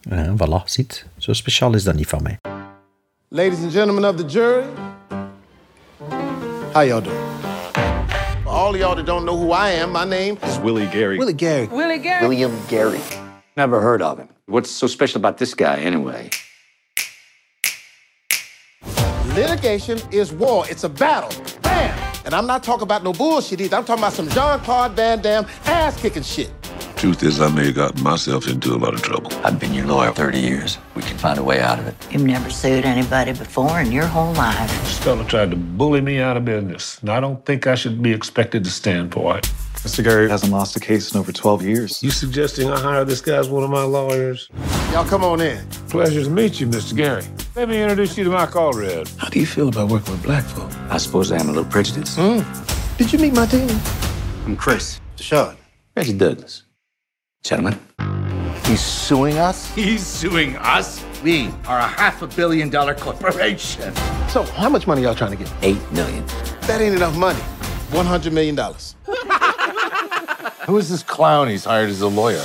[0.00, 1.06] Ja, voilà, ziet.
[1.16, 2.38] Zo speciaal is dat niet van mij.
[3.28, 4.64] Ladies and gentlemen of the jury,
[6.72, 7.27] how y'all doing?
[8.58, 11.16] For all of y'all that don't know who I am, my name is Willie Gary.
[11.16, 11.68] Willie Gary.
[11.68, 12.26] Willie Gary.
[12.26, 13.00] William Gary.
[13.56, 14.28] Never heard of him.
[14.46, 16.30] What's so special about this guy, anyway?
[19.36, 20.64] Litigation is war.
[20.68, 21.30] It's a battle.
[21.62, 21.96] Bam!
[22.24, 23.76] And I'm not talking about no bullshit either.
[23.76, 26.50] I'm talking about some Jean-Claude Van Damme ass-kicking shit.
[26.98, 29.32] Truth is, I may have gotten myself into a lot of trouble.
[29.44, 30.78] I've been your lawyer 30 years.
[30.96, 31.94] We can find a way out of it.
[32.10, 34.68] You've never sued anybody before in your whole life.
[34.82, 38.02] This fella tried to bully me out of business, and I don't think I should
[38.02, 39.44] be expected to stand for it.
[39.74, 40.02] Mr.
[40.02, 42.02] Gary hasn't lost a case in over 12 years.
[42.02, 44.48] You suggesting I hire this guy as one of my lawyers?
[44.90, 45.64] Y'all come on in.
[45.88, 46.96] Pleasure to meet you, Mr.
[46.96, 47.22] Gary.
[47.54, 49.16] Let me introduce you to my Allred.
[49.18, 50.72] How do you feel about working with black folk?
[50.90, 52.18] I suppose I am a little prejudiced.
[52.18, 52.40] Hmm.
[52.96, 53.70] Did you meet my team?
[54.46, 55.00] I'm Chris.
[55.16, 55.54] Deshaun.
[55.94, 56.64] Reggie Douglas.
[57.44, 57.78] Gentlemen.
[58.66, 59.72] He's suing us?
[59.74, 61.04] He's suing us?
[61.22, 63.94] We are a half a billion dollar corporation.
[64.28, 65.52] So, how much money y'all trying to get?
[65.62, 66.24] Eight million.
[66.62, 67.40] That ain't enough money.
[67.90, 68.56] $100 million.
[70.66, 72.44] Who is this clown he's hired as a lawyer?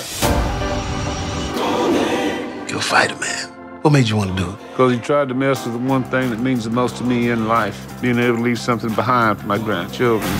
[2.70, 3.49] You're a fighter, man.
[3.82, 4.57] What made you want to do it?
[4.70, 7.32] Because he tried to mess with the one thing that means the most to me
[7.32, 10.32] in life being able to leave something behind for my grandchildren.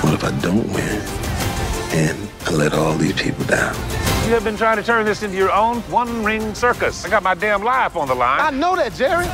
[0.00, 1.17] What if I don't win?
[2.48, 3.74] And I let all these people down?
[4.26, 7.04] You have been trying to turn this into your own one ring circus.
[7.04, 8.40] I got my damn life on the line.
[8.40, 9.26] I know that, Jerry.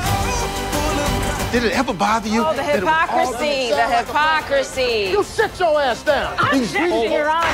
[1.52, 2.44] Did it ever bother you?
[2.44, 5.10] Oh, the that all hypocrisy, the hypocrisy.
[5.12, 6.34] You sit your ass down.
[6.40, 7.46] I'm Objection, Your Honor.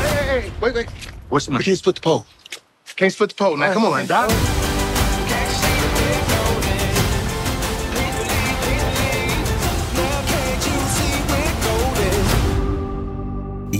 [0.00, 0.88] Hey, hey, wait, wait.
[1.28, 1.58] What's my...
[1.58, 2.24] We can't split the pole.
[2.96, 3.58] Can't split the pole.
[3.58, 4.30] Now, come on, Doc.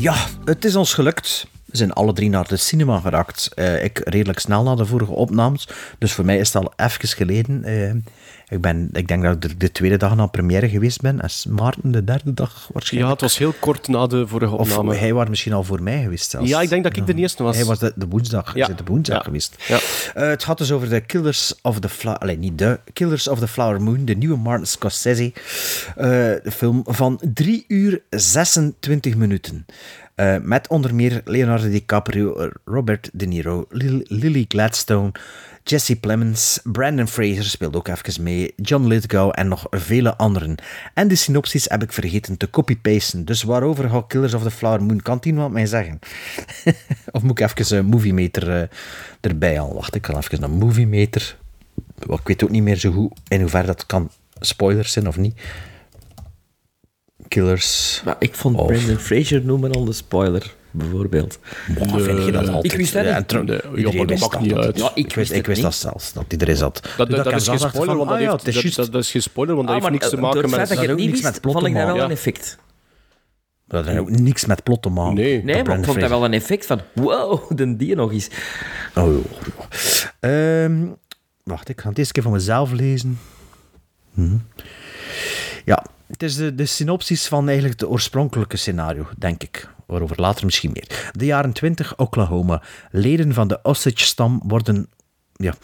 [0.01, 0.15] Ja,
[0.45, 1.47] het is ons gelukt.
[1.69, 3.51] We zijn alle drie naar de cinema geraakt.
[3.55, 5.69] Eh, ik redelijk snel na de vorige opnames.
[5.99, 7.65] Dus voor mij is het al even geleden.
[7.65, 7.91] Eh,
[8.49, 11.21] ik, ben, ik denk dat ik de, de tweede dag na première geweest ben.
[11.21, 13.05] En Maarten de derde dag waarschijnlijk.
[13.07, 14.95] Ja, het was heel kort na de vorige Of opname.
[14.99, 16.49] hij was misschien al voor mij geweest zelfs.
[16.49, 17.57] Ja, ik denk dat ik de eerste was.
[17.57, 18.55] Hij was de, de woensdag.
[18.55, 18.67] Ja.
[18.67, 19.23] De woensdag Ja.
[19.23, 19.55] geweest.
[19.69, 19.79] Ja.
[20.15, 22.19] Eh, het gaat dus over de Killers of the Flower...
[22.19, 22.81] Allee, niet de.
[22.93, 24.05] Killers of the Flower Moon.
[24.05, 25.33] De nieuwe Martin Scorsese.
[25.97, 29.67] de film van 3 uur 26 minuten.
[30.19, 35.13] Eh, met onder meer Leonardo DiCaprio, Robert De Niro, Lil- Lily Gladstone,
[35.63, 40.55] Jesse Plemons, Brandon Fraser speelt ook even mee, John Lithgow en nog vele anderen.
[40.95, 43.25] En de synopsis heb ik vergeten te copy-pasten.
[43.25, 45.03] Dus waarover gaat Killers of the Flower Moon?
[45.03, 45.99] Kan iemand mij zeggen?
[47.13, 48.69] of moet ik even een Movie Meter eh,
[49.21, 49.75] erbij halen?
[49.75, 51.37] Wacht, ik ga even een Movie Meter.
[52.09, 55.41] Ik weet ook niet meer zo goed in hoeverre dat kan spoilers zijn of niet.
[57.29, 58.03] Killers.
[58.05, 61.39] Maar ik vond of- Brendan Fraser noemen al de spoiler, bijvoorbeeld.
[61.79, 62.73] Boah, vind je dat altijd?
[62.73, 63.31] Ik wist dat Ja, niet.
[63.31, 63.41] ja,
[63.77, 64.79] iedereen dat niet uit.
[64.79, 65.71] Ja, ik Ik wist ik wist niet.
[65.71, 66.89] dat zelfs, dat erin zat.
[66.97, 69.23] Dat, dat, is geen spoiler, van, want dat, ah heeft, dat, dat, dat is geen
[69.23, 70.55] spoiler, want dat heeft maar niks te maken het met...
[70.57, 72.59] feit dat je het niet wist, vond ik dat wel een effect.
[73.69, 75.15] Dat heeft ook niks met plot te maken.
[75.15, 75.43] Nee.
[75.45, 78.29] Nee, maar ik vond dat wel een effect van, wow, de die nog eens.
[78.95, 79.25] Oh, joh.
[80.21, 80.87] Ehm,
[81.45, 83.19] wacht, ik ga het eerst een keer van mezelf lezen.
[84.15, 84.37] Hm.
[85.65, 89.69] Ja, het is de, de synopsis van eigenlijk het oorspronkelijke scenario, denk ik.
[89.87, 91.11] Waarover later misschien meer.
[91.13, 92.63] De jaren 20, Oklahoma.
[92.91, 94.89] Leden van de Osage-stam worden...
[95.33, 95.55] Ja,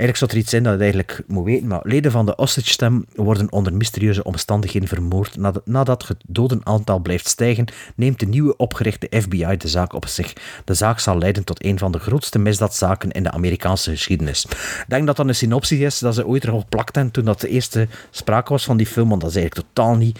[0.00, 3.04] eigenlijk zou er iets zijn dat je eigenlijk moet weten, maar leden van de Osage-stam
[3.14, 5.36] worden onder mysterieuze omstandigheden vermoord.
[5.36, 7.64] Nadat- Nadat het dodenaantal blijft stijgen,
[7.94, 10.32] neemt de nieuwe opgerichte FBI de zaak op zich.
[10.64, 14.44] De zaak zal leiden tot een van de grootste misdaadzaken in de Amerikaanse geschiedenis.
[14.44, 17.48] Ik denk dat dat een synopsis is dat ze ooit erop plakten toen dat de
[17.48, 20.18] eerste sprake was van die film, want dat is eigenlijk totaal niet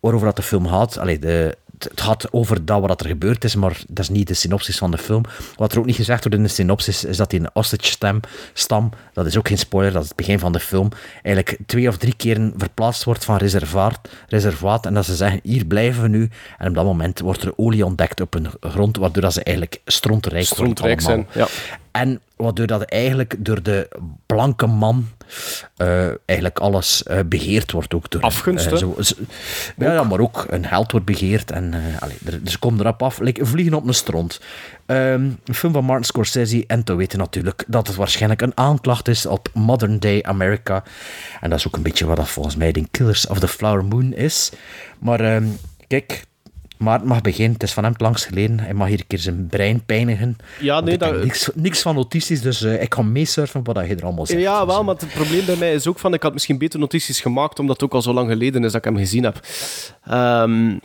[0.00, 0.98] waarover dat de film gaat.
[0.98, 4.34] Allee, de, het gaat over dat wat er gebeurd is, maar dat is niet de
[4.34, 5.22] synopsis van de film.
[5.56, 8.20] Wat er ook niet gezegd wordt in de synopsis, is dat die een Osage-stam,
[8.52, 10.88] stam, dat is ook geen spoiler, dat is het begin van de film,
[11.22, 15.64] eigenlijk twee of drie keren verplaatst wordt van reservaat, reservaat en dat ze zeggen, hier
[15.64, 16.30] blijven we nu.
[16.58, 19.80] En op dat moment wordt er olie ontdekt op hun grond, waardoor dat ze eigenlijk
[19.84, 21.48] strontrijk worden Strontrijk zijn, allemaal.
[21.48, 22.00] ja.
[22.00, 23.88] En waardoor dat eigenlijk door de
[24.26, 25.08] blanke man
[25.76, 27.94] eh, eigenlijk alles eh, begeerd wordt.
[27.94, 28.80] Ook door, Afgunst, eh,
[29.76, 31.50] ja, ja, maar ook een held wordt begeerd.
[31.50, 34.40] En, allee, er, komen erop af, like vliegen op een stront.
[34.86, 36.64] Ehm, een film van Martin Scorsese.
[36.66, 40.84] En te weten natuurlijk dat het waarschijnlijk een aanklacht is op modern day America.
[41.40, 43.84] En dat is ook een beetje wat dat volgens mij de Killers of the Flower
[43.84, 44.52] Moon is.
[44.98, 45.46] Maar ehm,
[45.86, 46.24] kijk...
[46.78, 48.60] Maarten mag beginnen, het is van hem langs geleden.
[48.60, 50.36] Hij mag hier een keer zijn brein pijnigen.
[50.60, 54.04] Ja, nee, dat- niks, niks van notities, dus eh, ik ga meesurfen wat je er
[54.04, 54.40] allemaal zegt.
[54.40, 57.20] Ja, wel, maar het probleem bij mij is ook van, ik had misschien beter notities
[57.20, 59.40] gemaakt, omdat het ook al zo lang geleden is dat ik hem gezien heb.
[60.04, 60.78] Ehm,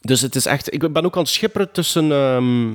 [0.00, 0.72] dus het is echt...
[0.74, 2.12] Ik ben ook aan het schipperen tussen...
[2.12, 2.70] ehm,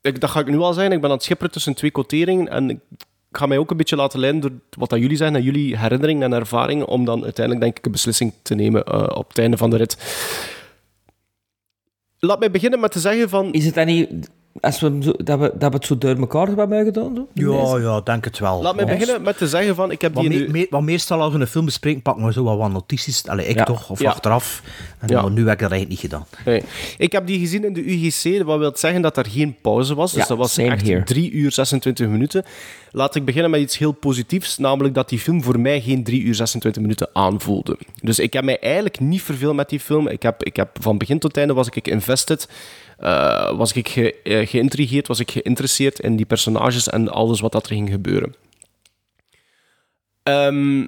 [0.00, 0.92] ik, dat ga ik nu al zijn.
[0.92, 2.78] Ik ben aan het schipperen tussen twee quoteringen en ik
[3.32, 6.32] ga mij ook een beetje laten leiden door wat dat jullie zijn en jullie herinneringen
[6.32, 9.56] en ervaringen, om dan uiteindelijk denk ik een beslissing te nemen eh, op het einde
[9.56, 9.96] van de rit.
[12.24, 13.52] Laat mij beginnen met te zeggen van...
[13.52, 14.08] Is het dan niet...
[14.60, 17.14] Als we, zo, dat, we, dat we het zo door elkaar hebben gedaan?
[17.14, 17.28] Zo?
[17.34, 18.62] Ja, ja, denk het wel.
[18.62, 20.50] Laat me Maar- beginnen met te zeggen van, ik heb Want, die me- nu...
[20.50, 23.26] me- want meestal als we een film bespreken, pakken we zo wat, wat notities.
[23.26, 23.64] Allee, ik Ja.
[23.64, 24.10] toch, of Ja.
[24.10, 24.62] achteraf.
[24.98, 25.28] En Ja.
[25.28, 26.26] nu heb ik dat eigenlijk niet gedaan.
[26.44, 26.62] Nee.
[26.98, 30.12] Ik heb die gezien in de UGC, wat wil zeggen dat er geen pauze was.
[30.12, 31.02] Dus Ja, dat was echt here.
[31.04, 32.44] 3 uur 26 minuten.
[32.96, 36.22] Laat ik beginnen met iets heel positiefs, namelijk dat die film voor mij geen 3
[36.22, 37.78] uur 26 minuten aanvoelde.
[38.02, 40.08] Dus ik heb mij eigenlijk niet verveeld met die film.
[40.08, 42.48] Ik heb, ik heb van begin tot einde was ik invested.
[42.98, 47.66] Eh, was ik eh, geïntrigeerd, was ik geïnteresseerd in die personages en alles wat dat
[47.66, 48.34] er ging gebeuren.
[50.22, 50.86] Ehm,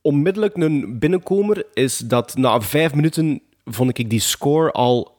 [0.00, 5.16] onmiddellijk een binnenkomer is dat na vijf minuten vond ik die score al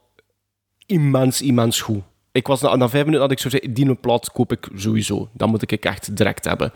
[0.85, 2.01] immens, immens goed.
[2.31, 5.29] Ik was na, na vijf minuten had ik zo gezegd, die plaat koop ik sowieso.
[5.33, 6.71] Dat moet ik echt direct hebben.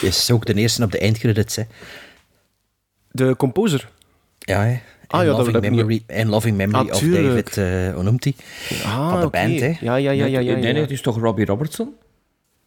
[0.00, 1.62] Is ook de eerste op de eindcredits, hè.
[3.10, 3.88] De composer.
[4.38, 4.80] Ja, hè.
[5.06, 7.54] Ah, In ja, dat- Loving dat Memory, In Loving Memory Ah, of tuurlijk.
[7.54, 8.34] David, eh hoe noemt hij?
[8.84, 9.66] Ah, Van de band, hè.
[9.66, 10.52] Ja, ja, ja, ja, ja.
[10.52, 10.80] Nee, nee, ja.
[10.80, 11.94] het is toch Robbie Robertson?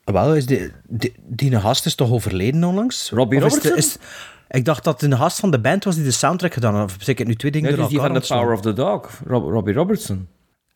[0.03, 3.10] Wel, is die, die, die gast is toch overleden onlangs?
[3.10, 4.02] Robbie Of is de- Robertson?
[4.02, 4.07] is-
[4.49, 6.95] ik dacht dat de gast van de band was die de soundtrack gedaan had.
[6.99, 9.22] Of ik nu twee dingen Nee, door dus die van The Power of the Dog,
[9.27, 10.27] Rob- Robbie Robertson.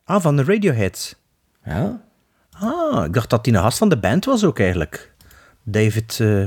[0.03, 1.15] Ah, van de Radiohead.
[1.69, 2.01] Ja.
[2.59, 5.11] Ah, ik dacht dat die een gast van de band was ook eigenlijk.
[5.63, 6.17] David...
[6.21, 6.43] eh,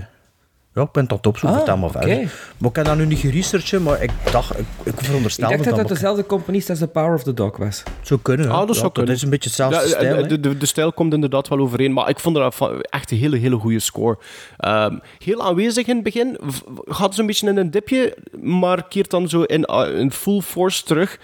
[0.74, 1.98] ja, ik ben tot Ah, vertel maar oké.
[1.98, 2.32] verder.
[2.58, 4.58] Maar ik heb dat nu niet geresearchen, maar ik dacht...
[4.58, 7.56] Ik, ik Ik veronderstelde dacht dat dat dezelfde componist als The Power of the Dog
[7.56, 7.82] was.
[8.02, 8.50] zou kunnen.
[8.50, 9.14] Ah, dat Ja, zou kunnen.
[9.14, 11.92] is een beetje hetzelfde Ja, stijl, de, de, de, de stijl komt inderdaad wel overeen,
[11.92, 14.18] maar ik vond dat van- echt een hele, hele goede score.
[14.56, 16.38] Ehm, heel aanwezig in het begin,
[16.84, 20.84] gaat zo'n beetje in een dipje, maar keert dan zo in, uh, in full force
[20.84, 21.18] terug.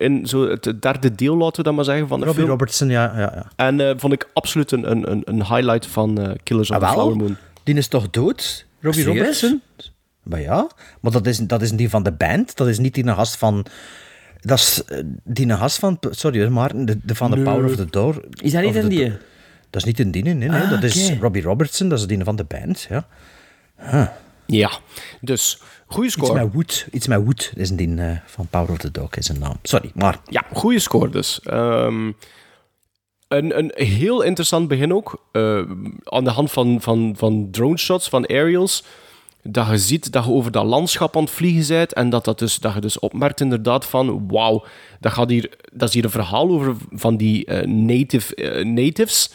[0.00, 2.56] In zo het derde deel, laten we dat maar zeggen, van de Robbie film.
[2.58, 3.12] Robertson, ja.
[3.14, 3.46] ja, ja.
[3.56, 6.82] En eh, vond ik absoluut een, een, een- een highlight van eh, Killers of Ah,
[6.88, 6.92] the?
[6.92, 7.36] Flower Moon.
[7.64, 8.66] Die is toch dood?
[8.80, 9.18] Robbie Serieus?
[9.42, 9.60] Robertson?
[10.22, 10.68] Maar ja,
[11.00, 12.56] maar dat is, dat is die van de band.
[12.56, 13.66] Dat is niet die gast van...
[14.40, 15.98] Dat is eh, die gast van...
[16.10, 16.84] Sorry hoor, Maarten.
[16.86, 17.44] De, de van The Nee.
[17.44, 18.24] Power of the Door.
[18.42, 19.08] Is dat niet the die?
[19.70, 20.34] Dat is niet in die, nee.
[20.34, 20.50] nee.
[20.50, 21.12] Ah, dat is.
[21.20, 21.88] Robbie Robertson.
[21.88, 23.06] Dat is die van de band, ja.
[24.50, 24.70] Ja,
[25.20, 26.44] dus goede Iets score.
[26.44, 26.86] met Wood.
[26.92, 29.56] Iets met Wood is die eh, van Power of the Dog, is zijn naam.
[29.62, 30.20] Sorry, maar...
[30.28, 31.40] Ja, goede score dus.
[31.40, 32.12] Ehm,
[33.28, 35.24] een, een heel interessant begin ook.
[35.32, 35.62] eh,
[36.04, 38.84] aan de hand van, van, van drone shots, van aerials.
[39.42, 41.92] Dat je ziet dat je over dat landschap aan het vliegen bent.
[41.92, 44.28] En dat, dat, dus, dat je dus opmerkt inderdaad van...
[44.28, 44.64] Wauw,
[45.00, 49.30] dat, gaat hier, dat is hier een verhaal over van die eh, native, natives.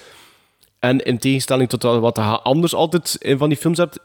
[0.79, 3.99] En in tegenstelling tot wat je anders altijd in van die films hebt...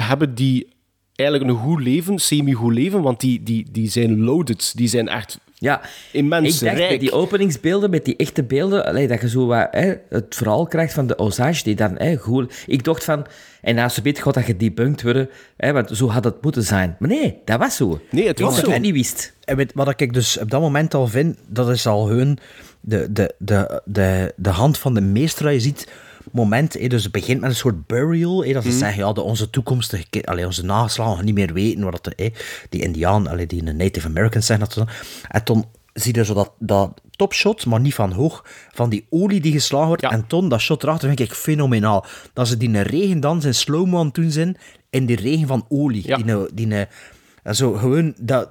[0.00, 0.68] Hebben die
[1.14, 3.02] eigenlijk een goed leven, semi-goed leven.
[3.02, 4.72] Want die, die, die zijn loaded.
[4.76, 5.80] Die zijn echt Ja,
[6.12, 7.00] immens ik dacht rijk.
[7.00, 10.92] die openingsbeelden, met die echte beelden, allee, dat je zo wat, hè, het verhaal krijgt
[10.92, 12.64] van de Osage, die dan hè, goed...
[12.66, 13.26] Ik dacht van,
[13.62, 16.96] en na zo'n beetje gaat dat gedebunked worden, hè, want zo had het moeten zijn.
[16.98, 18.00] Maar nee, dat was zo.
[18.10, 18.66] Nee, het was zo.
[18.66, 19.34] wat ik niet wist.
[19.44, 22.38] En weet, wat ik dus op dat moment al vind, dat is al hun...
[22.80, 25.88] De, de, de, de, de hand van de meester, dat je ziet...
[26.32, 28.44] Moment, hé, dus het begint met een soort burial.
[28.44, 32.04] Hé, dat ze zeggen, ja, de, onze toekomstige allee, onze nageslagen niet meer weten wat
[32.04, 32.28] dat, hé,
[32.68, 34.58] die Indiaan, allee, die Native Americans zijn.
[34.60, 34.84] Dat,
[35.28, 39.40] en toen zie je zo dat, dat topshot, maar niet van hoog, van die olie
[39.40, 40.02] die geslagen wordt.
[40.02, 42.04] En toen, dat shot erachter vind ik fenomenaal.
[42.32, 44.56] Dat ze die regendans in slow-mo aan het doen zijn,
[44.90, 46.02] in die regen van olie.
[46.02, 46.86] Die, een- die, een-
[47.42, 48.50] en zo gewoon, dat,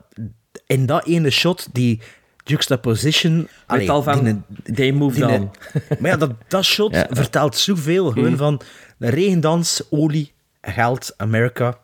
[0.66, 2.02] in dat ene shot, die
[2.48, 3.48] juxtaposition...
[3.66, 5.52] allee, al van, die- they moved die- on.
[6.00, 7.08] Maar ja, dat, dat shot Ja.
[7.10, 8.12] vertelt zoveel.
[8.12, 8.38] Gewoon Mm.
[8.38, 8.62] van
[8.98, 11.78] de regendans, olie, geld, Amerika.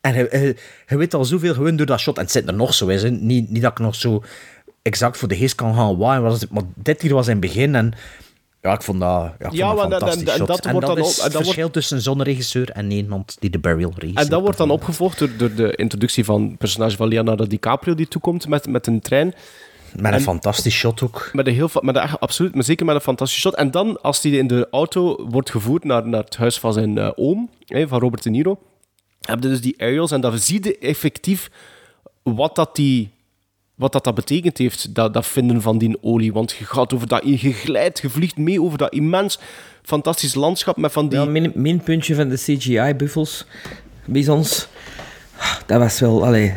[0.00, 0.56] En je, je,
[0.86, 2.16] je weet al zoveel gewoon door dat shot.
[2.16, 3.02] En het zit er nog zo is.
[3.02, 3.10] hè.
[3.10, 4.22] Niet, niet dat ik nog zo
[4.82, 6.22] exact voor de geest kan gaan waaien.
[6.22, 7.74] was het- Maar dit hier was in het begin.
[7.74, 7.92] En
[8.62, 11.04] ja, ik vond dat, ja, ik Ja, vond dat want dat- en wordt dat dan
[11.06, 14.24] is ook- en het verschil tussen zo'n regisseur en iemand die de burial regisseert.
[14.24, 17.94] En dat wordt dan opgevolgd door, door de introductie van het personage van Leonardo DiCaprio
[17.94, 19.34] die toekomt met, met een trein.
[19.96, 21.30] Met een En- fantastisch shot ook.
[21.32, 23.54] Met een heel, met een, echt- absoluut, maar zeker met een fantastisch shot.
[23.54, 26.98] En dan, als hij in de auto wordt gevoerd naar, naar het huis van zijn
[26.98, 28.58] eh, oom, hè, van Robert De Niro,
[29.20, 31.50] heb je dus die aerials en dan zie je effectief
[32.22, 33.10] wat dat, die,
[33.74, 36.32] wat dat, dat betekend heeft, dat, dat vinden van die olie.
[36.32, 39.38] Want je gaat over dat, je glijdt, je vliegt mee over dat immens
[39.82, 41.18] fantastisch landschap met van die...
[41.26, 43.46] Min, minpuntje van de CGI-buffels,
[44.04, 44.68] bizons.
[45.66, 46.54] Dat was wel, allee...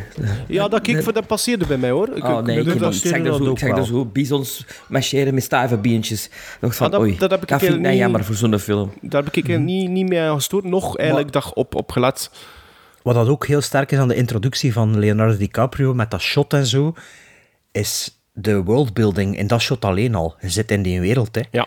[0.48, 2.08] Ja, dat, kijk, dat passeerde bij mij hoor.
[2.16, 4.04] Ik- Oh ik- nee, ik- ik, dat- ik zag er zo, ik zag er zo
[4.04, 5.42] bizons marcheren met
[6.60, 8.34] dacht van, Ah, dat- oei, dat heb ik dat vind ik niet- nou jammer voor
[8.34, 8.92] zo'n film.
[9.00, 9.64] Daar heb ik Mhm.
[9.64, 10.64] niet, niet mee aan gestoord.
[10.64, 12.30] Nog eigenlijk dag op, op gelet.
[13.02, 16.52] Wat dat ook heel sterk is aan de introductie van Leonardo DiCaprio met dat shot
[16.52, 16.94] en zo,
[17.72, 20.34] is de worldbuilding in dat shot alleen al.
[20.40, 21.42] Je zit in die wereld, hè.
[21.50, 21.66] Ja.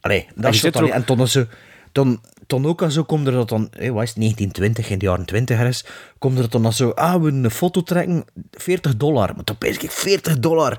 [0.00, 0.88] Allee, dat zit shot alleen.
[0.88, 1.46] ook- En toen, ze,
[1.92, 5.04] toen, dan ook al zo komt er dat dan, wat is het, 1920, in de
[5.04, 5.84] jaren 20 is,
[6.18, 9.34] komt er dan al zo, ah, we een foto trekken, 40 dollar.
[9.34, 10.72] Maar dan pijs ik 40 dollar.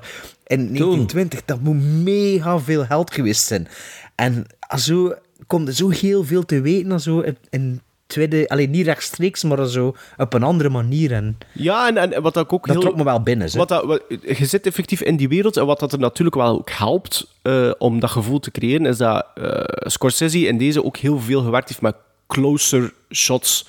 [0.46, 3.68] In 1920, dat moet mega veel geld geweest zijn.
[4.14, 4.46] En
[4.78, 5.14] zo
[5.46, 7.80] komt er zo heel veel te weten, en zo in, in
[8.10, 11.12] tweede, alleen niet rechtstreeks, maar zo op een andere manier.
[11.12, 12.84] En Ja, en, en wat ik ook dat heel...
[12.84, 13.50] trok me wel binnen.
[13.50, 13.58] Zo.
[13.58, 14.02] Wat dat, wat-
[14.38, 17.70] je zit effectief in die wereld en wat dat er natuurlijk wel ook helpt eh,
[17.78, 19.60] om dat gevoel te creëren, is dat eh,
[19.90, 21.94] Scorsese in deze ook heel veel gewerkt heeft met
[22.26, 23.66] closer shots.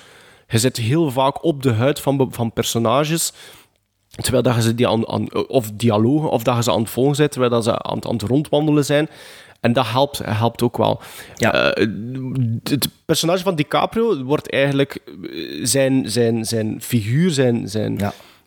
[0.47, 3.33] Je zit heel vaak op de huid van, van personages,
[4.09, 6.89] terwijl dat je ze die aan, aan, of dialogen, of dat je ze aan het
[6.89, 9.09] volgen zijn, terwijl dat ze aan, aan het rondwandelen zijn.
[9.61, 11.01] En dat helpt, helpt ook wel.
[11.35, 11.53] Ja.
[11.73, 11.87] Eh,
[12.63, 14.97] het personage van DiCaprio wordt eigenlijk...
[15.05, 17.97] eh, Zijn, zijn, zijn figuur, zijn, zijn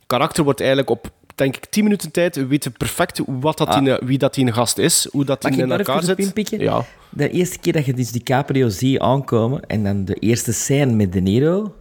[0.07, 2.37] karakter wordt eigenlijk op, denk ik, 10 minuten tijd...
[2.37, 3.85] We weten perfect wat dat Ah.
[3.85, 6.51] die, wie dat die gast is, hoe dat in elkaar zit.
[6.61, 6.85] Ja.
[7.11, 11.13] De eerste keer dat je dus DiCaprio ziet aankomen en dan de eerste scène met
[11.13, 11.75] De Niro,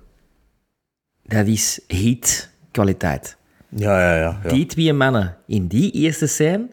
[1.23, 3.37] dat is heat kwaliteit.
[3.69, 4.39] Ja, ja, ja.
[4.43, 4.49] ja.
[4.49, 6.67] Die twee mannen in die eerste scène,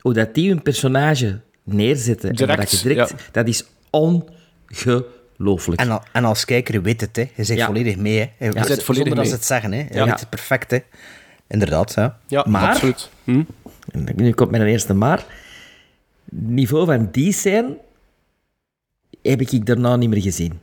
[0.00, 1.40] hoe dat die hun personage
[1.72, 3.16] neerzetten, en Direct, wat dat je direct, ja.
[3.32, 5.80] dat is ongelooflijk.
[5.80, 7.30] En, al- en als kijker weet het, hè.
[7.34, 7.66] je zit Ja.
[7.66, 8.18] volledig mee.
[8.36, 8.46] Hè.
[8.46, 9.72] Je Je zit volledig zonder dat ze het zeggen.
[9.72, 9.78] Hè.
[9.78, 10.04] Je Ja.
[10.04, 10.70] weet het perfect.
[10.70, 10.78] Hè.
[11.48, 12.18] Inderdaad, ja.
[12.26, 13.10] Ja, Maar- absoluut.
[13.24, 13.42] Hm?
[13.92, 15.24] En Nu komt mijn eerste maar.
[16.30, 17.76] Niveau van die scène
[19.22, 20.60] heb ik daarna niet meer gezien.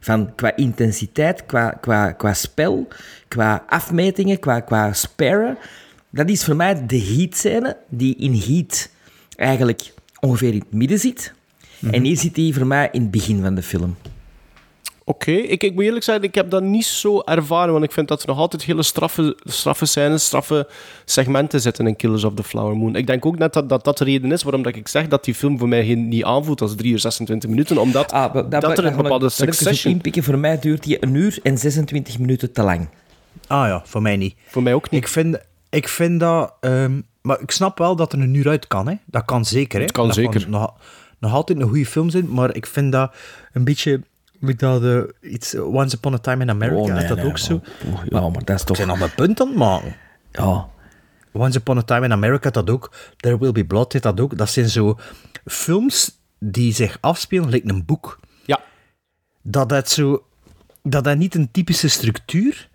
[0.00, 2.88] Van qua intensiteit, qua, qua, qua spel,
[3.28, 5.58] qua afmetingen, qua, qua sparren.
[6.10, 8.90] Dat is voor mij de heat-scène die in heat
[9.36, 11.32] eigenlijk ongeveer in het midden zit.
[11.90, 13.96] En hier zit die voor mij in het begin van de film.
[15.04, 18.08] Oké, ik, ik moet eerlijk zeggen, ik heb dat niet zo ervaren, want ik vind
[18.08, 20.68] dat er nog altijd hele straffe, straffe scènes, straffe
[21.04, 22.96] segmenten zitten in Killers of the Flower Moon.
[22.96, 25.24] Ik denk ook net dat dat, dat de reden is waarom dat ik zeg dat
[25.24, 28.48] die film voor mij geen, niet aanvoelt als 3 uur 26 minuten, omdat Ah, maar
[28.48, 29.92] dat, er een bepaalde successie succession...
[29.92, 30.22] inpikken.
[30.22, 32.88] Voor mij duurt die een uur en 26 minuten te lang.
[33.46, 34.34] Ah ja, voor mij niet.
[34.46, 35.02] Voor mij ook niet.
[35.02, 35.38] Ik vind,
[35.70, 36.54] ik vind dat...
[36.60, 38.88] ehm, maar ik snap wel dat er een uur uit kan.
[38.88, 38.94] Hè.
[39.06, 39.78] Dat kan zeker.
[39.78, 39.84] Hè.
[39.84, 40.48] Het kan dat zeker.
[40.48, 40.74] nog,
[41.18, 43.14] nog altijd een goede film zijn, maar ik vind dat
[43.52, 44.02] een beetje...
[44.38, 47.54] Met dat, iets, Once Upon a Time in America, Oh, nee, dat nee, ook zo?
[47.86, 48.76] oh, ja, maar dat is toch...
[48.76, 49.96] Zijn al mijn punt aan het maken.
[50.32, 50.68] Ja.
[51.32, 52.92] Once Upon a Time in America, dat ook.
[53.16, 54.36] There Will Be Blood, heeft dat ook.
[54.36, 54.98] Dat zijn zo
[55.44, 58.20] films die zich afspelen, lijkt een boek.
[58.44, 58.60] Ja.
[59.42, 60.24] Dat dat zo...
[60.82, 62.67] Dat dat niet een typische structuur...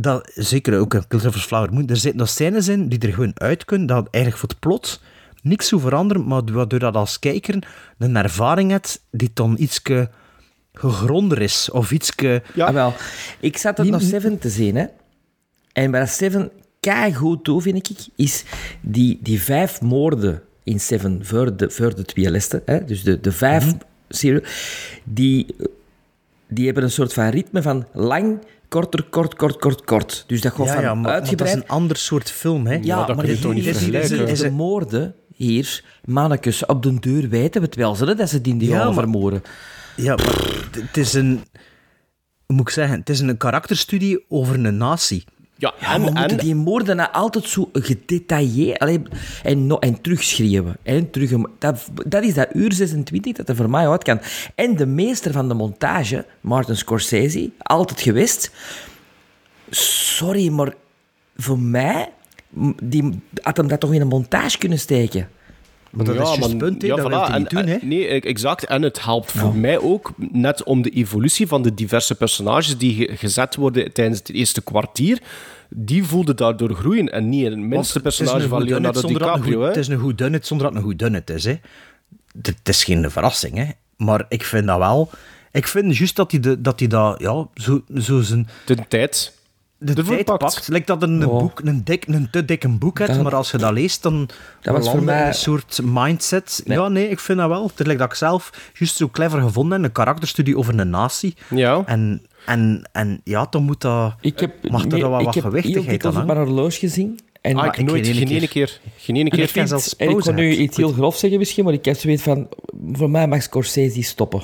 [0.00, 1.88] Dat, zeker ook of the Flower Moon.
[1.88, 5.00] Er zitten nog scènes in die er gewoon uit kunnen, dat eigenlijk voor het plot
[5.42, 7.62] niks zo veranderen, maar waardoor dat als kijker
[7.98, 9.80] een ervaring hebt die dan iets
[10.72, 11.70] gegronder is.
[11.70, 12.14] Of iets...
[12.56, 12.94] Ah, wel.
[13.40, 14.86] Ik zat het nog Seven te zien, hè.
[15.72, 16.50] En wat Seven
[17.14, 18.44] goed doet, vind ik, is
[18.80, 22.04] die, die vijf moorden in Seven voor de, voor de
[22.64, 22.84] hè.
[22.84, 23.74] Dus de, de vijf
[24.08, 24.42] serie-
[25.04, 25.56] die,
[26.48, 28.38] die hebben een soort van ritme van lang,
[28.70, 30.24] korter, kort, kort, kort, kort.
[30.26, 32.78] Dus dat gaat Ja, van ja, maar, dat is een ander soort film, hè.
[32.82, 34.26] Ja, maar de, toch niet de, vergelijken?
[34.26, 38.40] de, de moorden hier, mannetjes, op de deur weten we het wel, ze, dat ze
[38.40, 39.42] die in die Ja, gaan maar- vermoorden.
[39.96, 41.40] Ja, maar het- is een...
[42.46, 42.98] Moet ik zeggen?
[42.98, 45.24] Het is een karakterstudie over een natie.
[45.60, 49.02] Ja, moeten die moorden altijd zo gedetailleerd allee,
[49.42, 50.76] en, no, en terugschreeuwen.
[50.82, 54.20] En terug, dat, dat is dat uur 26 dat er voor mij uit kan.
[54.54, 58.50] En de meester van de montage, Martin Scorsese, altijd geweest.
[59.70, 60.74] Sorry, maar
[61.36, 62.08] voor mij
[62.82, 65.28] die, had hem dat toch in een montage kunnen steken.
[65.90, 66.88] Maar dat is juist het punt, hè.
[66.88, 67.78] dat en- doen.
[67.88, 68.64] Nee, exact.
[68.64, 72.94] En het helpt voor mij ook net om de evolutie van de diverse personages die
[72.94, 75.18] ge- gezet worden tijdens het eerste kwartier.
[75.68, 79.62] Die voelde daardoor groeien en niet het minste is personage een van Leonardo een DiCaprio.
[79.62, 81.44] Het is een goed dunnet zonder dat het een goed dunnet is.
[81.44, 81.54] Hè.
[82.42, 83.66] Het, is geen verrassing, hè.
[83.96, 85.10] maar ik vind dat wel...
[85.52, 88.48] Ik vind juist dat hij, dat, hij dat ja, zo, zo zijn...
[88.66, 89.38] De tijd.
[89.82, 90.40] De ervoor tijd pakt.
[90.40, 90.68] pakt.
[90.68, 91.38] Lijkt dat een, Oh.
[91.38, 94.02] boek, een, dik, een te dik een boek hebt, Dat- maar als je dat leest,
[94.02, 94.28] dan
[94.62, 96.62] Dat was voor mij- een soort mindset.
[96.64, 96.78] Nee.
[96.78, 97.70] Ja, nee, ik vind dat wel.
[97.76, 101.34] Het lijkt dat ik zelf juist zo clever gevonden heb, een karakterstudie over een natie.
[101.48, 101.82] Ja.
[101.86, 104.14] En, en, en ja, dan moet dat...
[104.20, 106.52] Ik heb, mag er nee, wel ik wat heb gewichtigheid aan op mijn hangen.
[106.52, 107.18] horloge gezien.
[107.40, 108.80] En Ah, ik heb nooit, geen geen ene keer.
[108.96, 109.46] Geen ene Ik keer.
[109.48, 110.58] vind, zelfs en ik kon nu heb.
[110.58, 112.48] iets heel grof zeggen misschien, maar ik heb zoiets van,
[112.92, 114.42] voor mij mag Scorsese stoppen.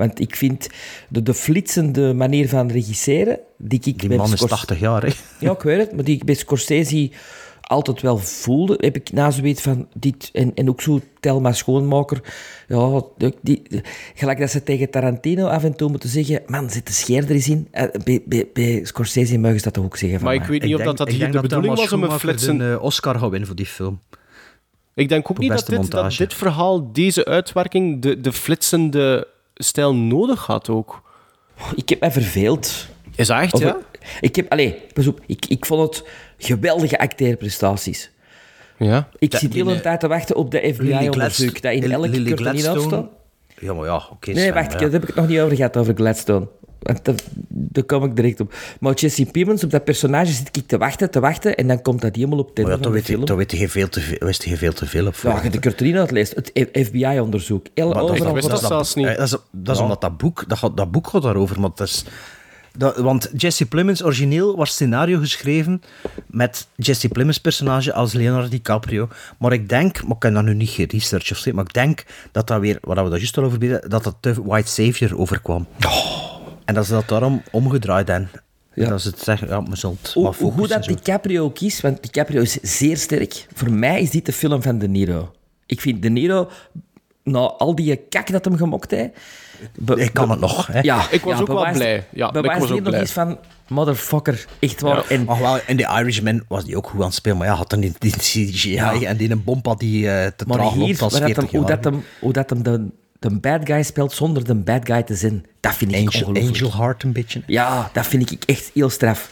[0.00, 0.68] Want ik vind
[1.08, 5.08] de, de flitsende manier van regisseren, die ik Die man is Scors- 80 jaar, hè.
[5.46, 7.10] Ja, ik weet het, maar die ik bij Scorsese
[7.60, 12.20] altijd wel voelde, heb ik na zoiets van dit, en, en ook zo Telma Schoonmaker,
[12.68, 13.62] ja, die, die,
[14.14, 17.30] gelijk dat ze tegen Tarantino af en toe moeten zeggen, man, zit de scheer er
[17.30, 17.68] eens in.
[17.70, 20.62] Eh, Bij, bij, bij Scorsese mogen ze dat toch ook zeggen van Maar ik weet
[20.62, 22.70] niet of dat, dat hier de bedoeling was om een flitsen...
[22.72, 24.00] eh, Oscar gaat winnen voor die film.
[24.94, 29.26] Ik denk ook niet dat dit, dat dit verhaal, deze uitwerking, de, de flitsende
[29.62, 31.02] stijl nodig had ook.
[31.74, 32.86] Ik heb mij verveeld.
[33.14, 33.76] Is dat echt, ja?
[34.20, 36.08] Ik heb, allee, pas op, ik, ik vond het
[36.38, 38.10] geweldige acteerprestaties.
[38.76, 39.08] Ja.
[39.18, 42.34] Ik zit heel die, een tijd te wachten op de FBI-onderzoek dat in elke Lily
[42.34, 42.78] keer niet Gladstone.
[42.78, 43.19] afstaat.
[43.60, 44.30] Ja, maar ja, oké.
[44.32, 44.78] Nee, Sven, wacht, ja.
[44.78, 46.48] daar heb ik het nog niet over gehad, over Gladstone.
[46.80, 47.14] Want daar,
[47.48, 48.54] daar kom ik direct op.
[48.80, 52.00] Maar Jesse Plemons, op dat personage zit ik te wachten, te wachten, en dan komt
[52.00, 54.56] dat helemaal op einde ja, de weet, je, weet je veel te veel, wist je
[54.56, 55.14] veel te veel op.
[55.22, 57.66] Ja, je de Curtolino had leest, het FBI-onderzoek.
[57.74, 59.06] Dat, dat, dat, zelfs niet.
[59.06, 59.82] dat is, dat is Ja.
[59.82, 61.60] omdat dat boek, dat, gaat, dat boek gaat daarover.
[61.60, 62.04] Maar dat is,
[62.76, 65.82] dat, want Jesse Plemons, origineel was scenario geschreven
[66.26, 69.08] met Jesse Plemons personage als Leonardo DiCaprio.
[69.38, 72.04] Maar ik denk, maar ik heb dat nu niet geresearched of zo, maar ik denk
[72.32, 75.18] dat dat weer, waar we dat juist al over deden, dat dat te White Savior
[75.18, 75.66] overkwam.
[76.64, 78.30] En dat ze dat daarom omgedraaid hebben.
[78.74, 78.88] Ja.
[78.88, 80.84] Dat ze het zeggen, ja, Hoe, maar hoe goed focussen dat.
[80.84, 83.46] DiCaprio kiest, want DiCaprio is zeer sterk.
[83.54, 85.32] Voor mij is dit de film van De Niro.
[85.66, 86.50] Ik vind De Niro,
[87.30, 89.10] na al die kak dat hem gemokt heeft...
[89.78, 90.80] be- Ik kan be- het nog, hè.
[90.80, 92.04] Ja, Ik was ja, ook wel blij.
[92.12, 93.02] Ja, ik was hier ook nog blij.
[93.02, 93.38] iets van...
[93.68, 95.04] Motherfucker, echt waar.
[95.08, 97.38] En, wel, in The Irishman was die ook goed aan het spelen.
[97.38, 99.00] Maar ja, had dan die, die CGI Ja.
[99.02, 101.50] en die een bompa die eh, te maar traag hier, loopt als waar dat 40
[101.52, 102.88] hem, hoe, dat hem, hoe dat hem de,
[103.18, 106.62] de bad guy speelt zonder de bad guy te zijn, dat vind ik Angel, ongelooflijk.
[106.64, 107.42] Angel Heart een beetje.
[107.46, 109.30] Ja, dat vind ik echt heel straf.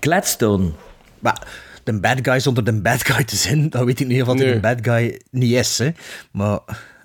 [0.00, 0.70] Gladstone.
[1.18, 1.46] Maar
[1.84, 4.36] de bad guy zonder de bad guy te zijn, dan weet ik niet of hij
[4.36, 4.54] Nee.
[4.54, 5.78] een bad guy niet is.
[5.78, 5.90] Hè.
[6.30, 6.58] Maar,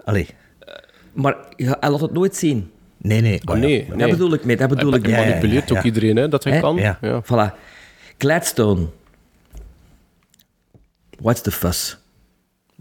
[0.10, 0.28] allee.
[1.14, 2.72] Maar ja, hij laat het nooit zien.
[2.98, 3.42] Nee, nee.
[3.44, 3.68] maar Oh, ja.
[3.68, 4.10] nee, Dat nee.
[4.10, 5.16] bedoel ik mee, dat bedoel Hij ik mee.
[5.16, 5.88] manipuleert ja, ook ja.
[5.88, 6.60] iedereen, hè, dat hij Hè?
[6.60, 6.76] kan.
[6.76, 6.98] Ja.
[7.02, 7.22] Ja.
[7.24, 7.56] Voilà.
[8.18, 8.88] Gladstone.
[11.20, 11.98] What's the fuss?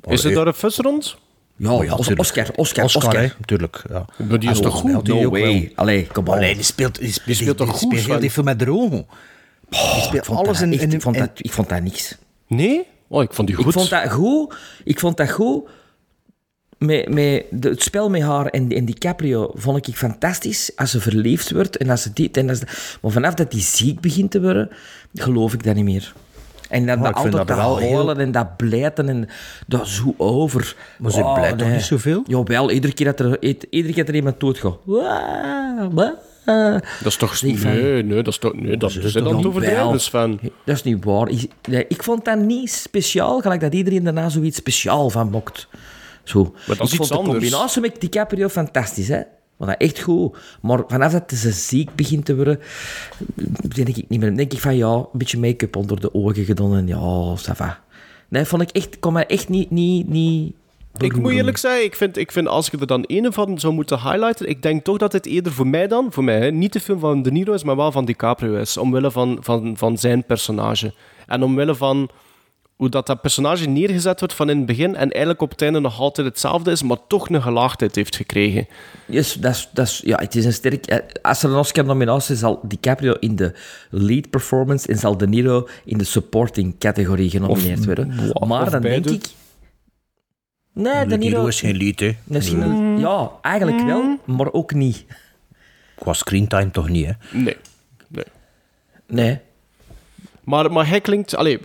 [0.03, 1.17] Is er daar een fuss rond?
[1.57, 1.95] Ja, Oh ja.
[1.95, 2.85] Oscar, Oscar, Oscar.
[2.85, 3.83] Oscar, hè, natuurlijk.
[3.89, 4.05] Ja.
[4.29, 4.93] Maar die is toch goed?
[4.93, 5.73] No die way.
[5.75, 6.35] Allee, kom op.
[6.35, 8.69] Allee, die speelt, die speelt, speelt toch goed, speelt heel die film met die
[9.69, 10.73] speelt Ik vond alles in...
[10.73, 12.17] ik, vond dat, ik vond dat niks.
[12.47, 12.87] Nee?
[13.09, 13.67] Oh, ik vond die goed.
[13.67, 14.55] Ik vond dat goed.
[14.85, 15.69] Ik vond dat goed.
[16.79, 20.71] Met, met de, het spel met haar en, en DiCaprio vond ik fantastisch.
[20.77, 22.61] Als ze verliefd wordt en als ze dit en als
[23.01, 24.71] Maar vanaf dat die ziek begint te worden,
[25.15, 26.13] geloof ik dat niet meer.
[26.69, 29.29] En dan Oh, dat altijd dat dat heel- huilen en dat blijten en
[29.67, 30.77] dat zo over.
[30.99, 31.77] Maar ze Oh, blijft toch nee.
[31.77, 32.23] niet zoveel?
[32.27, 34.79] Jawel, iedere keer dat er, iedere keer dat er iemand doodgaat.
[36.45, 37.39] Dat is toch...
[37.39, 38.55] Van- Nee, nee, dat is toch...
[38.55, 40.01] Nee, dat is is dan niet overdrijven?
[40.01, 40.41] Sven.
[40.65, 41.29] Dat is niet waar.
[41.29, 45.69] Ik, nee, ik vond dat niet speciaal, gelijk dat iedereen daarna zoiets speciaal van mokt.
[46.29, 46.43] Zo.
[46.43, 47.39] dat is ik vond iets de anders.
[47.39, 49.21] combinatie met DiCaprio fantastisch, hè.
[49.57, 50.37] Maar dat echt goed.
[50.61, 52.61] Maar vanaf dat ze ziek begint te worden,
[53.75, 54.29] denk ik niet meer.
[54.29, 57.57] Dan denk ik van, ja, een beetje make-up onder de ogen gedaan en ja, ça
[57.57, 57.81] va.
[58.29, 60.55] Nee, vond ik echt, kon mij echt niet, niet, niet
[60.99, 63.73] Ik moet eerlijk zeggen, ik vind, ik vind als ik er dan een van zou
[63.73, 66.73] moeten highlighten, ik denk toch dat het eerder voor mij dan, voor mij, hè, niet
[66.73, 69.99] de film van De Niro is, maar wel van DiCaprio is, omwille van, van, van
[69.99, 70.95] zijn personage.
[71.27, 72.11] En omwille van
[72.79, 75.81] hoe dat, dat personage neergezet wordt van in het begin en eigenlijk op het einde
[75.81, 78.67] nog altijd hetzelfde is, maar toch een gelaagdheid heeft gekregen.
[79.07, 80.87] Yes, dat is, dat is, ja, het is een sterk...
[80.87, 83.55] eh, Als er een Oscar-nominatie is, zal DiCaprio in de
[83.91, 88.31] lead performance en zal De Niro in de supporting categorie genomineerd worden.
[88.33, 89.09] of maar dan beide.
[89.11, 89.31] denk ik...
[90.73, 91.47] Nee, De De Niro...
[91.47, 92.17] Is geen lied, hè.
[92.25, 95.05] Misschien een- ja, eigenlijk wel, maar ook niet.
[95.95, 97.13] Qua screentime toch niet, hè.
[97.39, 97.57] Nee.
[98.09, 98.25] nee.
[99.07, 99.39] Nee,
[100.49, 101.37] Maar, maar hij klinkt...
[101.37, 101.61] Allee,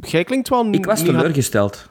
[0.00, 0.72] jij klinkt wel...
[0.72, 1.90] ik was niet- teleurgesteld.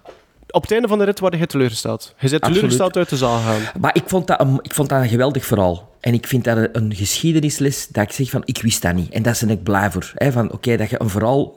[0.49, 2.13] Op het einde van de rit werd hij teleurgesteld.
[2.17, 2.53] Hij zit Absoluut.
[2.55, 3.61] teleurgesteld uit de zaal gaan.
[3.81, 5.89] Maar ik vond, dat een, ik vond dat een geweldig verhaal.
[5.99, 9.11] En ik vind dat een, een geschiedenisles dat ik zeg van, ik wist dat niet.
[9.13, 10.11] En daar ben ik blij voor.
[10.15, 11.53] Hè, van, oké, dat je een verhaal...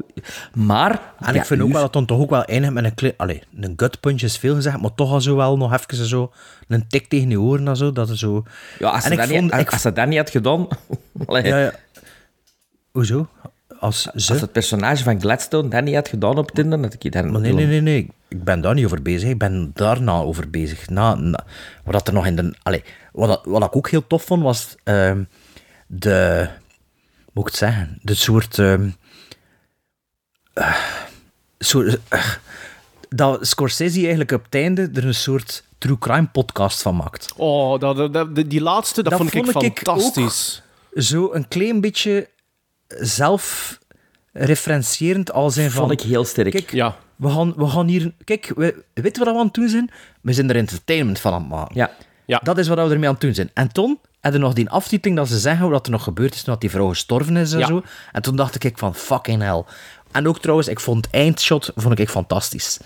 [0.52, 0.90] Maar...
[1.20, 2.94] En ja, ik vind ook wel dat dan toch ook wel eindigt met een...
[2.94, 6.06] kle- Allee, een gut punch is veel gezegd, maar toch al zo wel nog even
[6.06, 6.32] zo...
[6.68, 8.42] Een tik tegen je oren en zo, dat is zo...
[8.78, 10.66] Ja, als ze, dat, vond- niet, ik- als ze dat niet had gedaan...
[11.26, 11.72] Allee, Ja, ja.
[12.92, 13.28] Hoezo?
[13.84, 14.32] Als ze...
[14.32, 17.30] Als het personage van Gladstone dat niet had gedaan op Tinder, dat ik dan...
[17.30, 18.08] Maar nee, nee, nee, nee.
[18.28, 19.28] Ik ben daar niet over bezig.
[19.28, 20.88] Ik ben daarna over bezig.
[20.88, 21.44] Na, na,
[21.84, 22.54] wat dat er nog in de...
[22.62, 22.82] Allee,
[23.12, 25.24] wat, wat ik ook heel tof vond, was ehm,
[25.86, 26.46] de...
[27.24, 27.98] Hoe moet ik het zeggen?
[28.02, 28.58] De soort...
[28.58, 28.88] ehm,
[30.52, 30.74] eh,
[31.58, 32.24] soort eh,
[33.08, 37.32] dat Scorsese eigenlijk op het einde er een soort true crime podcast van maakt.
[37.36, 39.44] Oh, dat, dat- dat- die laatste, dat, vond, ik
[39.78, 40.62] fantastisch.
[40.94, 42.28] Zo een klein beetje
[43.00, 45.88] zelfreferentiërend als zijn van...
[45.88, 46.50] Vond ik heel sterk.
[46.50, 46.96] Kijk, Ja.
[47.16, 48.12] we gaan, we gaan hier...
[48.24, 49.90] Kijk, we, weet je wat we aan het doen zijn?
[50.20, 51.76] We zijn er entertainment van aan het maken.
[51.76, 51.90] Ja.
[52.26, 52.40] Ja.
[52.42, 53.50] Dat is wat we ermee aan het doen zijn.
[53.54, 56.52] En toen hadden nog die aftiteling dat ze zeggen wat er nog gebeurd is toen
[56.52, 57.66] dat die vrouw gestorven is en Ja.
[57.66, 57.82] zo.
[58.12, 59.62] En toen dacht ik van fucking hell.
[60.12, 62.78] En ook trouwens, ik vond het eindshot vond ik fantastisch.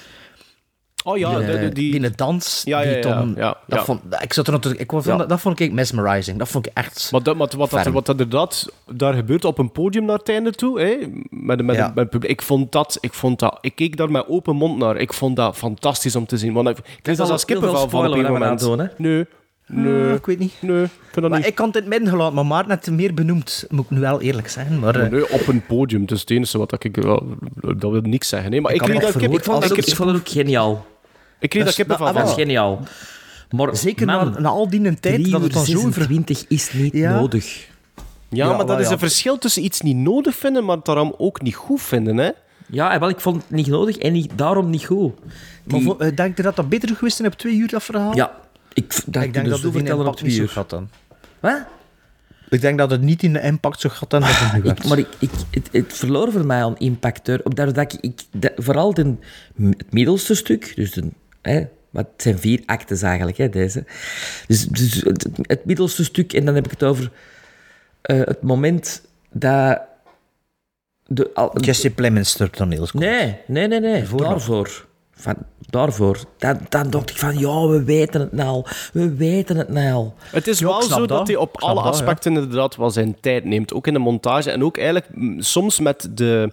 [1.04, 2.00] Oh ja, die, de- de- die...
[2.00, 3.34] die dans, Ja, die ja, ja, toen...
[3.36, 3.84] ja, dat, ja.
[3.84, 4.82] Vond, ik zat er natuurlijk...
[4.82, 5.16] Ik vond, Ja.
[5.16, 6.38] dat, dat vond ik mesmerizing.
[6.38, 7.08] Dat vond ik echt...
[7.12, 10.28] Maar, dat, maar wat, dat, wat dat inderdaad daar gebeurt op een podium naar het
[10.28, 10.96] einde toe, hè,
[11.30, 11.86] met, met, Ja.
[11.86, 13.58] met het publiek, ik vond, dat, ik vond dat...
[13.60, 14.96] Ik keek daar met open mond naar.
[14.96, 16.52] Ik vond dat fantastisch om te zien.
[16.52, 18.44] Want ik, ik dat als kippenvel van op een moment.
[18.44, 19.26] aan het doen, Nee,
[19.68, 20.12] Nee.
[20.14, 20.52] ik weet niet.
[20.60, 21.48] Nee, ik vind dat Maar niet.
[21.48, 23.90] ik kan het in het midden gelaten, maar Maarten heeft het meer benoemd, moet ik
[23.90, 24.78] nu wel eerlijk zeggen.
[24.78, 26.96] Maar, eh, Nee, op een podium, dat is het enige wat ik...
[26.96, 28.50] wel- Dat wil niks zeggen.
[28.50, 29.14] Nee, maar Ik ik, kreeg Ik vond,
[29.62, 30.86] dat ook, ik- ik vond dat ook geniaal.
[31.40, 32.16] ik kreeg Dus kippen dat- van.
[32.16, 32.80] ah, Dat is geniaal.
[33.50, 35.80] Maar Zeker man, na, na al die een tijd 3 dat het dan zo...
[35.80, 37.14] ver- 26 is niet Ja.
[37.20, 37.66] nodig.
[38.30, 41.14] Ja, Ja, maar dat wel, is een verschil tussen iets niet nodig vinden, maar daarom
[41.18, 42.30] ook niet goed vinden, hè?
[42.70, 45.12] Ja, en wel, ik vond het niet nodig en niet, daarom niet goed.
[45.64, 48.14] Die- eh, denk je dat dat beter geweest is op twee uur, dat verhaal?
[48.16, 48.32] ja,
[48.78, 50.90] ik, dat ik denk dat het geen impact niet zo gehad dan.
[51.40, 51.66] Wat?
[52.50, 54.64] Ik denk dat het niet in de impact zo gehad dan dat het nu Ik,
[54.64, 54.84] werd.
[54.84, 57.42] maar ik, ik, het, het verloor voor mij aan impact.
[57.42, 58.20] Omdat ik, ik,
[58.56, 59.16] vooral het
[59.90, 61.04] middelste stuk, dus de,
[61.42, 63.84] hè, wat het zijn vier actes eigenlijk, hè, deze.
[64.46, 67.10] Dus, dus het, het middelste stuk, en dan heb ik het over
[68.00, 69.80] eh, het moment dat...
[71.06, 72.88] De, al, Jesse Plemons toneel.
[72.92, 74.04] Nee, nee, nee, nee.
[74.16, 74.87] Daarvoor.
[75.20, 76.18] Van, daarvoor.
[76.38, 78.64] Dan, dan dacht ik van, ja, we weten het nou.
[78.92, 80.08] We weten het nou.
[80.30, 81.26] Het is wel zo dat.
[81.26, 81.90] hij op alle dat, ja.
[81.90, 83.72] aspecten inderdaad wel zijn tijd neemt.
[83.72, 85.08] Ook in de montage en ook eigenlijk
[85.38, 86.52] soms met de,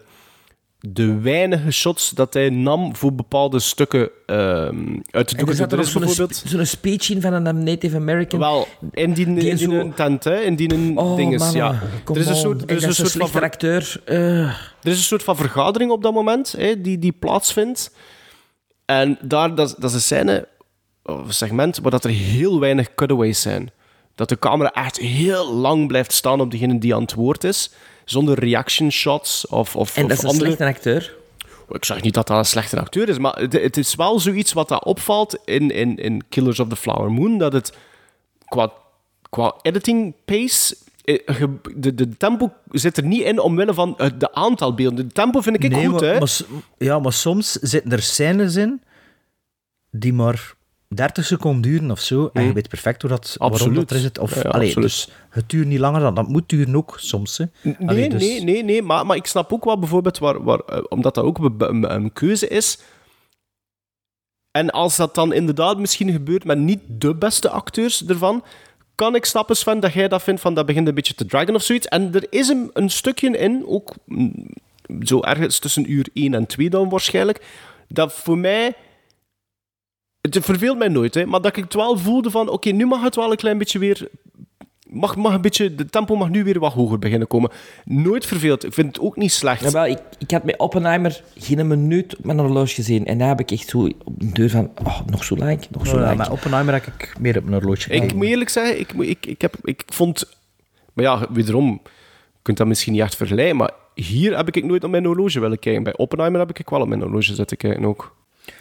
[0.80, 5.56] de weinige shots dat hij nam voor bepaalde stukken ehm, uit de En er
[5.86, 6.44] zo'n bijvoorbeeld.
[6.46, 8.40] zo'n speech in van een Native American.
[8.40, 11.80] Wel, in die, Die in die zo- tent, hè, in die Oh, mannen, ja.
[12.06, 14.02] Er is een soort, er is een is soort van acteur.
[14.06, 14.40] eh.
[14.40, 17.92] er is een soort van vergadering op dat moment hè, die, die plaatsvindt.
[18.86, 20.48] En daar, dat, is- dat is een scène,
[21.04, 23.72] of een segment, waar dat er heel weinig cutaways zijn.
[24.16, 27.72] Dat de camera echt heel lang blijft staan op degene die aan het woord is,
[28.06, 30.46] zonder reaction shots of, of, en of dat is een andere...
[30.56, 31.16] slechte acteur.
[31.70, 34.54] Ik zeg niet dat dat een slechte acteur is, maar het, het is wel zoiets
[34.54, 37.74] wat dat opvalt in, in, in Killers of the Flower Moon, dat het
[38.46, 38.72] qua,
[39.30, 40.76] qua editing pace...
[41.06, 41.44] eh,
[41.76, 45.08] De, de tempo zit er niet in omwille van het de aantal beelden.
[45.08, 46.20] De tempo vind ik Nee, goed, maar, hè.
[46.20, 46.40] maar
[46.78, 48.82] ja, maar soms zitten er scènes in
[49.92, 50.54] die maar
[50.88, 52.30] 30 seconden duren of zo.
[52.34, 53.80] En je weet perfect hoe dat, waarom Absoluut.
[53.80, 54.18] dat er zit.
[54.20, 54.90] Of, Ja, ja, allee, absoluut.
[54.90, 56.16] dus het duurt niet langer dan.
[56.16, 57.38] Dat moet duren ook soms.
[57.38, 57.46] Hè.
[57.80, 58.82] Nee, dus- nee, nee, nee.
[58.82, 61.94] Maar, maar ik snap ook wel bijvoorbeeld, waar, waar, eh, omdat dat ook een, een,
[61.94, 62.80] een keuze is.
[64.52, 68.44] En als dat dan inderdaad misschien gebeurt met niet de beste acteurs ervan,
[68.96, 71.56] kan ik snappen, Sven, dat jij dat vindt van dat begint een beetje te dragen
[71.56, 71.88] of zoiets.
[71.88, 73.94] En er is een, een stukje in, ook
[75.02, 77.46] zo ergens tussen uur 1 en 2 dan waarschijnlijk,
[77.88, 78.74] dat voor mij...
[80.22, 83.04] Het verveelt mij nooit, hè, maar dat ik het wel voelde van, oké, nu mag
[83.04, 84.10] het wel een klein beetje weer
[84.90, 87.52] mag, mag een beetje, de tempo mag nu weer wat hoger beginnen komen.
[87.86, 88.66] Nooit verveeld.
[88.66, 89.62] Ik vind het ook niet slecht.
[89.62, 93.06] Jawel, ik, ik had met Oppenheimer geen minuut op mijn horloge gezien.
[93.06, 94.72] En daar heb ik echt zo op de deur van...
[94.84, 96.18] Oh, nog zo lang, nog zo Ja, lang.
[96.18, 99.42] maar Oppenheimer heb ik meer op mijn horloge ik moet eerlijk zeggen, ik, ik, ik,
[99.42, 100.38] heb, ik vond...
[100.94, 104.84] Maar ja, wederom, je kunt dat misschien niet echt vergelijken, maar hier heb ik nooit
[104.84, 105.84] op mijn horloge willen kijken.
[105.84, 108.16] Bij Oppenheimer heb ik wel op mijn horloge zitten kijken ook.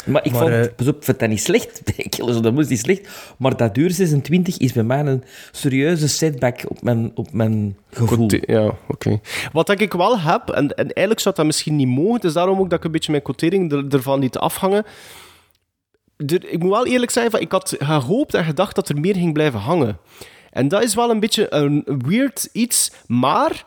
[0.07, 1.83] Maar ik Maar, vond, pas op, ik vind dat niet slecht.
[2.43, 3.09] Moon is niet slecht.
[3.39, 8.31] Maar dat duur 26 is bij mij een serieuze setback op mijn, op mijn gevoel.
[8.41, 9.21] Ja, oké.
[9.53, 12.33] Wat dat ik wel heb, en, en eigenlijk zou dat misschien niet mogen, het is
[12.33, 14.85] daarom ook dat ik een beetje mijn quotering er, ervan liet afhangen.
[16.17, 19.15] Er- ik moet wel eerlijk zijn, van, ik had gehoopt en gedacht dat er meer
[19.15, 19.99] ging blijven hangen.
[20.51, 23.65] En dat is wel een beetje een weird iets, maar...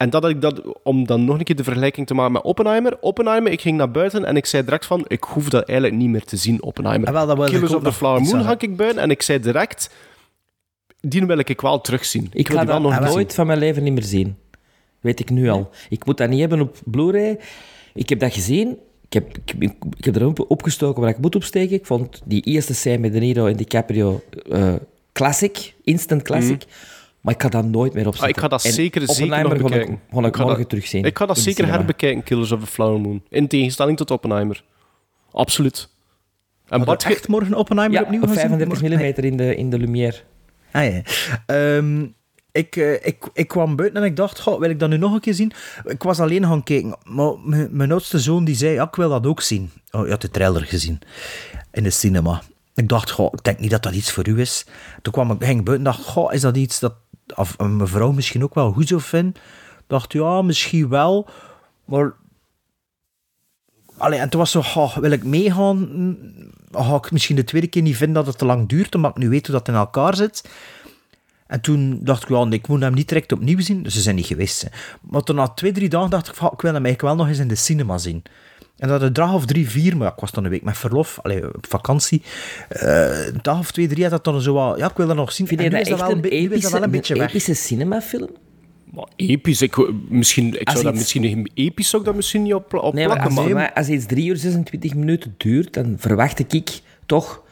[0.00, 2.42] En dat had ik dat, om dan nog een keer de vergelijking te maken met
[2.42, 2.98] Oppenheimer.
[3.00, 6.08] Oppenheimer, ik ging naar buiten en ik zei direct van, ik hoef dat eigenlijk niet
[6.08, 7.08] meer te zien, Oppenheimer.
[7.08, 9.22] Ah, wel, dat wilde ik Killers the nog Flower Moon ga ik buiten en ik
[9.22, 9.90] zei direct,
[11.00, 12.28] die wil ik wel terugzien.
[12.32, 14.36] Ik wil ga die wel dat nog nooit van mijn leven niet meer zien.
[15.00, 15.70] Weet ik nu al.
[15.88, 17.38] Ik moet dat niet hebben op Blu-ray.
[17.94, 18.78] Ik heb dat gezien.
[19.06, 21.76] Ik heb, ik, ik, ik heb er op- opgestoken waar ik moet opsteken.
[21.76, 24.74] Ik vond die eerste scène met De Niro en DiCaprio eh
[25.12, 25.74] classic.
[25.84, 26.64] Instant classic.
[27.20, 28.34] Maar ik ga dat nooit meer Ah, opzetten.
[28.34, 30.00] ik ga dat En zeker, zeker nog ga ik- bekijken.
[30.10, 31.04] Ga ik ga morgen dat- terugzien.
[31.04, 31.76] Ik ga dat zeker cinema.
[31.76, 33.22] herbekijken, Killers of the Flower Moon.
[33.28, 34.64] In tegenstelling tot Oppenheimer.
[35.32, 35.88] Absoluut.
[36.68, 38.48] En je echt morgen Oppenheimer Ja, opnieuw op gaan zien?
[38.48, 40.16] 35 mm in de, in de Lumière.
[40.72, 41.02] Ah, ja.
[41.46, 42.06] Ehm,
[42.52, 45.12] ik, eh, ik, ik kwam buiten en ik dacht, goh, wil ik dat nu nog
[45.14, 45.52] een keer zien?
[45.84, 47.32] Ik was alleen gaan kijken, maar
[47.70, 49.70] mijn oudste zoon die zei, ja, ik wil dat ook zien.
[49.90, 50.98] Oh, je had de trailer gezien
[51.72, 52.42] in de cinema.
[52.74, 54.66] Ik dacht, goh, ik denk niet dat dat iets voor u is.
[55.02, 56.94] Toen kwam ik, ging ik buiten en dacht, goh, is dat iets dat
[57.36, 59.34] of een mevrouw misschien ook wel goed zou vinden?
[59.86, 61.28] Dacht, ja, misschien wel,
[61.84, 62.14] maar...
[63.96, 65.88] Allee, en toen was zo, goh, wil ik meegaan?
[66.70, 69.16] Ga ik misschien de tweede keer niet vinden dat het te lang duurt, omdat ik
[69.16, 70.50] nu weet hoe dat in elkaar zit.
[71.46, 73.82] En toen dacht ik, ja, ik moet hem niet direct opnieuw zien.
[73.82, 74.68] Dus ze zijn niet geweest.
[75.00, 77.28] Maar toen na twee, drie dagen dacht ik, van, ik wil hem eigenlijk wel nog
[77.28, 78.22] eens in de cinema zien.
[78.80, 80.78] En dat een dag of drie, vier, maar ja, ik was dan een week met
[80.78, 82.22] verlof, allee, op vakantie.
[82.68, 85.16] Eh, een dag of twee, drie had dat dan zo wat, ja, ik wil dat
[85.16, 85.46] nog zien.
[85.46, 87.28] Vind je dat echt wel een, nu is dat epische, wel een beetje een weg.
[87.28, 88.30] epische cinemafilm?
[88.92, 89.62] maar episch.
[89.62, 91.50] Ik, misschien, ik Als zou dat misschien...
[91.54, 93.72] Episch zou ik dat misschien niet op, op Nee, maar plakken, als, maar...
[93.72, 97.42] als iets 3 uur 26 minuten duurt, dan verwacht ik toch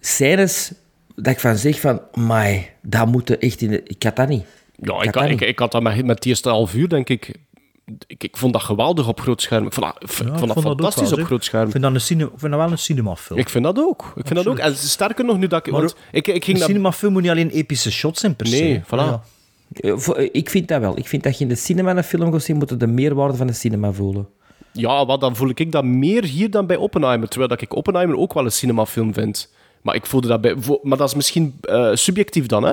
[0.00, 0.72] scènes
[1.14, 3.82] dat ik van zeg van, my, dat moet echt in de...
[3.82, 4.44] Ik had dat niet.
[4.76, 5.40] Ja, ik, dat ik, niet.
[5.40, 7.34] ik had dat met, met het eerste half uur, denk ik...
[8.06, 9.66] Ik, ik vond dat geweldig op groot scherm.
[9.66, 11.44] Ik vond dat, ik Ja, ik vond dat vond dat ook fantastisch wel, op groot
[11.44, 11.64] scherm.
[11.64, 13.38] Ik vind dat, een cine, ik vind dat wel een cinemafilm.
[13.38, 14.12] Ik vind dat ook.
[14.16, 14.58] Ik vind dat ook.
[14.58, 15.72] En sterker nog, nu dat ik...
[15.72, 18.62] Maar Want ik, ik ging een cinemafilm moet niet alleen epische shots zijn per se.
[18.62, 18.88] Nee, voilà.
[18.88, 19.22] Ja.
[19.72, 20.98] Eh, eh, Ik vind dat wel.
[20.98, 23.36] Ik vind dat je in de cinema een film gaat zien, moet je de meerwaarde
[23.36, 24.28] van de cinema voelen.
[24.72, 27.28] Ja, wat dan voel ik dat meer hier dan bij Oppenheimer.
[27.28, 29.52] Terwijl dat ik Oppenheimer ook wel een cinemafilm vind.
[29.82, 30.56] Maar ik voelde dat bij...
[30.82, 32.72] Maar dat is misschien eh, subjectief dan, hè?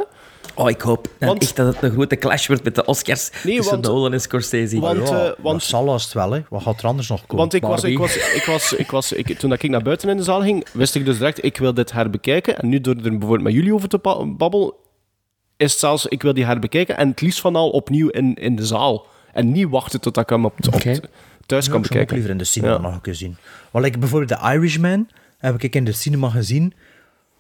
[0.60, 3.56] Oh, ik hoop Want- echt dat het een grote clash wordt met de Oscars Nee,
[3.56, 4.80] tussen want- Nolan en Scorsese.
[4.80, 6.42] Want, Ja, eh, want- dat zal het wel, hè.
[6.50, 7.38] Wat gaat er anders nog komen?
[7.38, 10.10] Want ik was, ik was, ik was, ik was, ik, toen dat ik naar buiten
[10.10, 12.58] in de zaal ging, wist ik dus direct, ik wil dit herbekijken.
[12.60, 14.74] En nu door er bijvoorbeeld met jullie over te ba- babbelen,
[15.58, 16.98] is het zelfs, ik wil die herbekijken.
[16.98, 19.06] En het liefst van al opnieuw in, in de zaal.
[19.34, 22.14] En niet wachten tot ik hem op, thuis Ja, kan ik zou hem ook bekijken.
[22.14, 22.80] liever in de cinema Ja.
[22.82, 23.38] nog een keer zien.
[23.72, 25.08] Want ik bijvoorbeeld The Irishman
[25.38, 26.74] heb ik in de cinema gezien.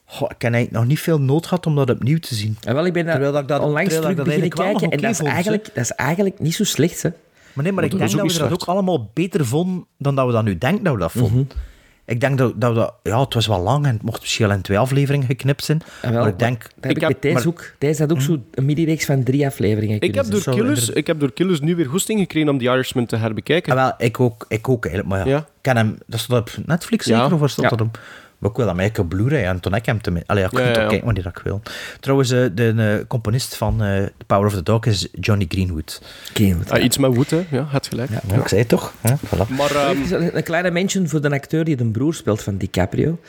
[0.10, 2.58] Goh, ik heb eigenlijk nog niet veel nood gehad om dat opnieuw te zien.
[2.64, 4.60] En wel, ik ben daar Terwijl dat ik dat- onlangs terug dat ik beginnen dat
[4.60, 7.10] kijken en dat is, vond, eigenlijk, dat is eigenlijk niet zo slecht, hè.
[7.54, 10.26] Maar nee, maar ik dat denk dat we dat ook allemaal beter vonden dan dat
[10.26, 11.48] we dat nu denken dat we dat vonden.
[11.50, 11.66] Mhm.
[12.06, 12.94] Ik denk dat, dat we dat...
[13.04, 15.82] Ja, het was wel lang en het mocht misschien al in twee afleveringen geknipt zijn.
[16.02, 16.62] En wel, maar ik denk...
[16.62, 17.74] Dat heb Ik ik, heb- bij Thijs ook.
[17.78, 21.08] Thijs had ook zo een mini-reeks van drie afleveringen Ik heb, door Zo, Killers, ik
[21.08, 23.72] heb door Killers nu weer goesting gekregen om The Irishman te herbekijken.
[23.72, 25.34] Ah, wel, ik ook, ik ook eigenlijk, maar ja.
[25.34, 25.40] Ja.
[25.40, 25.98] Ik ken hem...
[26.06, 27.20] Dat stond op Netflix Ja.
[27.20, 27.76] zeker, of waar stond Ja.
[27.76, 28.00] dat op?
[28.38, 30.24] Maar ik wil dat eigenlijk op Blu-ray en toen heb ik hem te...
[30.26, 30.88] Allee, ik Ja, kan ja, toch ja.
[30.88, 31.62] kijken wanneer dat ik wil.
[32.00, 36.02] Trouwens, eh, de eh, componist van eh, The Power of the Dog is Johnny Greenwood.
[36.34, 36.84] Greenwood, Ah, ja.
[36.84, 37.46] iets met Wood, hè.
[37.52, 38.10] Ja, het gelijk.
[38.10, 38.94] Ja, ik zei het toch?
[39.02, 39.14] Hè?
[39.16, 39.48] Voilà.
[39.58, 43.20] Maar ehm, Een- Een kleine mention voor de acteur die de broer speelt van DiCaprio.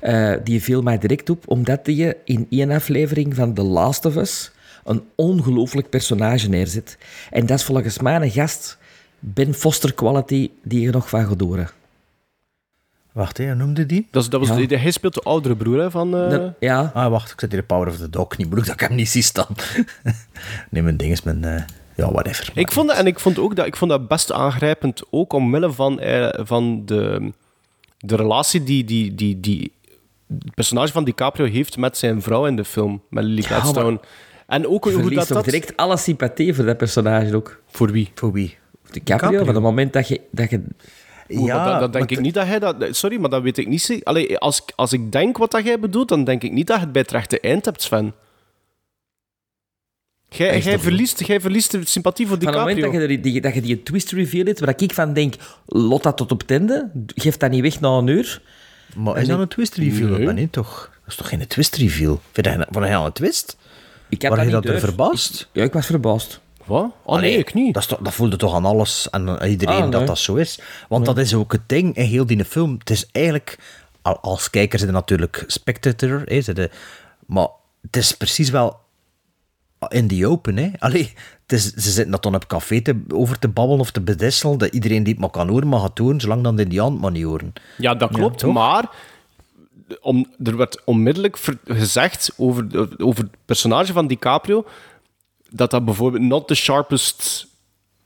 [0.00, 4.16] Eh, die viel mij direct op, omdat hij in één aflevering van The Last of
[4.16, 4.50] Us
[4.84, 6.98] een ongelooflijk personage neerzet.
[7.30, 8.78] En dat is volgens mij een gast,
[9.18, 11.68] Ben Foster quality, die je nog van gaat horen.
[13.12, 14.08] Wacht, hè, hoe noemde die?
[14.10, 14.66] dat, is- dat was Ja.
[14.66, 16.16] de, hij speelt de oudere broer hè, van...
[16.16, 18.48] eh, Dat- ja, Ah, wacht, ik zet hier de Power of the Dog niet.
[18.50, 19.46] Broek dat ik hem niet zie staan.
[20.70, 21.44] nee, mijn ding is mijn...
[21.44, 21.62] eh,
[21.96, 22.50] ja, whatever.
[22.54, 25.72] Ik vond dat, en ik vond ook dat, ik vond dat best aangrijpend, ook omwille
[25.72, 27.32] van, eh, van de,
[27.98, 29.72] de relatie die, die, die, die
[30.38, 34.00] het personage van DiCaprio heeft met zijn vrouw in de film, met Lily Ja, Gladstone.
[34.46, 35.44] En ook hoe dat, dat...
[35.44, 37.60] direct alle sympathie voor dat personage ook.
[37.66, 38.10] Voor wie?
[38.14, 38.46] Voor wie?
[38.90, 39.44] DiCaprio, DiCaprio.
[39.44, 40.20] van het moment dat je...
[40.30, 40.62] Dat je
[41.40, 42.76] Maar dat, dat denk ik niet dat hij dat...
[42.90, 43.82] Sorry, maar dat weet ik niet.
[43.82, 44.04] zeker.
[44.04, 46.82] Allee, als, als ik denk wat dat jij bedoelt, dan denk ik niet dat je
[46.82, 48.14] het bij het rechte eind hebt, Sven.
[50.28, 53.00] Jij, verliest, jij verliest de sympathie voor Van het moment DiCaprio.
[53.00, 55.34] dat je, die, dat je die twist reveal hebt, waar ik van denk,
[55.66, 58.42] lot dat tot op het einde, geef dat niet weg na een uur.
[58.96, 60.08] Maar is dat een twist reveal?
[60.08, 60.26] Nee.
[60.26, 60.90] Dat niet, toch?
[61.00, 62.20] Dat is toch geen twist reveal?
[62.34, 62.42] Je
[62.72, 63.56] vond je dat een twist?
[64.08, 64.88] Ik had Waar dat je niet dat er door.
[64.88, 65.48] verbaasd?
[65.52, 66.40] Ja, ik was verbaasd.
[66.64, 66.90] Wat?
[67.02, 67.74] Oh nee, ik niet.
[67.74, 69.90] Dat, is toch, dat voelde toch aan alles en aan iedereen Ah, nee.
[69.90, 70.60] dat dat zo is.
[70.88, 72.74] Want dat is ook het ding in heel die film.
[72.78, 73.58] Het is eigenlijk,
[74.02, 76.70] al- als kijker zit natuurlijk spectator, hè, zit je-
[77.26, 77.48] maar
[77.80, 78.80] het is precies wel
[79.88, 80.56] in the open.
[80.56, 80.70] Hè.
[80.78, 81.12] Allee,
[81.42, 84.58] het is, ze zitten dat dan op café te, over te babbelen of te bedisselen,
[84.58, 87.00] dat iedereen die het maar kan horen, mag het horen, zolang dan de Indiaan het
[87.00, 87.52] maar niet horen.
[87.78, 88.90] Ja, dat klopt, maar
[90.00, 92.66] om, er werd onmiddellijk gezegd over,
[93.02, 94.66] over het personage van DiCaprio
[95.52, 97.46] dat dat bijvoorbeeld not the sharpest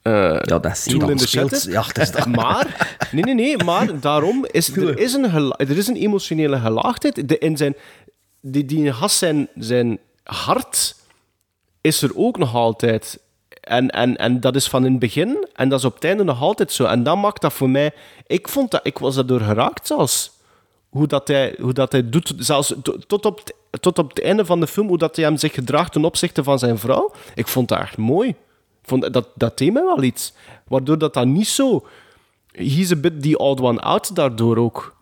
[0.02, 1.10] eh Ja, dat dan.
[1.10, 1.64] in speelt- is.
[1.64, 2.26] ja, het is dat.
[2.40, 5.24] Maar, nee, nee, nee, maar daarom is er is een,
[5.56, 7.28] er is een emotionele gelaagdheid.
[7.28, 7.74] De, in zijn,
[8.40, 10.94] die, die gast zijn, zijn hart
[11.80, 13.18] is er ook nog altijd.
[13.60, 16.24] En, en, en dat is van in het begin en dat is op het einde
[16.24, 16.84] nog altijd zo.
[16.84, 17.90] En dat maakt dat voor mij...
[18.26, 18.80] Ik vond dat...
[18.82, 20.30] Ik was daardoor geraakt zelfs.
[20.88, 24.22] Hoe dat hij, hoe dat hij doet, zelfs to- tot op, het, tot op het
[24.22, 27.12] einde van de film, hoe dat hij hem zich gedraagt ten opzichte van zijn vrouw.
[27.34, 28.34] Ik vond dat echt mooi.
[28.82, 30.32] Vond, dat, dat deed mij wel iets.
[30.68, 31.86] Waardoor dat dan niet zo...
[32.50, 34.95] He's a bit the odd one out daardoor ook.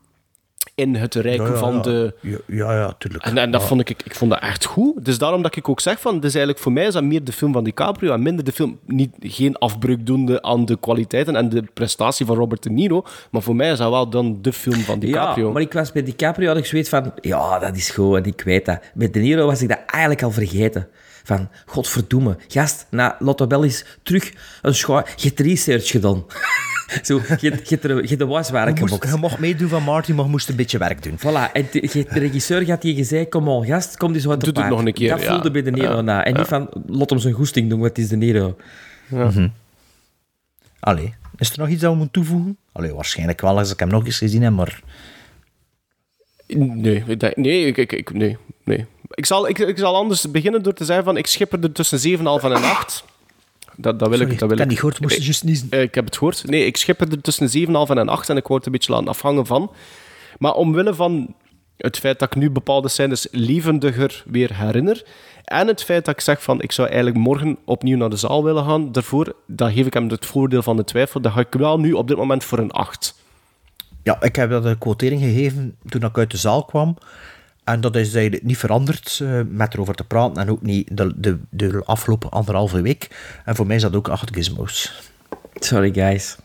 [0.77, 1.81] In het rijken Ja, ja, van ja.
[1.81, 2.15] de...
[2.21, 3.25] Ja, ja, ja tuurlijk.
[3.25, 3.67] En, en dat Ja.
[3.67, 5.05] vond ik, ik vond dat echt goed.
[5.05, 7.33] Dus daarom dat ik ook zeg van, dus eigenlijk voor mij is dat meer de
[7.33, 11.49] film van DiCaprio en minder de film, niet, geen afbreuk doende aan de kwaliteiten en
[11.49, 14.81] de prestatie van Robert De Niro, maar voor mij is dat wel dan de film
[14.81, 15.47] van DiCaprio.
[15.47, 18.25] Ja, maar ik was bij DiCaprio had ik zoiets van, ja, dat is goed en
[18.25, 18.79] ik weet dat.
[18.95, 20.89] Met De Niro was ik dat eigenlijk al vergeten.
[21.25, 24.33] Van, godverdomme, gast, na Lotto Bell is terug
[24.63, 25.03] een schouw...
[25.17, 26.25] Je hebt research gedaan.
[27.03, 29.13] Zo, je, er- de waswerk Je, moest, gebokt.
[29.13, 31.19] je mocht meedoen van Martin, maar je moest een beetje werk doen.
[31.19, 31.81] Voilà, en de,
[32.13, 34.85] de regisseur had je gezegd, kom on, gast, kom eens wat Doe op het nog
[34.85, 35.33] een keer, Dat ja.
[35.33, 36.01] voelde bij De Niro Ja.
[36.01, 36.25] na.
[36.25, 38.57] En niet van, lot hem zijn goesting doen, wat is De Niro?
[40.81, 42.57] Allee, is er nog iets dat we moeten toevoegen?
[42.73, 44.81] Allee, waarschijnlijk wel als ik hem nog eens gezien heb, maar...
[46.47, 48.87] Nee, ik denk- nee, ik, ik, ik- nee, nee.
[49.11, 52.19] Ik zal, ik, ik zal anders beginnen door te zeggen van, ik schipper er tussen
[52.19, 53.05] 7,5 en 8.
[53.77, 55.45] Dat, dat wil Sorry, ik, dat wil ik heb niet gehoord, moest je Ik- juist
[55.45, 55.67] niezen.
[55.71, 56.43] Eh, Ik heb het gehoord.
[56.47, 59.47] Nee, ik schip er tussen 7,5 en 8 en ik word een beetje laten afhangen
[59.47, 59.71] van.
[60.39, 61.35] Maar omwille van
[61.77, 65.03] Het feit dat ik nu bepaalde scènes levendiger weer herinner.
[65.45, 68.45] En het feit dat ik zeg van ik zou eigenlijk morgen opnieuw naar de zaal
[68.45, 68.93] willen gaan.
[68.93, 71.21] Daarvoor dat geef ik hem het voordeel van de twijfel.
[71.21, 73.15] Dat ga ik wel nu op dit moment voor een 8.
[74.03, 76.97] Ja, ik heb dat een quotering gegeven toen ik uit de zaal kwam.
[77.65, 80.43] En dat is eigenlijk niet veranderd eh, met erover te praten.
[80.43, 83.09] En ook niet de, de, de afgelopen anderhalve week.
[83.45, 85.03] En voor mij is dat ook 8 gizmos.
[85.55, 86.37] Sorry, guys.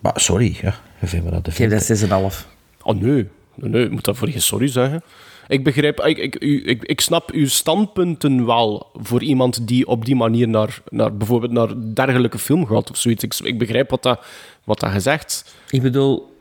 [0.00, 0.74] Maar sorry, ja.
[1.00, 2.46] Me dat de Geef dat 6,5.
[2.82, 3.28] Oh nee.
[3.54, 5.02] nee, nee, ik moet dat voor je sorry zeggen.
[5.48, 6.34] Ik begrijp, ik, ik,
[6.64, 11.52] ik, ik snap uw standpunten wel voor iemand die op die manier naar, naar bijvoorbeeld
[11.52, 13.24] naar dergelijke film gaat of zoiets.
[13.24, 14.24] Ik, ik begrijp wat dat,
[14.64, 15.54] wat dat gezegd.
[15.70, 16.31] Ik bedoel,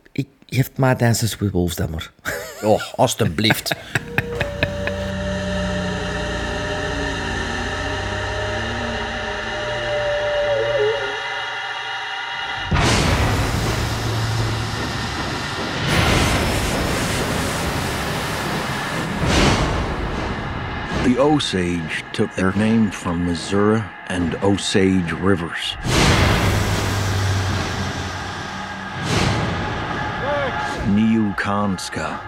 [0.52, 2.11] ik geef maar Dances with Wolves dan maar.
[2.64, 3.68] Oh, alstublieft.
[21.03, 25.78] The Osage took their name from Missouri and Osage rivers.
[31.32, 32.20] Niukanska.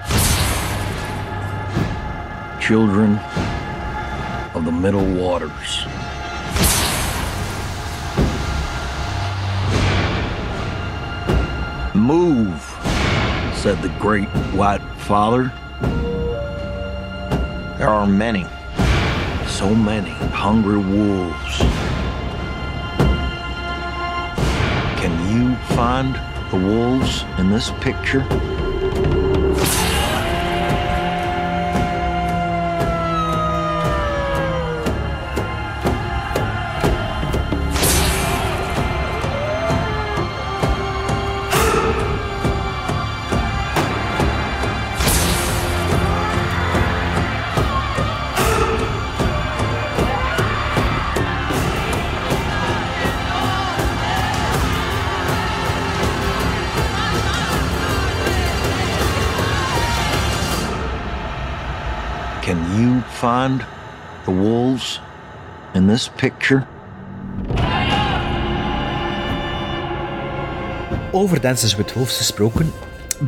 [2.62, 3.20] Children
[4.56, 5.86] of the Middle Waters.
[11.94, 12.62] Move,
[13.54, 15.52] said the great white father.
[17.78, 18.46] There are many,
[19.48, 21.58] so many hungry wolves.
[25.00, 26.16] Can you find
[26.52, 28.26] the wolves in this picture?
[63.24, 63.66] Find
[64.26, 65.00] the wolves
[65.74, 66.68] in this picture?
[71.14, 72.70] Over Dances with Wolves gesproken.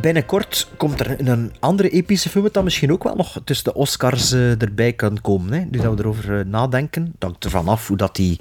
[0.00, 4.32] Binnenkort komt er een andere epische film dat misschien ook wel nog tussen de Oscars
[4.32, 5.52] eh, erbij kan komen.
[5.52, 5.64] Hè?
[5.70, 7.14] Nu dat we erover eh, nadenken.
[7.18, 8.38] Hangt ervan af hoe dat hij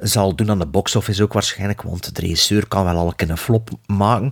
[0.00, 1.82] zal doen aan de box-office ook waarschijnlijk.
[1.82, 4.30] Want de regisseur kan wel al een flop maken.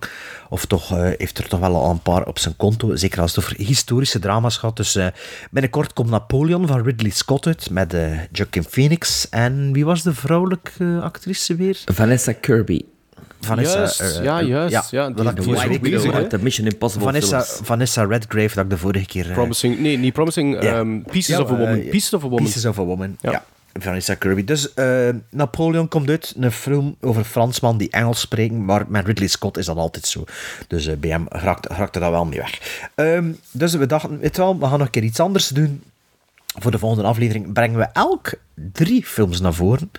[0.48, 2.97] Of toch eh, heeft er toch wel al een paar op zijn konto.
[2.97, 4.76] Zeker als het over historische drama's gaat.
[4.76, 4.98] Dus
[5.51, 7.70] binnenkort komt Napoleon van Ridley Scott uit.
[7.70, 9.28] Met eh Joaquin Phoenix.
[9.28, 11.82] En wie was de vrouwelijke actrice weer?
[11.84, 12.80] Vanessa Kirby.
[13.40, 16.12] Vanessa, Juist, eh, ja, eh, juist, ja, die- ik die vorige bezig?
[16.14, 17.66] Uit de Mission Impossible Vanessa, films.
[17.66, 19.26] Vanessa Redgrave, dat ik de vorige keer...
[19.28, 20.78] eh, Promising, nee, niet Promising, ja.
[20.78, 21.88] ehm, Pieces Ja, of a Woman.
[21.88, 22.44] Pieces of a Woman.
[22.44, 23.30] Pieces of a Woman, Ja.
[23.30, 23.44] ja.
[23.80, 24.44] Vanessa Kirby.
[24.44, 29.28] Dus eh, Napoleon komt uit, een film over Fransman die Engels spreken, maar met Ridley
[29.28, 30.24] Scott is dat altijd zo.
[30.68, 32.58] Dus eh, bij hem raakte, raakte dat wel mee weg.
[32.94, 35.82] Ehm, dus we dachten, weet wel, we gaan nog een keer iets anders doen.
[36.58, 38.32] Voor de volgende aflevering brengen we elk
[38.72, 39.90] drie films naar voren.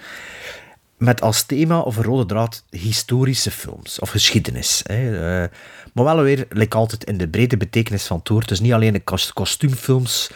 [1.01, 4.81] Met als thema of rode draad historische films of geschiedenis.
[4.87, 5.41] Hè.
[5.43, 5.49] Eh,
[5.93, 8.47] maar wel weer, like altijd, in de brede betekenis van woord.
[8.47, 10.29] Dus niet alleen de kos- kostuumfilms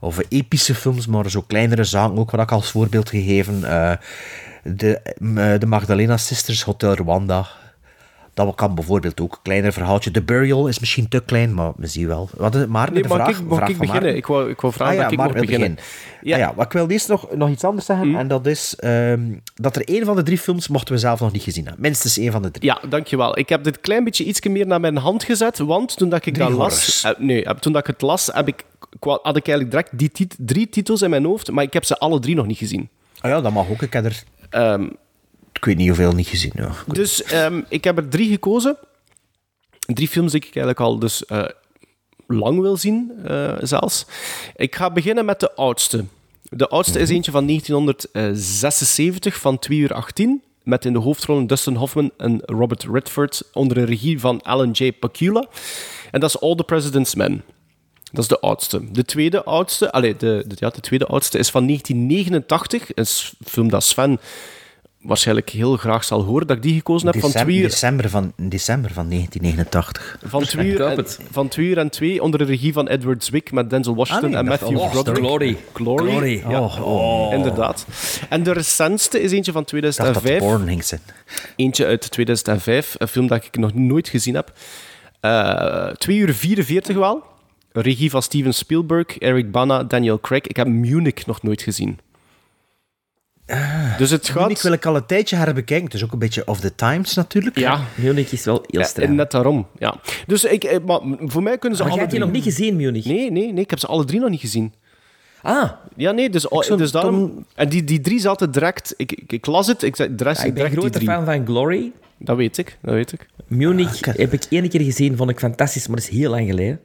[0.00, 3.64] of epische films, maar zo kleinere zaken ook, wat ik als voorbeeld gegeven.
[3.64, 3.92] eh,
[4.64, 7.48] de, m- de Magdalena Sisters Hotel Rwanda.
[8.34, 9.40] Dat kan bijvoorbeeld ook.
[9.42, 10.10] Kleiner verhaaltje.
[10.10, 12.28] The Burial is misschien te klein, maar we zien wel.
[12.36, 12.94] Wat is het, Maarten?
[12.94, 14.16] Nee, de vraag, ik, vraag ik van beginnen?
[14.16, 15.78] Ik wou, ik wou vragen Ah ja, dat ik Mark mag wil beginnen.
[16.22, 16.36] Ja.
[16.36, 18.14] ja, maar ik wil eerst nog, nog iets anders zeggen.
[18.16, 19.20] En dat is ehm,
[19.54, 21.82] dat er één van de drie films mochten we zelf nog niet gezien hebben.
[21.82, 22.64] Minstens één van de drie.
[22.64, 23.38] Ja, dankjewel.
[23.38, 26.34] Ik heb dit klein beetje iets meer naar mijn hand gezet, want toen dat ik
[26.34, 27.02] Drie dat horrors.
[27.02, 27.14] las...
[27.14, 28.64] eh, nee, eh, toen dat ik het las, heb ik,
[29.00, 31.98] had ik eigenlijk direct die tit- drie titels in mijn hoofd, maar ik heb ze
[31.98, 32.88] alle drie nog niet gezien.
[33.20, 33.82] Ah ja, dat mag ook.
[33.82, 34.22] Ik heb er...
[34.50, 34.88] Ehm,
[35.62, 36.52] ik weet niet hoeveel niet gezien.
[36.54, 36.72] Ja.
[36.86, 38.76] Dus ehm, ik heb er drie gekozen.
[39.78, 41.44] Drie films die ik eigenlijk al dus eh,
[42.26, 44.06] lang wil zien, eh, zelfs.
[44.56, 46.04] Ik ga beginnen met de oudste.
[46.42, 50.42] De oudste is eentje van 1976, van 2 uur 18.
[50.62, 54.92] Met in de hoofdrollen Dustin Hoffman en Robert Redford, onder de regie van Alan J.
[54.92, 55.46] Pakula.
[56.10, 57.42] En dat is All the President's Men.
[58.12, 58.90] Dat is de oudste.
[58.90, 62.88] De tweede oudste, allez, de, de, ja, de tweede oudste is van 1989.
[62.94, 63.06] Een
[63.44, 64.20] film dat Sven
[65.02, 67.20] waarschijnlijk heel graag zal horen, dat ik die gekozen heb.
[67.20, 70.18] Van December, twee uur, december, van, december van 1989.
[70.24, 73.52] van, twee uur en, van twee uur en twee, onder de regie van Edward Zwick
[73.52, 75.24] met Denzel Washington Ah, nee, en Matthew oh, Broderick.
[75.24, 75.56] Glory.
[75.72, 76.10] Glory.
[76.10, 76.42] Glory.
[76.48, 77.32] Ja, Oh, oh.
[77.32, 77.86] inderdaad.
[78.28, 80.40] En de recentste is eentje van Ik dacht dat 2005.
[80.40, 81.00] Born ging zijn.
[81.56, 84.52] Eentje uit 2005, een film dat ik nog nooit gezien heb.
[85.20, 87.22] Eh 2 uur 44 wel.
[87.72, 90.46] Regie van Steven Spielberg, Eric Bana, Daniel Craig.
[90.46, 91.98] Ik heb Munich nog nooit gezien.
[93.98, 94.42] Dus het gaat...
[94.42, 95.84] Munich wil ik al een tijdje herbekijken.
[95.84, 97.58] Het is ook een beetje of the times natuurlijk.
[97.58, 97.80] Ja.
[97.94, 99.14] Munich is wel heel Ja, streng.
[99.14, 99.94] net daarom, ja.
[100.26, 102.32] Dus ik, eh, maar voor mij kunnen ze Maar alle hebt die drie...
[102.32, 103.04] nog niet gezien, Munich?
[103.04, 104.72] Nee, nee, nee, ik heb ze alle drie nog niet gezien.
[105.42, 107.46] Ah, Ja, nee, dus, zou dus daarom...
[107.54, 108.94] En die, die drie zaten direct...
[108.96, 111.24] Ik, ik, ik las het, ik zei, de rest ja, ik ben die grote fan
[111.24, 111.92] van Glory.
[112.18, 113.26] Dat weet ik, dat weet ik.
[113.46, 116.80] Munich heb ik één keer gezien, vond ik fantastisch, maar dat is heel lang geleden.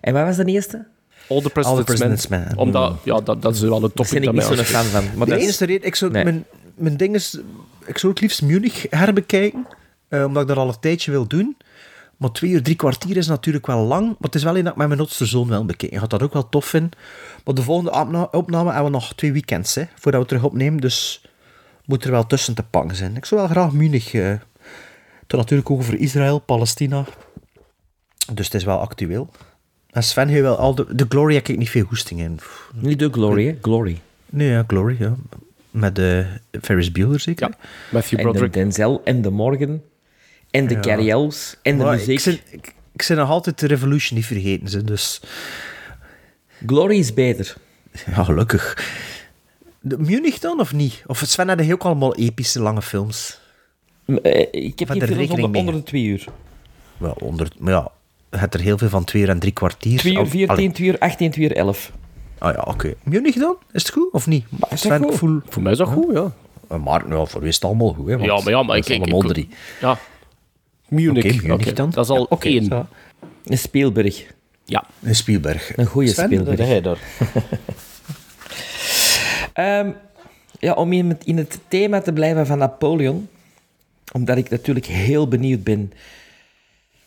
[0.00, 0.86] En wat was de eerste?
[1.32, 2.40] All the President's, All the President's Men.
[2.40, 2.56] Men.
[2.58, 5.04] Omdat, ja, dat, dat is wel een Daar topic ben ik niet zo'n fan van.
[5.16, 6.24] Maar de enige reden, ik zou, Nee.
[6.24, 6.44] mijn,
[6.74, 7.38] mijn ding is,
[7.86, 9.66] ik zou het liefst Munich herbekijken,
[10.08, 11.56] eh, omdat ik dat al een tijdje wil doen.
[12.16, 14.72] Maar twee uur, drie kwartier is natuurlijk wel lang, maar het is wel een dat
[14.72, 15.94] ik met mijn oudste zoon wel bekeken.
[15.94, 16.90] Ik had dat ook wel tof vinden.
[17.44, 20.80] Maar de volgende opna- opname hebben we nog twee weekends, hè, voordat we terug opnemen,
[20.80, 21.24] dus
[21.84, 23.16] moet er wel tussen te pakken zijn.
[23.16, 24.40] Ik zou wel graag Munich, het
[25.26, 27.04] gaat natuurlijk ook over Israël, Palestina,
[28.32, 29.30] dus het is wel actueel.
[29.92, 32.40] En Sven heeft wel al de, de Glory heb ik niet veel goesting in.
[32.74, 33.58] Niet de Glory, hè?
[33.62, 34.00] Glory.
[34.30, 35.14] Nee, ja, Glory, ja.
[35.70, 36.26] Met de
[36.62, 37.48] Ferris Bueller zeker.
[37.48, 37.56] Ja,
[37.90, 38.52] Matthew En de Broderick.
[38.52, 39.82] Denzel en de Morgan
[40.50, 40.80] en de Ja.
[40.80, 41.12] Carrie
[41.62, 42.08] en de Maar muziek.
[42.08, 45.20] Ik zit, ik, ik zit nog altijd de Revolution niet vergeten, ze, dus
[46.66, 47.54] Glory is beter.
[48.06, 48.90] ja, gelukkig.
[49.80, 51.02] De Munich dan, of niet?
[51.06, 53.40] Of Sven had heel ook allemaal epische lange films.
[54.22, 56.24] Eh, Ik heb Van geen films onder, de twee uur.
[56.96, 57.90] Wel, onder, maar ja,
[58.38, 59.98] hebt er heel veel van twee uur en drie kwartier.
[59.98, 60.70] 2 uur Al- 14, allee.
[60.72, 61.92] 2 uur 18, 2 uur 11.
[62.38, 62.94] Ah ja, oké.
[63.02, 63.56] Munich dan?
[63.72, 64.44] Is het goed, of niet?
[64.52, 65.12] is dat Sven, goed?
[65.12, 65.40] ik voel...
[65.48, 66.32] Voor mij is dat goed, ja.
[66.68, 68.12] Eh, Maar nou, voor wie is het allemaal goed, hè?
[68.16, 68.84] want Ja, maar ja, maar ik...
[68.88, 69.48] is ik, allemaal ik- drie.
[69.80, 69.98] Ja.
[70.88, 71.74] Munich.
[71.74, 71.90] Dan.
[71.90, 72.64] Dat is al Ja, oké, één.
[72.64, 72.86] zo.
[73.44, 74.24] Een Spielberg.
[74.64, 74.84] Ja.
[75.02, 75.76] En Spielberg.
[75.76, 76.58] Een goede Sven, Spielberg.
[76.58, 76.98] jij daar.
[79.52, 79.90] Ehm,
[80.58, 83.28] ja, om in het, in het thema te blijven van Napoleon,
[84.12, 85.92] omdat ik natuurlijk heel benieuwd ben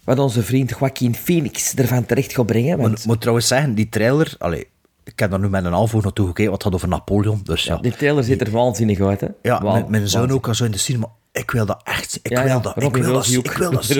[0.05, 2.77] wat onze vriend Joaquin Phoenix ervan terecht gaat brengen.
[2.77, 4.35] Want moet trouwens zeggen, die trailer...
[4.37, 4.67] Allee,
[5.03, 7.41] ik heb daar nu met een half oog naartoe gekeken, wat gaat over Napoleon.
[7.43, 9.21] Dus ja, die trailer ziet er waanzinnig uit.
[9.21, 9.27] Hè?
[9.41, 11.07] Ja, Wauw, mijn, mijn zoon ook al zo in de cinema.
[11.35, 12.19] Ik wil dat echt.
[12.23, 12.83] Ik Ja, wil dat.
[12.83, 13.85] Ik wil dat, ik wil dat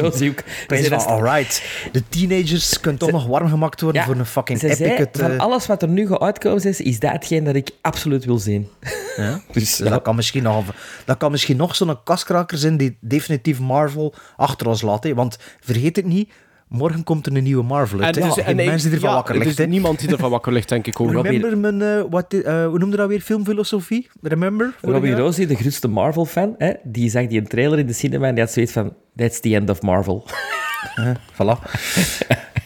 [0.68, 1.64] van, rest- alright.
[1.92, 4.76] De teenagers kunnen toch nog warm gemaakt worden Ja, voor een fucking epic.
[4.78, 7.56] zei, het, van eh, alles wat er nu gaat uitkomen is, is dat hetgeen dat
[7.56, 8.70] ik absoluut wil zien.
[9.16, 9.42] ja.
[9.52, 10.66] Dus, Dus dat kan misschien nog,
[11.06, 15.04] dat kan misschien nog zo'n kaskraker zijn die definitief Marvel achter ons laat.
[15.04, 15.14] Hè.
[15.14, 16.32] Want vergeet het niet,
[16.68, 18.18] morgen komt er een nieuwe Marvel uit.
[18.18, 19.60] En dus- en ik- mensen die ervan ja, wakker er ligt.
[19.60, 21.12] is niemand die ervan wakker ligt, denk ik ook.
[21.12, 24.10] Remember mijn, eh, wat, eh, hoe noemde dat weer, filmfilosofie?
[24.22, 24.76] Remember?
[24.82, 25.16] Robbie?
[25.16, 28.44] Rosie, de grootste Marvel-fan, hè, die zag die een trailer in de cinema en die
[28.44, 30.24] had zoiets van, that's the end of Marvel.
[30.96, 31.72] Eh, voilà.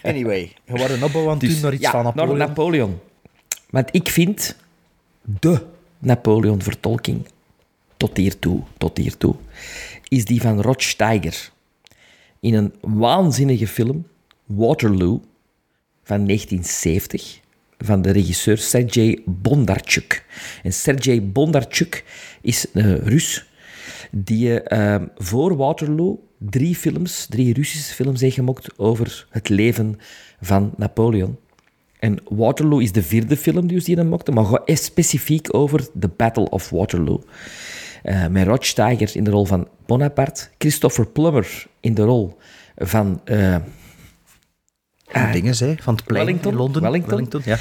[0.04, 2.38] Anyway, we waren opbouw aan het doen naar iets ja, van naar Napoleon.
[2.38, 3.00] Napoleon.
[3.70, 4.56] Want ik vind
[5.40, 5.62] de
[6.00, 7.28] Napoleon-vertolking
[7.98, 9.36] tot hiertoe, tot hiertoe,
[10.08, 11.50] is die van Rod Steiger.
[12.40, 14.08] In een waanzinnige film,
[14.46, 15.22] Waterloo,
[16.04, 17.40] van 1970,
[17.78, 20.26] van de regisseur Sergei Bondarchuk.
[20.64, 22.04] En Sergei Bondarchuk
[22.42, 23.48] is een Rus
[24.12, 30.00] die eh, voor Waterloo drie films, drie Russische films heeft gemaakt over het leven
[30.42, 31.38] van Napoleon.
[32.00, 36.50] En Waterloo is de vierde film die hij maakte, maar gaat specifiek over de Battle
[36.50, 37.24] of Waterloo.
[38.04, 42.38] Eh, met Rod Steiger in de rol van Bonaparte, Christopher Plummer in de rol
[42.76, 43.56] van eh,
[45.14, 46.82] Die dingen, hè, van het plein Wellington, in Londen.
[46.82, 47.42] Wellington.
[47.46, 47.58] ja.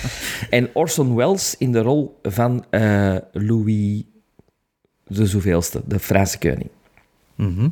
[0.51, 4.03] en Orson Welles in de rol van eh, Louis
[5.07, 6.71] de zoveelste, de Franse koning.
[7.35, 7.69] Mhm.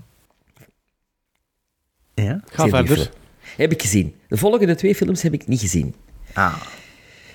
[2.15, 2.41] Ja.
[2.45, 3.11] Ga Zeer verder.
[3.57, 4.15] Heb ik gezien.
[4.29, 5.95] De volgende twee films heb ik niet gezien.
[6.33, 6.57] Ah.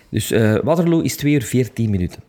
[0.10, 2.24] Dus eh, Waterloo is 2 uur 14 minuten.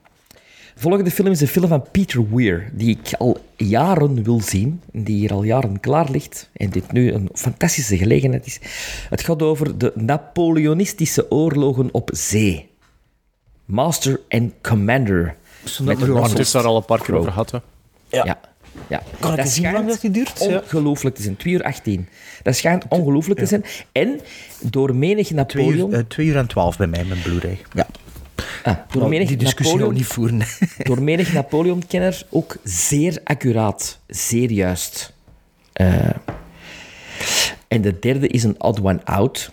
[0.74, 4.80] De volgende film is een film van Peter Weir, die ik al jaren wil zien,
[4.92, 8.58] en die hier al jaren klaar ligt, en dit nu een fantastische gelegenheid is.
[9.08, 12.70] Het gaat over de Napoleonistische oorlogen op zee.
[13.64, 15.36] Master and Commander.
[15.82, 17.50] Met Het Russell is daar al een paar keer over gehad.
[17.50, 17.58] Hè.
[18.08, 18.24] Ja.
[18.24, 18.40] ja.
[18.88, 19.02] ja.
[19.20, 20.40] Kan eens zien hoe lang dat die duurt?
[20.40, 21.36] Ongelooflijk te zijn.
[21.36, 22.08] 2 uur 18.
[22.42, 23.64] Dat schijnt ongelooflijk te zijn.
[23.92, 24.20] En
[24.60, 25.90] door menig Napoleon...
[25.90, 27.58] uur, eh, twee uur en twaalf bij mij, mijn Blu-ray.
[27.74, 27.86] Ja.
[28.62, 30.42] Ah, door menig die discussie Napoleon, niet voeren.
[30.88, 35.12] door menig Napoleon-kenner ook zeer accuraat, zeer juist.
[35.72, 36.10] Eh,
[37.68, 39.50] en de derde is een Odd One Out.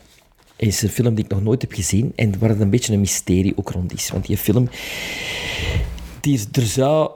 [0.56, 3.00] Is een film die ik nog nooit heb gezien en waar het een beetje een
[3.00, 4.10] mysterie ook rond is.
[4.10, 4.70] Want die film,
[6.22, 7.12] die, er zou,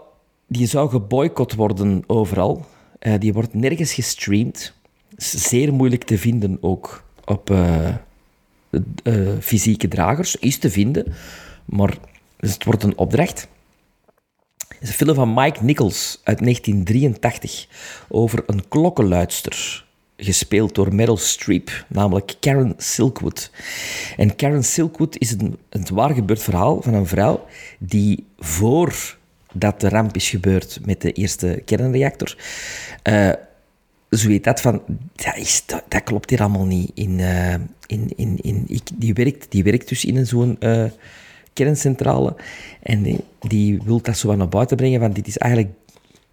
[0.48, 2.66] die zou geboycott worden overal.
[3.00, 4.74] Eh, die wordt nergens gestreamd.
[5.18, 7.96] Zeer moeilijk te vinden ook op eh,
[9.40, 10.36] fysieke dragers.
[10.36, 11.14] Is te vinden,
[11.66, 11.98] maar
[12.38, 13.48] dus het wordt een opdracht.
[14.68, 17.68] Het is een film van Mike Nichols uit 1983
[18.10, 19.86] over een klokkenluidster
[20.18, 23.52] gespeeld door Meryl Streep, namelijk Karen Silkwood.
[24.18, 27.46] En Karen Silkwood is een, een waar gebeurd verhaal van een vrouw
[27.80, 32.38] die voordat de ramp is gebeurd met de eerste kernreactor,
[33.04, 33.32] eh,
[34.10, 34.82] zo weet dat van,
[35.16, 36.92] dat, is, dat, dat klopt hier allemaal niet.
[36.94, 37.54] In, eh,
[37.86, 40.86] in, in, in, ik, die, werkt, die werkt dus in zo'n eh,
[41.54, 42.36] kerncentrale
[42.82, 45.74] en die, wil dat zo naar buiten brengen, want dit is eigenlijk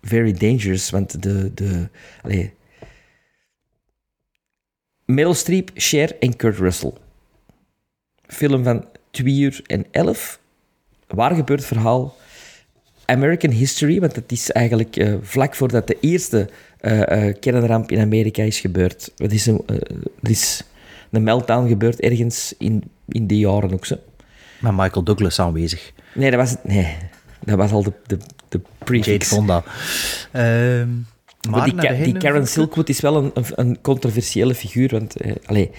[0.02, 1.54] very dangerous, want de...
[1.54, 1.88] de
[2.22, 2.52] allee,
[5.04, 6.92] Meryl Streep, Cher en Kurt Russell.
[8.26, 10.40] Film van 2 uur en 11.
[11.06, 12.16] Waar gebeurt verhaal?
[13.04, 16.48] American History, want het is eigenlijk eh, vlak voordat de eerste
[16.80, 19.12] eh, eh, kernramp in Amerika is gebeurd.
[19.16, 19.62] Het is een,
[20.22, 20.64] er is
[21.10, 23.96] een meltdown gebeurd ergens in, in die jaren ook zo.
[24.60, 25.92] Met Michael Douglas aanwezig.
[26.14, 26.96] Nee, dat was, nee,
[27.44, 28.16] dat was al de, de,
[28.48, 29.28] de Jade prefix.
[29.28, 29.62] Fonda.
[30.32, 30.88] Ehm,
[31.50, 35.16] Maar, maar die, Ka- die Karen Silkwood is wel een, een, een controversiële figuur, want...
[35.46, 35.70] allee,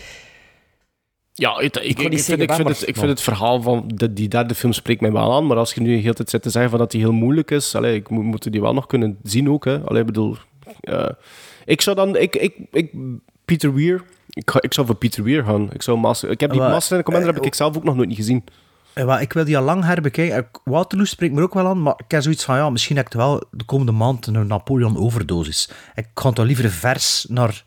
[1.33, 3.21] Ja, ik, ik, ik, wil niet vind, zeggen ik, vind waar, het, ik vind het
[3.21, 6.01] verhaal van de, die derde film spreekt mij wel aan, maar als je nu de
[6.01, 8.51] hele tijd zit te zeggen van dat die heel moeilijk is, allee, ik moet, moet
[8.51, 9.65] die wel nog kunnen zien ook.
[9.65, 9.79] Hè.
[9.79, 10.35] Allee, ik bedoel,
[10.81, 11.09] eh,
[11.65, 12.91] ik zou dan, ik, ik, ik,
[13.45, 15.69] Peter Weir, ik, ga- ik zou voor Peter Weir gaan.
[15.73, 17.83] Ik, zou Master, ik heb die Maar, Master and Commander eh, heb ik zelf ook
[17.83, 18.43] nog nooit niet gezien.
[18.93, 20.37] Eh, wel, ik wil die al lang herbekijken.
[20.37, 23.05] Eh, Waterloo spreekt me ook wel aan, maar ik heb zoiets van, ja, misschien heb
[23.05, 25.69] ik wel de komende maand een Napoleon-overdosis.
[25.95, 27.63] Ik ga toch liever vers naar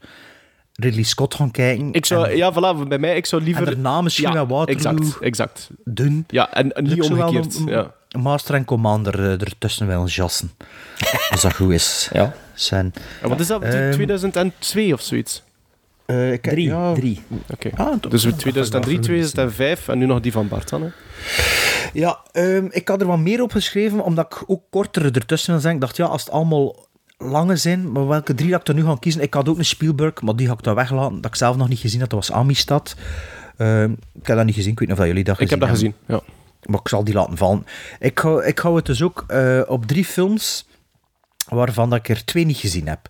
[0.75, 1.93] Ridley Scott gaan kijken.
[1.93, 3.67] Ik zou, en, ja, voilà, bij mij, ik zou liever...
[3.67, 5.71] en daarna misschien ja, met Waterloo Exact, exact.
[5.85, 6.25] doen.
[6.29, 7.55] Ja, en, en Dus niet wel omgekeerd.
[7.59, 7.91] een- ja.
[8.09, 10.51] een Master en Commander eh, ertussen willen jassen.
[11.31, 12.09] Als dat goed is.
[12.13, 12.35] Ja.
[12.55, 12.93] Zijn.
[13.23, 15.43] En wat is dat, Ehm, 2002 of zoiets?
[16.07, 17.23] Eh, ik, drie, ja, drie.
[17.53, 17.71] Oké.
[17.75, 20.69] Ah, toch- dus dat 2003, gaat wel goed 2005 en nu nog die van Bart
[20.69, 20.89] dan, hè?
[21.93, 25.61] Ja, ehm, ik had er wat meer op geschreven, omdat ik ook korter ertussen wil
[25.61, 25.75] zijn.
[25.75, 26.87] Ik dacht, ja, als het allemaal
[27.19, 29.23] lange zijn, maar welke drie dat ik er nu ga kiezen?
[29.23, 31.69] Ik had ook een Spielberg, maar die ga ik dan weglaten, dat ik zelf nog
[31.69, 32.11] niet gezien had.
[32.11, 32.95] Dat was Amistad.
[33.57, 35.69] Ehm, ik heb dat niet gezien, ik weet niet of jullie dat Ik heb dat
[35.69, 35.93] hebben.
[35.93, 36.21] gezien, ja.
[36.65, 37.67] Maar ik zal die laten vallen.
[37.99, 40.69] Ik hou, ik hou het dus ook eh, op drie films
[41.49, 43.01] waarvan dat ik er twee niet gezien heb.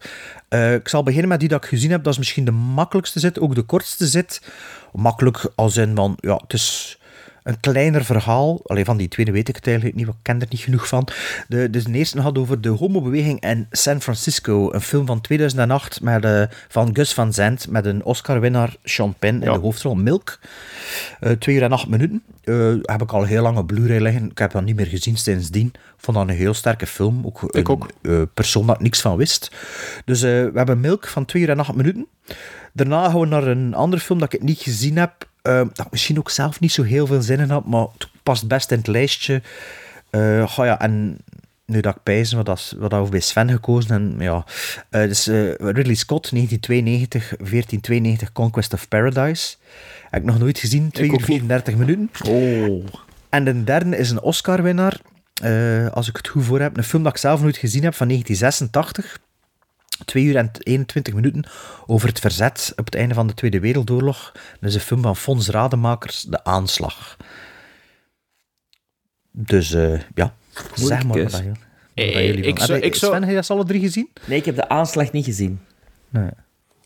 [0.55, 2.05] Eh, ik zal beginnen met die dat ik gezien heb.
[2.05, 4.43] Dat is misschien de makkelijkste zit, ook de kortste zit.
[4.93, 6.99] Makkelijk als in van, ja, het is
[7.45, 8.61] een kleiner verhaal.
[8.65, 11.09] Alleen van die tweede weet ik het eigenlijk niet, ik ken er niet genoeg van.
[11.49, 14.73] De, dus de eerste had over de homobeweging in San Francisco.
[14.73, 19.37] Een film van 2008 met, eh, van Gus Van Sant met een Oscar-winnaar Sean Penn
[19.43, 19.53] in Ja.
[19.53, 20.39] de hoofdrol Milk.
[21.21, 22.23] Eh, twee uur en acht minuten.
[22.45, 24.31] Eh, heb ik al heel lang op Blu-ray liggen.
[24.31, 25.73] Ik heb dat niet meer gezien sindsdien.
[25.97, 27.27] Vond dat een heel sterke film.
[27.27, 27.87] Ook Ik een ook.
[28.35, 29.51] persoon dat ik niks van wist.
[30.05, 32.07] Dus we hebben Milk van twee uur en acht minuten.
[32.73, 35.29] Daarna gaan we naar een andere film dat ik niet gezien heb.
[35.45, 38.09] Eh, dat ik misschien ook zelf niet zo heel veel zin in had, maar het
[38.23, 39.43] past best in het lijstje.
[40.47, 41.19] Goh ja, en
[41.67, 43.91] nu dat ik pijzen, wat, dat, wat dat bij Sven gekozen.
[43.91, 44.45] En, ja,
[44.91, 49.57] eh, dus eh, Ridley Scott, 1992, 1492, Conquest of Paradise.
[50.11, 51.27] Heb ik nog nooit gezien, 2 uur ook niet.
[51.27, 52.09] 34 minuten.
[52.27, 52.85] Oh.
[53.29, 55.01] En de derde is een Oscar-winnaar,
[55.93, 56.77] als ik het goed voor heb.
[56.77, 59.19] Een film dat ik zelf nooit gezien heb, van 1986.
[60.05, 61.45] 2 uur en 21 minuten
[61.87, 64.33] over het verzet op het einde van de Tweede Wereldoorlog.
[64.61, 67.17] Dat is een film van Fons Rademakers, De Aanslag.
[69.31, 70.35] Dus eh, ja,
[70.75, 71.43] zeg maar wat, wat
[71.95, 74.09] Eh, ik zou- Heb je- ik zou- Sven, heb je dat alle drie gezien?
[74.27, 75.61] Nee, ik heb de aanslag niet gezien.
[76.09, 76.29] Nee.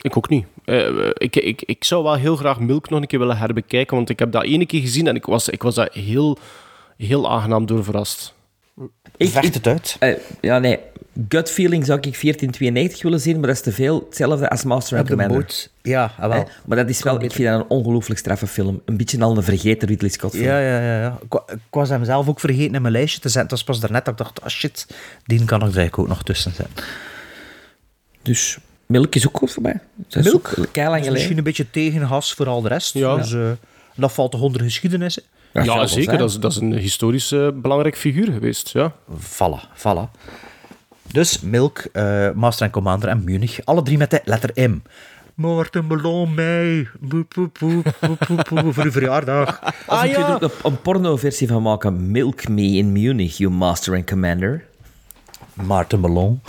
[0.00, 0.46] Ik ook niet.
[0.64, 4.10] Eh, ik, ik, ik zou wel heel graag Milk nog een keer willen herbekijken, want
[4.10, 6.38] ik heb dat ene keer gezien en ik was, ik was daar heel,
[6.96, 8.34] heel aangenaam door verrast.
[9.18, 9.96] Ik, Vecht ik- het uit.
[9.98, 10.78] eh, ja, nee.
[11.28, 14.98] Gut feeling zou ik 1492 willen zien, maar dat is te veel hetzelfde als Master
[14.98, 15.38] and de Commander.
[15.40, 15.70] boot.
[15.82, 16.40] Ja, ah, wel.
[16.42, 18.82] Eh, maar dat is wel, ik vind dat een ongelooflijk straffe film.
[18.84, 20.44] Een beetje al een vergeten Ridley Scott film.
[20.46, 21.00] Ja, ja, ja.
[21.00, 21.18] ja.
[21.22, 23.42] Ik, wa- ik was hem zelf ook vergeten in mijn lijstje te zetten.
[23.42, 24.86] Het was pas daarnet dat ik dacht, ah shit,
[25.24, 26.84] die kan ik er eigenlijk ook nog tussen zetten.
[28.22, 29.80] Dus Milk is ook goed voor mij.
[30.08, 30.46] Dat is Milk?
[30.58, 31.12] ook keilang Dus geleden.
[31.12, 32.94] misschien een beetje tegengas voor al de rest.
[32.94, 33.16] Ja.
[33.16, 33.50] Dus, eh,
[33.94, 35.18] dat valt toch onder geschiedenis.
[35.52, 36.18] Ja, zeker.
[36.18, 38.68] Dat is, dat is een historisch eh, belangrijk figuur geweest.
[38.68, 38.92] Ja.
[39.20, 40.10] Voilà, voilà.
[41.12, 43.64] Dus Milk, eh, Master and Commander en Munich.
[43.64, 44.80] Alle drie met de letter M.
[45.34, 46.88] Maarten Melon mij.
[47.00, 49.60] Boep, boep, boep, boep, boep, boep, voor uw verjaardag.
[49.64, 50.40] Of Ah, ik ja.
[50.40, 52.10] er een, porno-versie van maken.
[52.10, 54.64] Milk Me in Munich, you Master and Commander.
[55.54, 56.40] Maarten Melon.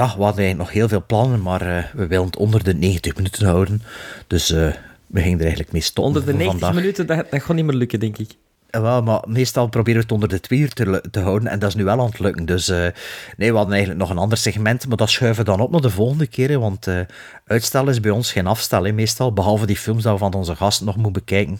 [0.00, 2.74] Ja, we hadden eigenlijk nog heel veel plannen, maar eh, we willen het onder de
[2.74, 3.82] 90 minuten houden.
[4.26, 4.72] Dus eh,
[5.06, 6.82] we gingen er eigenlijk mee stoppen Onder de voor 90 vandaag.
[6.82, 8.36] minuten, dat, dat gaat niet meer lukken, denk ik.
[8.70, 11.58] Eh, Wel, maar meestal proberen we het onder de twee uur te, te houden en
[11.58, 12.44] dat is nu wel aan het lukken.
[12.46, 12.86] Dus eh,
[13.36, 15.80] nee, we hadden eigenlijk nog een ander segment, maar dat schuiven we dan op naar
[15.80, 16.58] de volgende keer.
[16.60, 16.98] Want eh
[17.46, 19.32] uitstel is bij ons geen afstel, hè, meestal.
[19.32, 21.58] Behalve die films dat we van onze gasten nog moeten bekijken.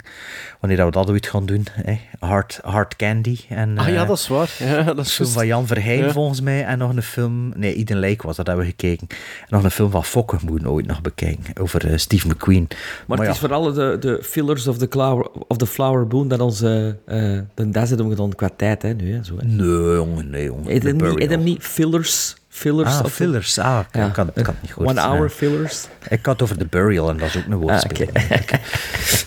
[0.61, 1.67] Wanneer dat we dat ooit gaan doen.
[1.73, 2.01] Hè.
[2.19, 3.39] Hard, Hard Candy.
[3.49, 4.51] En, Ah ja, dat is waar.
[4.59, 5.33] Ja, dat een is film juist.
[5.33, 6.13] van Jan Verheyen Ja.
[6.13, 6.65] volgens mij.
[6.65, 7.53] En nog een film...
[7.57, 9.07] Nee, Eden Lake was dat, hebben we gekeken.
[9.41, 11.57] En nog een film van Fokke moeten we ooit nog bekijken.
[11.61, 12.69] Over Steve McQueen.
[13.07, 16.29] Maar, het ja, is vooral de, de fillers of the, flower, of the flower boon
[16.29, 16.99] dat onze...
[17.07, 19.15] eh dan daar we dan qua tijd, hè, nu.
[19.15, 19.47] Hè, zo, hè.
[19.47, 20.83] Nee, jongen, nee, jongen.
[20.83, 22.35] Hem niet, hem fillers?
[22.49, 23.59] Fillers Ah, of- fillers.
[23.59, 24.09] Ah, ik Ja.
[24.09, 25.31] kan, kan het niet goed One hour hè.
[25.31, 25.87] fillers.
[26.09, 28.11] Ik had het over The Burial en dat is ook een woordspeling.
[28.15, 28.59] Ah,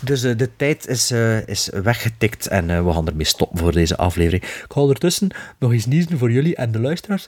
[0.01, 3.71] Dus eh, de tijd is, eh, is weggetikt en eh, we gaan ermee stoppen voor
[3.71, 4.43] deze aflevering.
[4.43, 5.29] Ik ga ondertussen
[5.59, 7.27] nog eens niezen voor jullie en de luisteraars.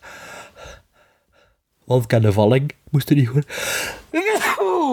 [1.85, 2.71] Want valling.
[2.89, 3.45] Moest er niet goed.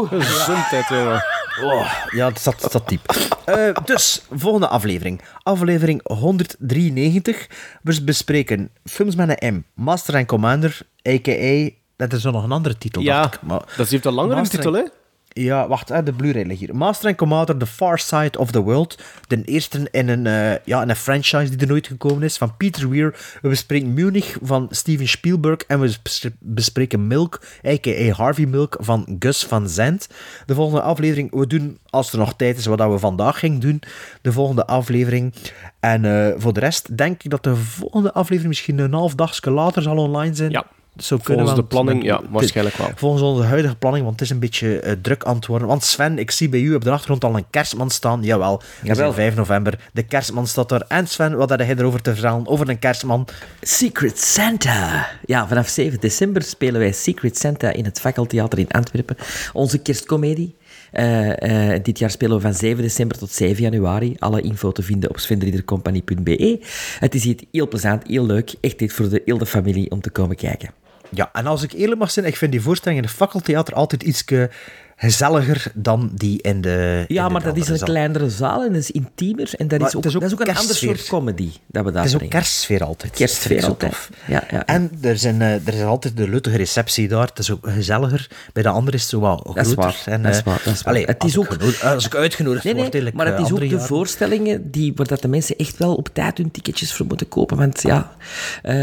[0.09, 1.25] Gezondheid, jongen.
[1.63, 3.15] Oh, ja, het zat, het zat diep.
[3.45, 5.21] Eh, dus, volgende aflevering.
[5.43, 7.49] Aflevering 193.
[7.83, 9.83] We bespreken films met een M.
[9.83, 11.71] Master and Commander, a.k.a.
[11.97, 13.43] Dat is nog een andere titel, Ja, dacht ik.
[13.43, 14.85] Maar dat heeft een langere Master titel, hè?
[15.35, 16.77] Ja, wacht, hè, de Blu-ray hier.
[16.77, 19.03] Master and Commander, The Far Side of the World.
[19.27, 22.57] De eerste in een, eh, ja, in een franchise die er nooit gekomen is, van
[22.57, 23.37] Peter Weir.
[23.43, 25.57] We bespreken Munich van Steven Spielberg.
[25.67, 28.13] En we bes- bespreken Milk, a.k.a.
[28.13, 30.09] Harvey Milk, van Gus van Zandt.
[30.47, 33.83] De volgende aflevering, we doen, als er nog tijd is, wat we vandaag gingen doen.
[34.23, 35.35] De volgende aflevering.
[35.81, 39.51] En eh, voor de rest denk ik dat de volgende aflevering misschien een half dagje
[39.51, 40.51] later zal online zijn.
[40.51, 40.67] Ja.
[40.97, 42.91] Zo Volgens de planning, ja, waarschijnlijk wel.
[42.95, 45.69] Volgens onze huidige planning, want het is een beetje eh, druk aan het worden.
[45.69, 48.23] Want Sven, ik zie bij u op de achtergrond al een kerstman staan.
[48.23, 48.97] Jawel, we Jawel.
[48.97, 49.79] zijn 5 november.
[49.93, 50.85] De kerstman staat er.
[50.89, 53.29] En Sven, wat had jij erover te vertellen over een kerstman?
[53.61, 55.09] Secret Santa.
[55.25, 59.17] Ja, vanaf 7 december spelen wij Secret Santa in het Fakkeltheater in Antwerpen.
[59.53, 60.55] Onze kerstcomedie.
[60.93, 64.17] Eh, eh, dit jaar spelen we van 7 december tot 7 januari.
[64.19, 66.61] Alle info te vinden op svenriedercompagnie.be.
[66.99, 68.55] Het is hier heel plezant, heel leuk.
[68.61, 70.82] Echt dit voor de hele familie om te komen kijken.
[71.15, 74.03] Ja, en als ik eerlijk mag zijn, ik vind die voorstelling in het fakkeltheater altijd
[74.03, 74.25] iets
[75.07, 77.05] gezelliger dan die in de.
[77.09, 77.87] in Ja, de maar dat is een zaal.
[77.89, 79.51] kleinere zaal en dat is intiemer.
[79.59, 81.51] En dat, Maar is ook, het is ook dat is ook een ander soort comedy
[81.67, 83.13] dat we daar Het is ook kerstsfeer altijd.
[83.13, 84.09] Kerstsfeer altijd.
[84.27, 84.67] Ja, ja.
[84.67, 87.27] En er, zijn, eh, er is altijd de luttige receptie daar.
[87.27, 88.31] Het is ook gezelliger.
[88.53, 89.55] Bij de andere is het zo wat groter.
[89.63, 90.93] Dat is waar, En, dat is eh, waar, dat is waar.
[90.95, 93.33] allee, Het als is ik ook- genodigd- als ik uitgenodigd Nee, nee, word, eigenlijk, maar
[93.33, 93.87] het eh, is ook de jaren.
[93.87, 97.57] voorstellingen die, waar dat de mensen echt wel op tijd hun ticketjes voor moeten kopen.
[97.57, 98.17] Want ja,
[98.63, 98.75] eh,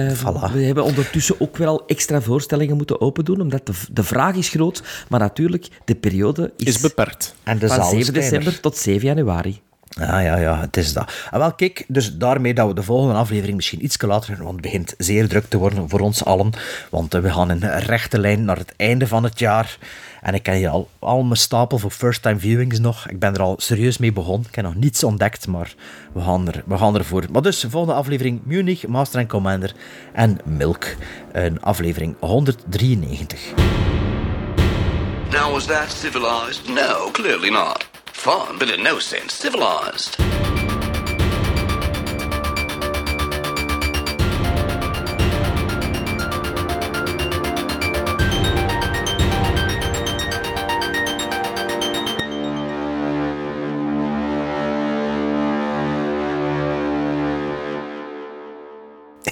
[0.53, 4.49] we hebben ondertussen ook wel extra voorstellingen moeten open doen, omdat de, de vraag is
[4.49, 4.83] groot.
[5.09, 7.35] Maar natuurlijk, de periode is, Is beperkt.
[7.43, 8.39] En de van zaal is 7 kleiner.
[8.39, 9.61] december tot 7 januari.
[9.89, 11.11] Ja, ja, ja, het is dat.
[11.31, 14.55] En wel, kijk, dus daarmee dat we de volgende aflevering misschien iets later gaan, want
[14.55, 16.51] het begint zeer druk te worden voor ons allen.
[16.89, 19.77] Want eh, we gaan in rechte lijn naar het einde van het jaar.
[20.21, 23.09] En ik ken hier al, al mijn stapel voor first-time viewings nog.
[23.09, 24.47] Ik ben er al serieus mee begonnen.
[24.49, 25.73] Ik heb nog niets ontdekt, maar
[26.13, 27.23] we gaan, er, we gaan ervoor.
[27.31, 29.73] Maar dus, volgende aflevering Munich, Master and Commander
[30.13, 30.85] en Milk.
[31.31, 33.53] Een aflevering 193.
[35.31, 36.67] Now, was that civilized?
[36.67, 37.83] No, clearly not.
[38.07, 40.17] Fun, but in no sense civilized.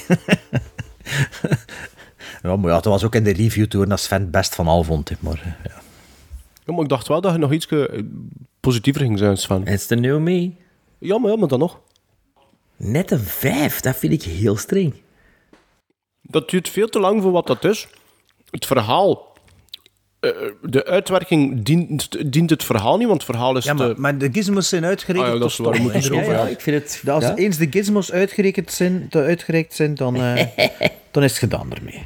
[2.41, 4.67] Ja, maar ja, dat was ook in de review toen dat Sven het best van
[4.67, 5.11] al vond.
[5.19, 5.86] Maar, ja.
[6.67, 7.83] Ja, maar ik dacht wel dat je nog iets eh,
[8.59, 9.65] positiever ging zijn, Sven.
[9.65, 10.51] It's the new me.
[10.97, 11.79] Ja, maar, ja, maar dan nog.
[12.77, 14.93] Net een 5, dat vind ik heel streng.
[16.21, 17.87] Dat duurt veel te lang voor wat dat is.
[18.49, 19.33] Het verhaal...
[20.19, 20.31] eh,
[20.61, 24.01] de uitwerking dient, dient het verhaal niet, want het verhaal is Ja, maar, te...
[24.01, 26.51] maar de gizmos zijn uitgerekend Ah, ja, dat is waar, hebben.
[26.51, 27.09] ik vind het...
[27.09, 27.35] Als ja.
[27.35, 30.45] eens de gizmos uitgerekend zijn, uitgereikt zijn dan, eh,
[31.11, 32.05] dan is het gedaan ermee.